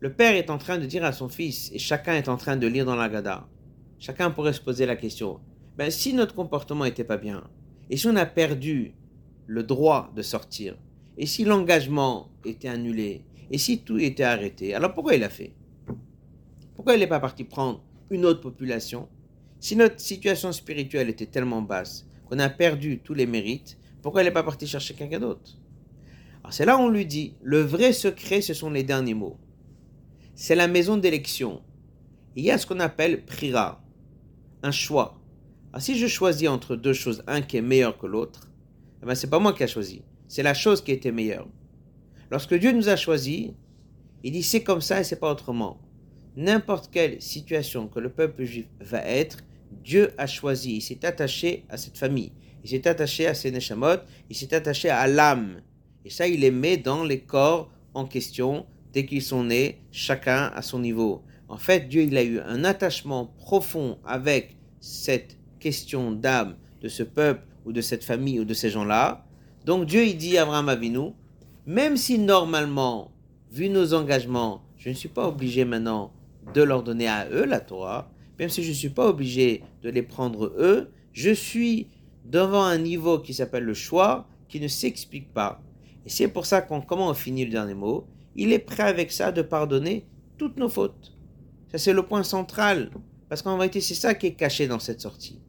le 0.00 0.12
père 0.12 0.35
est 0.35 0.50
en 0.50 0.59
train 0.59 0.79
de 0.79 0.87
dire 0.87 1.05
à 1.05 1.12
son 1.12 1.29
fils, 1.29 1.70
et 1.72 1.79
chacun 1.79 2.14
est 2.14 2.29
en 2.29 2.37
train 2.37 2.57
de 2.57 2.66
lire 2.66 2.85
dans 2.85 2.94
la 2.94 3.09
Gada. 3.09 3.48
Chacun 3.98 4.30
pourrait 4.30 4.52
se 4.52 4.61
poser 4.61 4.87
la 4.87 4.96
question 4.96 5.40
ben, 5.76 5.90
si 5.90 6.14
notre 6.14 6.35
comportement 6.35 6.85
n'était 6.85 7.04
pas 7.04 7.18
bien, 7.18 7.44
et 7.90 7.96
si 7.96 8.06
on 8.06 8.16
a 8.16 8.25
perdu 8.25 8.94
le 9.46 9.62
droit 9.62 10.10
de 10.16 10.23
sortir, 10.23 10.77
et 11.18 11.27
si 11.27 11.44
l'engagement 11.44 12.31
était 12.44 12.68
annulé, 12.68 13.25
et 13.50 13.58
si 13.58 13.83
tout 13.83 13.98
était 13.98 14.23
arrêté, 14.23 14.75
alors 14.75 14.94
pourquoi 14.94 15.14
il 15.14 15.23
a 15.23 15.29
fait? 15.29 15.54
Pourquoi 16.75 16.94
il 16.94 17.00
n'est 17.00 17.06
pas 17.06 17.21
parti 17.21 17.44
prendre 17.44 17.83
une 18.10 18.25
autre 18.25 18.40
population? 18.40 19.08
Si 19.60 19.77
notre 19.77 20.00
situation 20.00 20.50
spirituelle 20.52 21.08
était 21.08 21.27
tellement 21.27 21.62
basse 21.62 22.06
qu'on 22.29 22.38
a 22.38 22.48
perdu 22.48 23.00
tous 23.00 23.14
les 23.14 23.27
mérites, 23.27 23.79
pourquoi 24.02 24.23
il 24.23 24.25
n'est 24.25 24.31
pas 24.31 24.42
parti 24.42 24.66
chercher 24.66 24.94
quelqu'un 24.94 25.21
d'autre? 25.21 25.58
Alors 26.42 26.52
c'est 26.52 26.64
là 26.64 26.77
où 26.77 26.81
on 26.81 26.88
lui 26.88 27.06
dit, 27.06 27.35
le 27.42 27.60
vrai 27.60 27.92
secret, 27.92 28.40
ce 28.40 28.54
sont 28.54 28.71
les 28.71 28.83
derniers 28.83 29.14
mots. 29.14 29.38
C'est 30.35 30.54
la 30.54 30.68
maison 30.68 30.96
d'élection. 30.96 31.62
Il 32.35 32.44
y 32.44 32.50
a 32.50 32.58
ce 32.58 32.66
qu'on 32.66 32.81
appelle 32.81 33.25
prira, 33.25 33.83
un 34.63 34.71
choix. 34.71 35.21
Alors 35.73 35.83
si 35.83 35.98
je 35.98 36.07
choisis 36.07 36.48
entre 36.48 36.77
deux 36.77 36.92
choses, 36.92 37.23
un 37.27 37.42
qui 37.42 37.57
est 37.57 37.63
meilleur 37.63 37.98
que 37.98 38.07
l'autre, 38.07 38.50
eh 39.02 39.07
ben 39.07 39.15
c'est 39.15 39.31
pas 39.31 39.38
moi 39.38 39.52
qui 39.52 39.63
ai 39.63 39.69
choisi, 39.69 40.02
c'est 40.29 40.42
la 40.42 40.54
chose 40.54 40.83
qui 40.83 40.92
était 40.92 41.13
meilleure. 41.13 41.48
Lorsque 42.31 42.54
Dieu 42.54 42.73
nous 42.73 42.88
a 42.88 42.96
choisis, 42.96 43.50
il 44.25 44.33
dit 44.33 44.42
c'est 44.42 44.63
comme 44.63 44.81
ça 44.81 45.00
et 45.00 45.04
c'est 45.04 45.21
pas 45.21 45.31
autrement. 45.31 45.81
N'importe 46.37 46.90
quelle 46.90 47.23
situation 47.23 47.88
que 47.88 48.00
le 48.00 48.11
peuple 48.11 48.44
juif 48.44 48.67
va 48.81 49.02
être, 49.02 49.38
Dieu 49.71 50.13
a 50.19 50.27
choisi, 50.27 50.77
il 50.77 50.81
s'est 50.81 51.04
attaché 51.04 51.65
à 51.69 51.77
cette 51.77 51.96
famille, 51.96 52.33
il 52.65 52.71
s'est 52.71 52.87
attaché 52.88 53.27
à 53.27 53.35
ses 53.35 53.50
neshamot, 53.50 54.00
il 54.29 54.37
s'est 54.37 54.54
attaché 54.54 54.90
à 54.90 55.07
l'âme. 55.07 55.63
Et 56.04 56.11
ça, 56.11 56.27
il 56.27 56.40
les 56.40 56.50
met 56.50 56.77
dans 56.77 57.04
les 57.04 57.21
corps 57.21 57.71
en 57.94 58.04
question 58.04 58.67
dès 58.92 59.07
qu'ils 59.07 59.23
sont 59.23 59.44
nés, 59.44 59.79
chacun 59.92 60.52
à 60.54 60.63
son 60.63 60.79
niveau. 60.79 61.23
En 61.49 61.59
fait, 61.59 61.88
Dieu 61.88 62.03
il 62.03 62.17
a 62.17 62.25
eu 62.25 62.40
un 62.40 62.65
attachement 62.65 63.27
profond 63.38 63.99
avec 64.05 64.57
cette 64.81 65.37
question 65.61 66.13
d'âme 66.13 66.57
de 66.83 66.88
ce 66.88 67.03
peuple 67.03 67.47
ou 67.65 67.73
de 67.73 67.81
cette 67.81 68.05
famille 68.05 68.40
ou 68.40 68.44
de 68.44 68.55
ces 68.55 68.71
gens-là. 68.71 69.25
Donc 69.65 69.87
Dieu 69.87 70.05
il 70.05 70.17
dit 70.17 70.38
à 70.38 70.42
Abraham 70.42 70.69
Avinu, 70.69 71.13
même 71.67 71.97
si 71.97 72.19
normalement, 72.19 73.11
vu 73.51 73.69
nos 73.69 73.94
engagements, 73.94 74.63
je 74.77 74.88
ne 74.90 74.94
suis 74.94 75.09
pas 75.09 75.27
obligé 75.29 75.65
maintenant 75.65 76.13
de 76.55 76.63
leur 76.63 76.83
donner 76.83 77.09
à 77.09 77.29
eux 77.31 77.44
la 77.44 77.61
Torah, 77.61 78.11
même 78.38 78.49
si 78.49 78.63
je 78.63 78.69
ne 78.69 78.75
suis 78.75 78.90
pas 78.90 79.09
obligé 79.09 79.63
de 79.83 79.90
les 79.90 80.03
prendre 80.03 80.53
eux, 80.59 80.90
je 81.13 81.31
suis 81.31 81.88
devant 82.25 82.63
un 82.63 82.79
niveau 82.79 83.19
qui 83.19 83.35
s'appelle 83.35 83.65
le 83.65 83.75
choix, 83.75 84.29
qui 84.49 84.61
ne 84.61 84.69
s'explique 84.69 85.33
pas. 85.33 85.61
Et 86.05 86.11
c'est 86.11 86.29
pour 86.29 86.47
ça 86.47 86.61
qu'on, 86.61 86.81
comment 86.81 87.09
on 87.09 87.15
finit 87.15 87.44
le 87.44 87.51
dernier 87.51 87.75
mot, 87.75 88.07
il 88.37 88.53
est 88.53 88.61
prêt 88.61 88.85
avec 88.85 89.11
ça 89.11 89.33
de 89.33 89.42
pardonner 89.42 90.07
toutes 90.38 90.59
nos 90.59 90.69
fautes. 90.69 91.15
Ça 91.71 91.79
c'est 91.79 91.92
le 91.92 92.02
point 92.02 92.23
central, 92.23 92.90
parce 93.29 93.42
qu'en 93.42 93.56
vérité 93.56 93.81
c'est 93.81 93.94
ça 93.94 94.14
qui 94.14 94.27
est 94.27 94.35
caché 94.35 94.69
dans 94.69 94.79
cette 94.79 95.00
sortie. 95.00 95.40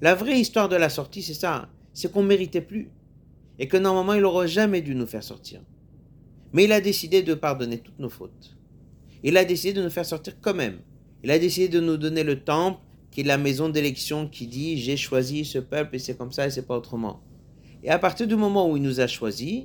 La 0.00 0.14
vraie 0.14 0.40
histoire 0.40 0.68
de 0.68 0.76
la 0.76 0.88
sortie 0.88 1.22
c'est 1.22 1.34
ça, 1.34 1.68
c'est 1.92 2.12
qu'on 2.12 2.22
ne 2.22 2.28
méritait 2.28 2.60
plus, 2.60 2.90
et 3.58 3.68
que 3.68 3.76
normalement 3.76 4.14
il 4.14 4.22
n'aurait 4.22 4.48
jamais 4.48 4.82
dû 4.82 4.94
nous 4.94 5.06
faire 5.06 5.22
sortir. 5.22 5.60
Mais 6.52 6.64
il 6.64 6.72
a 6.72 6.80
décidé 6.80 7.22
de 7.22 7.34
pardonner 7.34 7.78
toutes 7.78 7.98
nos 7.98 8.10
fautes. 8.10 8.56
Il 9.22 9.36
a 9.36 9.44
décidé 9.44 9.72
de 9.72 9.82
nous 9.82 9.90
faire 9.90 10.04
sortir 10.04 10.34
quand 10.40 10.54
même. 10.54 10.80
Il 11.24 11.30
a 11.30 11.38
décidé 11.38 11.68
de 11.68 11.80
nous 11.80 11.96
donner 11.96 12.24
le 12.24 12.40
temple, 12.40 12.80
qui 13.10 13.20
est 13.20 13.24
la 13.24 13.38
maison 13.38 13.68
d'élection 13.68 14.26
qui 14.26 14.46
dit 14.46 14.78
j'ai 14.78 14.96
choisi 14.96 15.44
ce 15.44 15.58
peuple 15.58 15.96
et 15.96 15.98
c'est 15.98 16.16
comme 16.16 16.32
ça 16.32 16.46
et 16.46 16.50
c'est 16.50 16.66
pas 16.66 16.76
autrement. 16.76 17.22
Et 17.84 17.90
à 17.90 17.98
partir 17.98 18.26
du 18.26 18.36
moment 18.36 18.70
où 18.70 18.76
il 18.76 18.82
nous 18.82 19.00
a 19.00 19.06
choisis, 19.06 19.64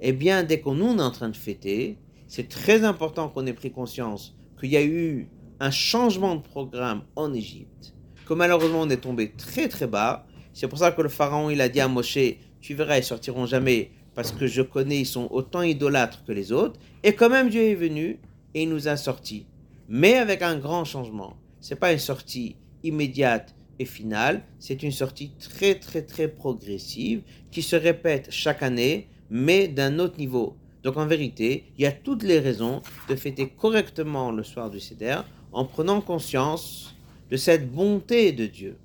eh 0.00 0.12
bien, 0.12 0.42
dès 0.42 0.60
qu'on 0.60 0.74
nous 0.74 0.94
est 0.96 1.02
en 1.02 1.10
train 1.10 1.28
de 1.28 1.36
fêter, 1.36 1.98
c'est 2.26 2.48
très 2.48 2.84
important 2.84 3.28
qu'on 3.28 3.46
ait 3.46 3.52
pris 3.52 3.70
conscience 3.70 4.34
qu'il 4.58 4.70
y 4.70 4.76
a 4.76 4.84
eu 4.84 5.28
un 5.60 5.70
changement 5.70 6.36
de 6.36 6.42
programme 6.42 7.02
en 7.16 7.32
Égypte, 7.32 7.94
que 8.26 8.34
malheureusement 8.34 8.82
on 8.82 8.90
est 8.90 8.98
tombé 8.98 9.32
très 9.32 9.68
très 9.68 9.86
bas. 9.86 10.26
C'est 10.52 10.68
pour 10.68 10.78
ça 10.78 10.92
que 10.92 11.02
le 11.02 11.08
pharaon 11.08 11.50
il 11.50 11.60
a 11.60 11.68
dit 11.68 11.80
à 11.80 11.88
Moshe, 11.88 12.18
tu 12.60 12.74
verras, 12.74 12.98
ils 12.98 13.04
sortiront 13.04 13.46
jamais 13.46 13.90
parce 14.14 14.30
que 14.30 14.46
je 14.46 14.62
connais, 14.62 15.00
ils 15.00 15.06
sont 15.06 15.28
autant 15.30 15.62
idolâtres 15.62 16.24
que 16.24 16.32
les 16.32 16.52
autres. 16.52 16.78
Et 17.02 17.14
quand 17.14 17.28
même 17.28 17.48
Dieu 17.48 17.62
est 17.62 17.74
venu 17.74 18.20
et 18.54 18.62
il 18.62 18.68
nous 18.68 18.88
a 18.88 18.96
sortis 18.96 19.46
mais 19.88 20.14
avec 20.14 20.42
un 20.42 20.56
grand 20.56 20.84
changement. 20.84 21.36
C'est 21.60 21.78
pas 21.78 21.92
une 21.92 21.98
sortie 21.98 22.56
immédiate 22.82 23.54
et 23.78 23.84
finale, 23.84 24.42
c'est 24.58 24.82
une 24.82 24.92
sortie 24.92 25.32
très 25.38 25.74
très 25.74 26.02
très 26.02 26.28
progressive 26.28 27.22
qui 27.50 27.62
se 27.62 27.76
répète 27.76 28.28
chaque 28.30 28.62
année, 28.62 29.08
mais 29.30 29.68
d'un 29.68 29.98
autre 29.98 30.18
niveau. 30.18 30.56
Donc 30.84 30.98
en 30.98 31.06
vérité, 31.06 31.64
il 31.78 31.82
y 31.82 31.86
a 31.86 31.92
toutes 31.92 32.22
les 32.22 32.38
raisons 32.38 32.82
de 33.08 33.16
fêter 33.16 33.48
correctement 33.48 34.30
le 34.30 34.42
soir 34.42 34.70
du 34.70 34.80
Seder 34.80 35.20
en 35.50 35.64
prenant 35.64 36.02
conscience 36.02 36.94
de 37.30 37.38
cette 37.38 37.72
bonté 37.72 38.32
de 38.32 38.46
Dieu. 38.46 38.76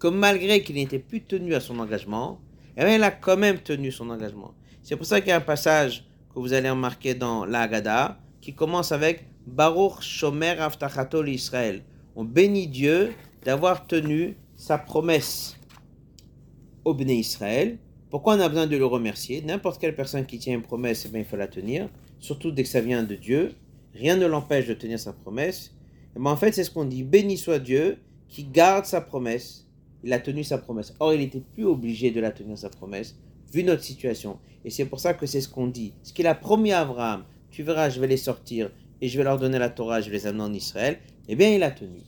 Que 0.00 0.08
malgré 0.08 0.64
qu'il 0.64 0.74
n'était 0.74 0.98
plus 0.98 1.22
tenu 1.22 1.54
à 1.54 1.60
son 1.60 1.78
engagement, 1.78 2.40
eh 2.76 2.84
bien, 2.84 2.96
il 2.96 3.02
a 3.04 3.12
quand 3.12 3.36
même 3.36 3.58
tenu 3.58 3.92
son 3.92 4.10
engagement. 4.10 4.52
C'est 4.82 4.96
pour 4.96 5.06
ça 5.06 5.20
qu'il 5.20 5.28
y 5.28 5.32
a 5.32 5.36
un 5.36 5.40
passage 5.40 6.04
que 6.34 6.40
vous 6.40 6.52
allez 6.54 6.68
remarquer 6.68 7.14
dans 7.14 7.44
l'Agada 7.44 8.18
qui 8.40 8.52
commence 8.52 8.90
avec 8.90 9.24
Baruch 9.46 10.00
Shomer 10.00 10.58
Avtachato 10.58 11.22
l'Israël. 11.22 11.82
On 12.16 12.24
bénit 12.24 12.66
Dieu 12.66 13.12
d'avoir 13.44 13.86
tenu 13.86 14.36
sa 14.56 14.76
promesse 14.76 15.56
au 16.84 16.94
Béné 16.94 17.14
Israël. 17.14 17.78
Pourquoi 18.12 18.36
on 18.36 18.40
a 18.40 18.48
besoin 18.50 18.66
de 18.66 18.76
le 18.76 18.84
remercier? 18.84 19.40
N'importe 19.40 19.80
quelle 19.80 19.96
personne 19.96 20.26
qui 20.26 20.38
tient 20.38 20.52
une 20.52 20.60
promesse, 20.60 21.06
eh 21.06 21.08
bien, 21.08 21.20
il 21.20 21.24
faut 21.24 21.38
la 21.38 21.48
tenir, 21.48 21.88
surtout 22.18 22.50
dès 22.50 22.62
que 22.62 22.68
ça 22.68 22.82
vient 22.82 23.02
de 23.02 23.14
Dieu. 23.14 23.54
Rien 23.94 24.16
ne 24.16 24.26
l'empêche 24.26 24.66
de 24.66 24.74
tenir 24.74 25.00
sa 25.00 25.14
promesse. 25.14 25.72
Mais 26.14 26.20
eh 26.20 26.22
ben, 26.22 26.30
en 26.30 26.36
fait, 26.36 26.52
c'est 26.52 26.62
ce 26.62 26.70
qu'on 26.70 26.84
dit 26.84 27.04
béni 27.04 27.38
soit 27.38 27.58
Dieu 27.58 27.96
qui 28.28 28.44
garde 28.44 28.84
sa 28.84 29.00
promesse. 29.00 29.66
Il 30.04 30.12
a 30.12 30.18
tenu 30.18 30.44
sa 30.44 30.58
promesse. 30.58 30.92
Or, 31.00 31.14
il 31.14 31.20
n'était 31.20 31.40
plus 31.40 31.64
obligé 31.64 32.10
de 32.10 32.20
la 32.20 32.32
tenir 32.32 32.58
sa 32.58 32.68
promesse, 32.68 33.16
vu 33.50 33.64
notre 33.64 33.82
situation. 33.82 34.38
Et 34.66 34.68
c'est 34.68 34.84
pour 34.84 35.00
ça 35.00 35.14
que 35.14 35.24
c'est 35.24 35.40
ce 35.40 35.48
qu'on 35.48 35.68
dit. 35.68 35.94
Ce 36.02 36.12
qu'il 36.12 36.26
a 36.26 36.34
promis 36.34 36.72
à 36.72 36.80
Abraham, 36.80 37.24
tu 37.50 37.62
verras, 37.62 37.88
je 37.88 37.98
vais 37.98 38.08
les 38.08 38.18
sortir, 38.18 38.70
et 39.00 39.08
je 39.08 39.16
vais 39.16 39.24
leur 39.24 39.38
donner 39.38 39.58
la 39.58 39.70
Torah, 39.70 40.02
je 40.02 40.10
vais 40.10 40.18
les 40.18 40.26
amener 40.26 40.44
en 40.44 40.52
Israël, 40.52 40.98
eh 41.28 41.34
bien, 41.34 41.48
il 41.48 41.62
a 41.62 41.70
tenu. 41.70 42.02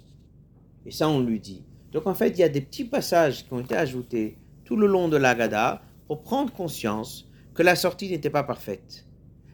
Et 0.84 0.90
ça, 0.90 1.08
on 1.08 1.20
lui 1.20 1.40
dit. 1.40 1.62
Donc, 1.92 2.06
en 2.06 2.14
fait, 2.14 2.28
il 2.28 2.40
y 2.40 2.42
a 2.42 2.50
des 2.50 2.60
petits 2.60 2.84
passages 2.84 3.46
qui 3.46 3.54
ont 3.54 3.60
été 3.60 3.74
ajoutés 3.74 4.36
tout 4.66 4.76
le 4.76 4.86
long 4.86 5.08
de 5.08 5.16
l'Agada 5.16 5.80
prendre 6.16 6.52
conscience 6.52 7.28
que 7.54 7.62
la 7.62 7.76
sortie 7.76 8.08
n'était 8.08 8.30
pas 8.30 8.42
parfaite. 8.42 9.06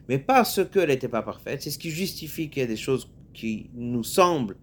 Mais 0.09 0.17
parce 0.17 0.61
qu'elle 0.71 0.89
n'était 0.89 1.07
pas 1.07 1.21
parfaite, 1.21 1.61
c'est 1.61 1.69
ce 1.69 1.79
qui 1.79 1.91
justifie 1.91 2.49
qu'il 2.49 2.61
y 2.61 2.65
a 2.65 2.67
des 2.67 2.75
choses 2.75 3.09
qui 3.33 3.69
nous 3.73 4.03
semblent 4.03 4.57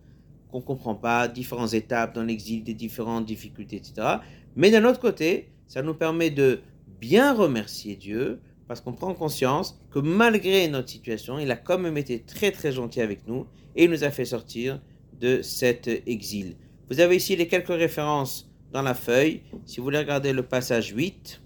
qu'on 0.51 0.59
ne 0.59 0.65
comprend 0.65 0.95
pas, 0.95 1.29
différentes 1.29 1.75
étapes 1.75 2.15
dans 2.15 2.23
l'exil, 2.23 2.65
des 2.65 2.75
différentes 2.75 3.27
difficultés, 3.27 3.77
etc. 3.77 4.17
Mais 4.57 4.71
d'un 4.71 4.85
autre 4.85 5.01
côté, 5.01 5.49
ça 5.67 5.83
nous 5.83 5.95
permet 5.95 6.31
de 6.31 6.61
bien 7.01 7.35
remercier 7.35 7.97
Dieu 7.97 8.41
parce 8.67 8.81
qu'on 8.81 8.93
prend 8.93 9.15
conscience 9.15 9.81
que 9.91 9.99
malgré 9.99 10.69
notre 10.69 10.89
situation, 10.89 11.39
il 11.39 11.51
a 11.51 11.57
quand 11.57 11.79
même 11.79 11.97
été 11.97 12.21
très 12.21 12.51
très 12.51 12.73
gentil 12.73 13.01
avec 13.01 13.27
nous 13.27 13.47
et 13.77 13.85
il 13.85 13.91
nous 13.91 14.05
a 14.05 14.11
fait 14.11 14.25
sortir 14.25 14.81
de 15.21 15.43
cet 15.43 15.89
exil. 16.07 16.57
Vous 16.91 17.01
avez 17.01 17.17
ici 17.17 17.37
les 17.37 17.49
quelques 17.49 17.69
références 17.69 18.51
dans 18.73 18.83
la 18.83 18.95
feuille. 18.95 19.43
Si 19.65 19.79
vous 19.79 19.85
voulez 19.85 19.99
regarder 19.99 20.33
le 20.33 20.43
passage 20.43 20.93
8, 20.95 21.41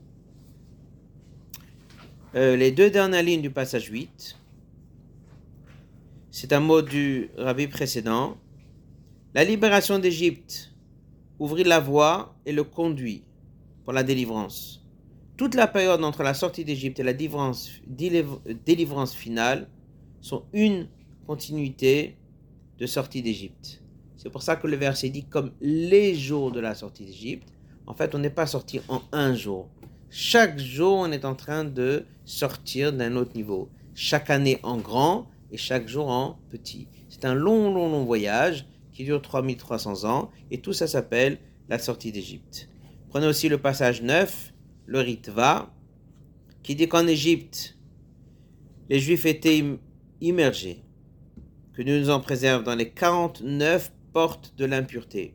euh, 2.35 2.57
les 2.57 2.70
deux 2.72 2.91
dernières 2.91 3.22
lignes 3.22 3.43
du 3.43 3.51
passage 3.51 3.87
8, 3.87 4.39
c'est 6.30 6.53
un 6.53 6.61
mot 6.61 6.83
du 6.83 7.30
rabbi 7.37 7.66
précédent. 7.66 8.37
La 9.35 9.45
libération 9.45 9.99
d'Égypte 9.99 10.72
ouvrit 11.39 11.64
la 11.64 11.80
voie 11.80 12.35
et 12.47 12.53
le 12.53 12.64
conduit 12.64 13.24
pour 13.85 13.93
la 13.93 14.03
délivrance 14.03 14.83
toute 15.43 15.55
la 15.57 15.66
période 15.66 16.05
entre 16.05 16.22
la 16.22 16.35
sortie 16.35 16.64
d'Égypte 16.64 17.01
et 17.01 17.03
la 17.03 17.12
délivrance, 17.12 17.70
finale 19.12 19.68
sont 20.20 20.45
une 20.53 20.87
continuité 21.26 22.16
de 22.78 22.87
sortie 22.87 23.22
d'Égypte. 23.22 23.83
C'est 24.16 24.30
pour 24.30 24.43
ça 24.43 24.55
que 24.55 24.68
le 24.68 24.76
verset 24.76 25.09
dit 25.09 25.24
comme 25.24 25.51
les 25.61 26.14
jours 26.14 26.53
de 26.53 26.61
la 26.61 26.76
sortie 26.76 27.05
d'Égypte. 27.05 27.49
En 27.89 27.95
fait, 27.95 28.14
on 28.14 28.18
n'est 28.18 28.30
pas 28.30 28.47
sorti 28.47 28.80
en 28.87 29.03
un 29.11 29.35
jour. 29.35 29.68
Chaque 30.14 30.58
jour, 30.58 30.98
on 30.98 31.10
est 31.10 31.24
en 31.24 31.34
train 31.34 31.64
de 31.64 32.04
sortir 32.26 32.92
d'un 32.92 33.16
autre 33.16 33.34
niveau. 33.34 33.70
Chaque 33.94 34.28
année 34.28 34.58
en 34.62 34.76
grand 34.76 35.26
et 35.50 35.56
chaque 35.56 35.88
jour 35.88 36.10
en 36.10 36.38
petit. 36.50 36.86
C'est 37.08 37.24
un 37.24 37.32
long, 37.32 37.72
long, 37.72 37.90
long 37.90 38.04
voyage 38.04 38.66
qui 38.92 39.04
dure 39.04 39.22
3300 39.22 40.04
ans 40.04 40.30
et 40.50 40.60
tout 40.60 40.74
ça 40.74 40.86
s'appelle 40.86 41.38
la 41.70 41.78
sortie 41.78 42.12
d'Égypte. 42.12 42.68
Prenez 43.08 43.26
aussi 43.26 43.48
le 43.48 43.56
passage 43.56 44.02
9 44.02 44.52
le 44.84 45.00
Ritva, 45.00 45.72
qui 46.62 46.74
dit 46.74 46.88
qu'en 46.88 47.06
Égypte, 47.06 47.78
les 48.90 49.00
Juifs 49.00 49.24
étaient 49.24 49.64
immergés, 50.20 50.84
que 51.72 51.80
Dieu 51.80 51.98
nous 51.98 52.10
en 52.10 52.20
préserve 52.20 52.64
dans 52.64 52.74
les 52.74 52.90
49 52.90 53.90
portes 54.12 54.52
de 54.58 54.66
l'impureté. 54.66 55.34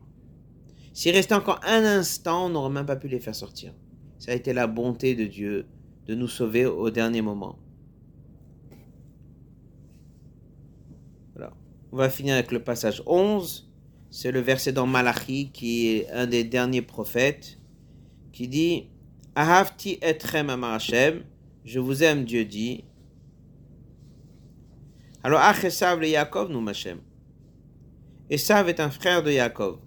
S'il 0.94 1.16
restait 1.16 1.34
encore 1.34 1.62
un 1.66 1.84
instant, 1.84 2.46
on 2.46 2.50
n'aurait 2.50 2.70
même 2.70 2.86
pas 2.86 2.96
pu 2.96 3.08
les 3.08 3.20
faire 3.20 3.34
sortir. 3.34 3.74
Ça 4.20 4.32
a 4.32 4.36
été 4.36 4.54
la 4.54 4.68
bonté 4.68 5.16
de 5.16 5.26
Dieu 5.26 5.66
de 6.06 6.16
nous 6.16 6.28
sauver 6.28 6.66
au 6.66 6.90
dernier 6.90 7.22
moment. 7.22 7.58
On 11.92 11.96
va 11.96 12.10
finir 12.10 12.34
avec 12.34 12.52
le 12.52 12.62
passage 12.62 13.02
11. 13.06 13.72
C'est 14.10 14.32
le 14.32 14.42
verset 14.42 14.74
dans 14.74 14.86
Malachi 14.86 15.52
qui 15.54 15.88
est 15.88 16.12
un 16.12 16.28
des 16.28 16.44
derniers 16.44 16.82
prophètes 16.82 17.58
qui 18.34 18.48
dit 18.48 18.88
Ahavti 19.36 19.98
etrem 20.02 20.50
amar 20.50 20.74
Hashem, 20.74 21.24
je 21.64 21.80
vous 21.80 22.04
aime, 22.04 22.26
Dieu 22.26 22.44
dit. 22.44 22.84
Alors, 25.24 25.40
Ach 25.42 25.64
Esav 25.64 26.00
le 26.00 26.10
Yaakov, 26.10 26.52
nous 26.52 26.68
Hashem. 26.68 27.00
Esav 28.30 28.68
est 28.70 28.80
un 28.80 28.90
frère 28.90 29.24
de 29.24 29.32
Yaakov. 29.32 29.80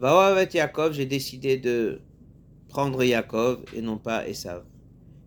avec 0.00 0.54
Yaakov, 0.54 0.92
j'ai 0.92 1.06
décidé 1.06 1.56
de 1.56 2.00
prendre 2.78 3.02
Yaakov 3.02 3.64
et 3.74 3.82
non 3.82 3.98
pas 3.98 4.28
Esav. 4.28 4.62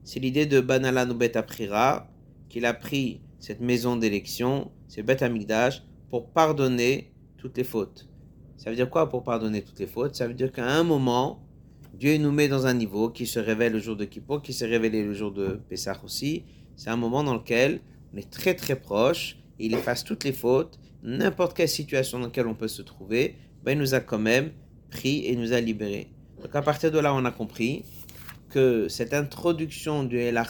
C'est 0.05 0.21
l'idée 0.21 0.45
de 0.45 0.61
Banala 0.61 1.03
Bet 1.03 1.35
Aprira, 1.35 2.09
qu'il 2.47 2.65
a 2.65 2.73
pris 2.73 3.19
cette 3.39 3.59
maison 3.59 3.97
d'élection, 3.97 4.71
c'est 4.87 5.03
Bet 5.03 5.21
Amigdash, 5.21 5.83
pour 6.09 6.29
pardonner 6.29 7.11
toutes 7.35 7.57
les 7.57 7.65
fautes. 7.65 8.07
Ça 8.55 8.69
veut 8.69 8.77
dire 8.77 8.89
quoi 8.89 9.09
pour 9.09 9.23
pardonner 9.23 9.63
toutes 9.63 9.79
les 9.79 9.85
fautes? 9.85 10.15
Ça 10.15 10.29
veut 10.29 10.33
dire 10.33 10.53
qu'à 10.53 10.65
un 10.65 10.83
moment, 10.83 11.45
Dieu 11.93 12.17
nous 12.19 12.31
met 12.31 12.47
dans 12.47 12.67
un 12.67 12.73
niveau 12.73 13.09
qui 13.09 13.27
se 13.27 13.39
révèle 13.39 13.73
le 13.73 13.79
jour 13.79 13.97
de 13.97 14.05
Kippour, 14.05 14.41
qui 14.41 14.53
s'est 14.53 14.65
révélé 14.65 15.03
le 15.03 15.13
jour 15.13 15.33
de 15.33 15.59
Pessah 15.67 15.99
aussi. 16.05 16.45
C'est 16.77 16.89
un 16.89 16.95
moment 16.95 17.21
dans 17.21 17.33
lequel 17.33 17.81
on 18.13 18.17
est 18.17 18.31
très 18.31 18.53
très 18.53 18.77
proche, 18.77 19.37
et 19.59 19.65
il 19.65 19.73
efface 19.73 20.05
toutes 20.05 20.23
les 20.23 20.31
fautes, 20.31 20.79
n'importe 21.03 21.57
quelle 21.57 21.67
situation 21.67 22.17
dans 22.17 22.27
laquelle 22.27 22.47
on 22.47 22.55
peut 22.55 22.69
se 22.69 22.81
trouver, 22.81 23.35
ben, 23.61 23.73
il 23.73 23.77
nous 23.77 23.93
a 23.93 23.99
quand 23.99 24.19
même 24.19 24.51
pris 24.89 25.25
et 25.25 25.35
nous 25.35 25.51
a 25.51 25.59
libérés. 25.59 26.13
Donc 26.41 26.55
à 26.55 26.61
partir 26.61 26.91
de 26.91 26.99
là, 26.99 27.13
on 27.13 27.25
a 27.25 27.31
compris 27.31 27.83
que 28.49 28.87
cette 28.87 29.13
introduction 29.13 30.03
du 30.03 30.19
El 30.19 30.41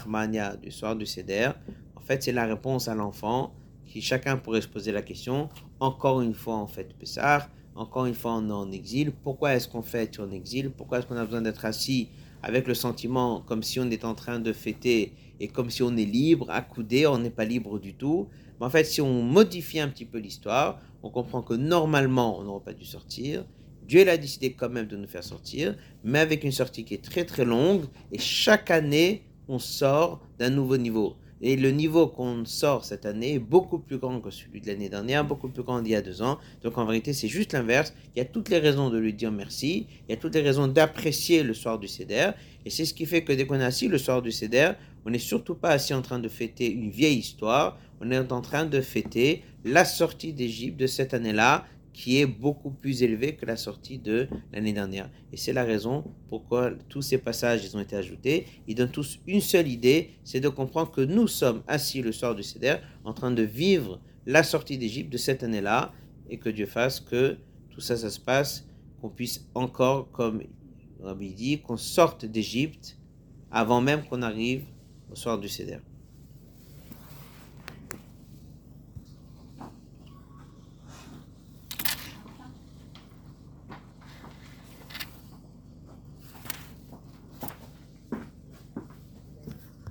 du 0.61 0.71
soir 0.71 0.95
du 0.95 1.05
Seder, 1.05 1.49
en 1.95 2.01
fait, 2.01 2.11
fait, 2.11 2.23
c'est 2.23 2.31
la 2.33 2.45
réponse 2.45 2.89
à 2.89 2.95
l'enfant 2.95 3.53
qui 3.85 4.01
chacun 4.01 4.35
pourrait 4.35 4.61
se 4.61 4.67
poser 4.67 4.91
la 4.91 5.01
question. 5.01 5.47
Encore 5.79 6.21
une 6.21 6.33
fois, 6.33 6.55
en 6.55 6.67
fait, 6.67 6.93
Pessah, 6.99 7.47
encore 7.73 8.05
une 8.05 8.13
fois, 8.13 8.33
on 8.35 8.49
est 8.49 8.51
en 8.51 8.69
exil. 8.71 9.13
Pourquoi 9.13 9.53
est-ce 9.55 9.69
qu'on 9.69 9.81
fête 9.81 10.19
en 10.19 10.29
exil? 10.31 10.71
Pourquoi 10.71 10.99
est-ce 10.99 11.07
qu'on 11.07 11.15
a 11.15 11.23
besoin 11.23 11.41
d'être 11.41 11.63
assis 11.63 12.09
avec 12.43 12.67
le 12.67 12.73
sentiment 12.73 13.39
comme 13.39 13.63
si 13.63 13.79
on 13.79 13.89
est 13.89 14.03
en 14.03 14.13
train 14.13 14.39
de 14.39 14.51
fêter 14.51 15.13
et 15.39 15.47
comme 15.47 15.69
si 15.69 15.83
on 15.83 15.95
est 15.95 16.05
libre, 16.05 16.49
accoudé, 16.49 17.07
on 17.07 17.17
n'est 17.17 17.29
pas 17.29 17.45
libre 17.45 17.79
du 17.79 17.93
tout? 17.93 18.27
Mais 18.59 18.65
en 18.65 18.69
fait, 18.69 18.83
si 18.83 18.99
on 18.99 19.23
modifie 19.23 19.79
un 19.79 19.87
petit 19.87 20.05
peu 20.05 20.17
l'histoire, 20.17 20.79
on 21.03 21.09
comprend 21.09 21.41
que 21.41 21.53
normalement, 21.53 22.39
on 22.39 22.43
n'aurait 22.43 22.65
pas 22.65 22.73
dû 22.73 22.83
sortir. 22.85 23.45
Dieu 23.87 24.07
a 24.07 24.17
décidé 24.17 24.53
quand 24.53 24.69
même 24.69 24.87
de 24.87 24.97
nous 24.97 25.07
faire 25.07 25.23
sortir, 25.23 25.75
mais 26.03 26.19
avec 26.19 26.43
une 26.43 26.51
sortie 26.51 26.83
qui 26.83 26.93
est 26.93 27.03
très 27.03 27.25
très 27.25 27.45
longue, 27.45 27.85
et 28.11 28.19
chaque 28.19 28.71
année, 28.71 29.23
on 29.47 29.59
sort 29.59 30.21
d'un 30.39 30.49
nouveau 30.49 30.77
niveau. 30.77 31.15
Et 31.43 31.55
le 31.55 31.71
niveau 31.71 32.07
qu'on 32.07 32.45
sort 32.45 32.85
cette 32.85 33.05
année 33.05 33.33
est 33.33 33.39
beaucoup 33.39 33.79
plus 33.79 33.97
grand 33.97 34.21
que 34.21 34.29
celui 34.29 34.61
de 34.61 34.67
l'année 34.67 34.89
dernière, 34.89 35.25
beaucoup 35.25 35.49
plus 35.49 35.63
grand 35.63 35.81
d'il 35.81 35.93
y 35.93 35.95
a 35.95 36.01
deux 36.01 36.21
ans. 36.21 36.37
Donc 36.61 36.77
en 36.77 36.85
vérité, 36.85 37.13
c'est 37.13 37.27
juste 37.27 37.53
l'inverse. 37.53 37.95
Il 38.15 38.19
y 38.19 38.21
a 38.21 38.25
toutes 38.25 38.49
les 38.49 38.59
raisons 38.59 38.91
de 38.91 38.99
lui 38.99 39.11
dire 39.11 39.31
merci. 39.31 39.87
Il 40.07 40.11
y 40.11 40.13
a 40.13 40.17
toutes 40.17 40.35
les 40.35 40.41
raisons 40.41 40.67
d'apprécier 40.67 41.41
le 41.41 41.55
soir 41.55 41.79
du 41.79 41.87
Seder. 41.87 42.31
Et 42.63 42.69
c'est 42.69 42.85
ce 42.85 42.93
qui 42.93 43.07
fait 43.07 43.23
que 43.23 43.33
dès 43.33 43.47
qu'on 43.47 43.59
est 43.59 43.63
assis 43.63 43.87
le 43.87 43.97
soir 43.97 44.21
du 44.21 44.31
Seder, 44.31 44.73
on 45.03 45.09
n'est 45.09 45.17
surtout 45.17 45.55
pas 45.55 45.69
assis 45.69 45.95
en 45.95 46.03
train 46.03 46.19
de 46.19 46.29
fêter 46.29 46.71
une 46.71 46.91
vieille 46.91 47.17
histoire. 47.17 47.79
On 48.01 48.11
est 48.11 48.31
en 48.31 48.41
train 48.41 48.65
de 48.65 48.79
fêter 48.79 49.41
la 49.65 49.83
sortie 49.83 50.33
d'Égypte 50.33 50.79
de 50.79 50.85
cette 50.85 51.15
année-là 51.15 51.65
qui 51.93 52.19
est 52.19 52.25
beaucoup 52.25 52.71
plus 52.71 53.03
élevé 53.03 53.35
que 53.35 53.45
la 53.45 53.57
sortie 53.57 53.99
de 53.99 54.27
l'année 54.53 54.73
dernière. 54.73 55.09
Et 55.31 55.37
c'est 55.37 55.53
la 55.53 55.63
raison 55.63 56.03
pourquoi 56.29 56.71
tous 56.89 57.01
ces 57.01 57.17
passages 57.17 57.65
ils 57.65 57.75
ont 57.75 57.81
été 57.81 57.95
ajoutés. 57.95 58.47
Ils 58.67 58.75
donnent 58.75 58.91
tous 58.91 59.19
une 59.27 59.41
seule 59.41 59.67
idée, 59.67 60.11
c'est 60.23 60.39
de 60.39 60.49
comprendre 60.49 60.91
que 60.91 61.01
nous 61.01 61.27
sommes 61.27 61.63
assis 61.67 62.01
le 62.01 62.11
soir 62.11 62.35
du 62.35 62.43
Seder 62.43 62.75
en 63.03 63.13
train 63.13 63.31
de 63.31 63.43
vivre 63.43 63.99
la 64.25 64.43
sortie 64.43 64.77
d'Égypte 64.77 65.11
de 65.11 65.17
cette 65.17 65.43
année-là 65.43 65.93
et 66.29 66.37
que 66.37 66.49
Dieu 66.49 66.65
fasse 66.65 66.99
que 66.99 67.37
tout 67.69 67.81
ça, 67.81 67.97
ça 67.97 68.09
se 68.09 68.19
passe, 68.19 68.67
qu'on 69.01 69.09
puisse 69.09 69.47
encore, 69.55 70.11
comme 70.11 70.43
Rabbi 71.01 71.33
dit, 71.33 71.59
qu'on 71.61 71.77
sorte 71.77 72.25
d'Égypte 72.25 72.97
avant 73.49 73.81
même 73.81 74.05
qu'on 74.05 74.21
arrive 74.21 74.63
au 75.11 75.15
soir 75.15 75.39
du 75.39 75.49
Seder. 75.49 75.79